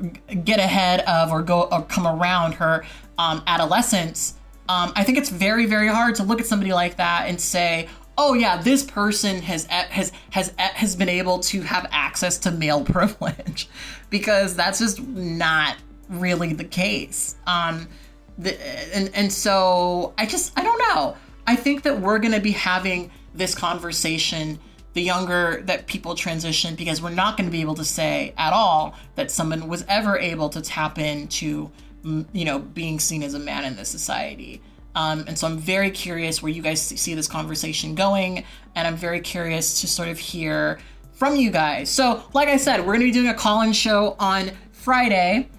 get 0.43 0.59
ahead 0.59 1.01
of 1.01 1.31
or 1.31 1.41
go 1.41 1.63
or 1.63 1.81
come 1.83 2.05
around 2.05 2.53
her 2.53 2.85
um, 3.17 3.41
adolescence 3.47 4.35
um, 4.69 4.91
i 4.95 5.03
think 5.03 5.17
it's 5.17 5.29
very 5.29 5.65
very 5.65 5.87
hard 5.87 6.13
to 6.15 6.23
look 6.23 6.39
at 6.39 6.45
somebody 6.45 6.73
like 6.73 6.97
that 6.97 7.25
and 7.27 7.39
say 7.39 7.87
oh 8.17 8.33
yeah, 8.33 8.61
this 8.61 8.83
person 8.83 9.41
has 9.43 9.65
has 9.65 10.11
has 10.31 10.53
has 10.57 10.95
been 10.95 11.09
able 11.09 11.39
to 11.39 11.61
have 11.61 11.87
access 11.91 12.37
to 12.39 12.51
male 12.51 12.83
privilege, 12.83 13.69
because 14.09 14.55
that's 14.55 14.79
just 14.79 15.01
not 15.01 15.77
really 16.09 16.53
the 16.53 16.63
case. 16.63 17.35
Um, 17.45 17.87
the, 18.37 18.59
and 18.95 19.09
and 19.13 19.31
so 19.31 20.13
I 20.17 20.25
just 20.25 20.57
I 20.57 20.63
don't 20.63 20.79
know. 20.79 21.15
I 21.45 21.55
think 21.55 21.83
that 21.83 22.01
we're 22.01 22.19
going 22.19 22.33
to 22.33 22.41
be 22.41 22.51
having 22.51 23.11
this 23.33 23.55
conversation 23.55 24.59
the 24.97 25.03
younger 25.03 25.61
that 25.65 25.87
people 25.87 26.15
transition 26.15 26.75
because 26.75 27.01
we're 27.01 27.09
not 27.09 27.37
going 27.37 27.45
to 27.45 27.51
be 27.51 27.61
able 27.61 27.75
to 27.75 27.85
say 27.85 28.33
at 28.37 28.51
all 28.51 28.95
that 29.15 29.29
someone 29.31 29.67
was 29.67 29.85
ever 29.87 30.17
able 30.17 30.49
to 30.49 30.61
tap 30.61 30.97
into 30.97 31.71
you 32.03 32.45
know 32.45 32.59
being 32.59 32.99
seen 32.99 33.21
as 33.21 33.33
a 33.33 33.39
man 33.39 33.63
in 33.63 33.75
this 33.75 33.89
society 33.89 34.61
um, 34.97 35.25
and 35.27 35.37
so 35.37 35.45
I'm 35.45 35.59
very 35.59 35.91
curious 35.91 36.41
where 36.41 36.51
you 36.51 36.63
guys 36.63 36.81
see 36.81 37.13
this 37.13 37.27
conversation 37.27 37.93
going. 37.93 38.43
And 38.73 38.87
I'm 38.87 38.95
very 38.95 39.19
curious 39.19 39.81
to 39.81 39.87
sort 39.87 40.09
of 40.09 40.17
hear 40.17 40.79
from 41.13 41.35
you 41.35 41.51
guys. 41.51 41.91
So, 41.91 42.23
like 42.33 42.47
I 42.47 42.57
said, 42.57 42.79
we're 42.79 42.93
going 42.93 43.01
to 43.01 43.05
be 43.05 43.11
doing 43.11 43.27
a 43.27 43.33
call 43.35 43.61
in 43.61 43.73
show 43.73 44.15
on 44.19 44.49
Friday. 44.71 45.49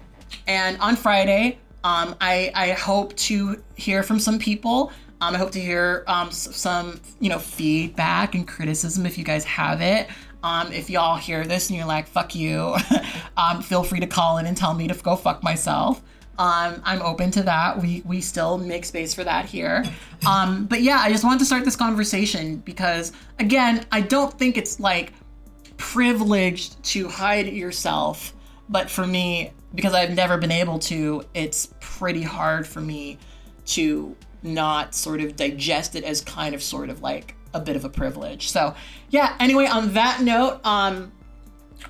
And 0.45 0.77
on 0.81 0.97
Friday, 0.97 1.57
um, 1.85 2.17
I, 2.19 2.51
I 2.53 2.71
hope 2.71 3.15
to 3.15 3.63
hear 3.77 4.03
from 4.03 4.19
some 4.19 4.39
people. 4.39 4.91
Um, 5.21 5.35
I 5.35 5.37
hope 5.37 5.51
to 5.51 5.59
hear 5.59 6.03
um, 6.07 6.31
some, 6.31 6.99
you 7.19 7.29
know, 7.29 7.39
feedback 7.39 8.35
and 8.35 8.47
criticism 8.47 9.05
if 9.05 9.17
you 9.17 9.23
guys 9.23 9.43
have 9.45 9.81
it. 9.81 10.07
Um, 10.43 10.71
if 10.71 10.89
y'all 10.89 11.17
hear 11.17 11.45
this 11.45 11.69
and 11.69 11.77
you're 11.77 11.87
like, 11.87 12.07
fuck 12.07 12.33
you, 12.33 12.75
um, 13.37 13.61
feel 13.61 13.83
free 13.83 13.99
to 13.99 14.07
call 14.07 14.37
in 14.37 14.45
and 14.45 14.55
tell 14.55 14.73
me 14.73 14.87
to 14.87 14.93
go 14.93 15.17
fuck 15.17 15.43
myself. 15.43 16.01
Um, 16.37 16.81
I'm 16.85 17.01
open 17.01 17.31
to 17.31 17.43
that. 17.43 17.81
We 17.81 18.01
we 18.05 18.21
still 18.21 18.57
make 18.57 18.85
space 18.85 19.13
for 19.13 19.25
that 19.25 19.45
here. 19.45 19.83
Um, 20.25 20.67
but 20.67 20.81
yeah, 20.81 20.99
I 20.99 21.11
just 21.11 21.25
wanted 21.25 21.39
to 21.39 21.45
start 21.45 21.65
this 21.65 21.75
conversation 21.75 22.57
because 22.57 23.11
again, 23.39 23.85
I 23.91 23.99
don't 23.99 24.33
think 24.39 24.57
it's 24.57 24.79
like 24.79 25.11
privileged 25.75 26.81
to 26.83 27.09
hide 27.09 27.47
yourself, 27.47 28.33
but 28.69 28.89
for 28.89 29.05
me, 29.05 29.51
because 29.75 29.93
I've 29.93 30.15
never 30.15 30.37
been 30.37 30.51
able 30.51 30.79
to, 30.79 31.25
it's 31.33 31.73
pretty 31.81 32.23
hard 32.23 32.65
for 32.65 32.79
me 32.79 33.17
to 33.65 34.15
not 34.43 34.95
sort 34.95 35.21
of 35.21 35.35
digest 35.35 35.95
it 35.95 36.03
as 36.03 36.21
kind 36.21 36.55
of 36.55 36.63
sort 36.63 36.89
of 36.89 37.01
like 37.01 37.35
a 37.53 37.59
bit 37.59 37.75
of 37.75 37.85
a 37.85 37.89
privilege. 37.89 38.49
So 38.49 38.75
yeah, 39.09 39.35
anyway, 39.39 39.65
on 39.65 39.93
that 39.93 40.21
note, 40.21 40.65
um, 40.65 41.11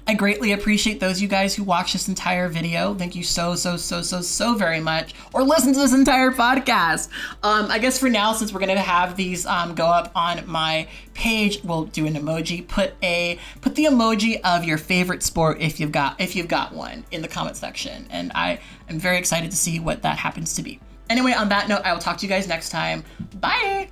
I 0.07 0.13
greatly 0.13 0.51
appreciate 0.51 0.99
those 0.99 1.17
of 1.17 1.21
you 1.21 1.27
guys 1.27 1.55
who 1.55 1.63
watch 1.63 1.93
this 1.93 2.07
entire 2.07 2.47
video. 2.47 2.93
Thank 2.93 3.15
you 3.15 3.23
so, 3.23 3.55
so, 3.55 3.77
so, 3.77 4.01
so, 4.01 4.21
so 4.21 4.55
very 4.55 4.79
much. 4.79 5.13
Or 5.33 5.43
listen 5.43 5.73
to 5.73 5.79
this 5.79 5.93
entire 5.93 6.31
podcast. 6.31 7.09
Um, 7.43 7.69
I 7.69 7.79
guess 7.79 7.99
for 7.99 8.09
now, 8.09 8.33
since 8.33 8.53
we're 8.53 8.59
gonna 8.59 8.77
have 8.79 9.15
these 9.15 9.45
um, 9.45 9.75
go 9.75 9.85
up 9.85 10.11
on 10.15 10.47
my 10.47 10.87
page, 11.13 11.63
we'll 11.63 11.85
do 11.85 12.05
an 12.05 12.13
emoji. 12.13 12.67
Put 12.67 12.93
a 13.03 13.39
put 13.61 13.75
the 13.75 13.85
emoji 13.85 14.41
of 14.41 14.63
your 14.63 14.77
favorite 14.77 15.23
sport 15.23 15.59
if 15.59 15.79
you've 15.79 15.91
got 15.91 16.19
if 16.19 16.35
you've 16.35 16.47
got 16.47 16.73
one 16.73 17.05
in 17.11 17.21
the 17.21 17.27
comment 17.27 17.57
section. 17.57 18.07
And 18.09 18.31
I 18.33 18.59
am 18.89 18.99
very 18.99 19.17
excited 19.17 19.51
to 19.51 19.57
see 19.57 19.79
what 19.79 20.03
that 20.03 20.17
happens 20.17 20.53
to 20.55 20.63
be. 20.63 20.79
Anyway, 21.09 21.33
on 21.33 21.49
that 21.49 21.67
note, 21.67 21.81
I 21.83 21.93
will 21.93 21.99
talk 21.99 22.17
to 22.17 22.25
you 22.25 22.29
guys 22.29 22.47
next 22.47 22.69
time. 22.69 23.03
Bye. 23.39 23.89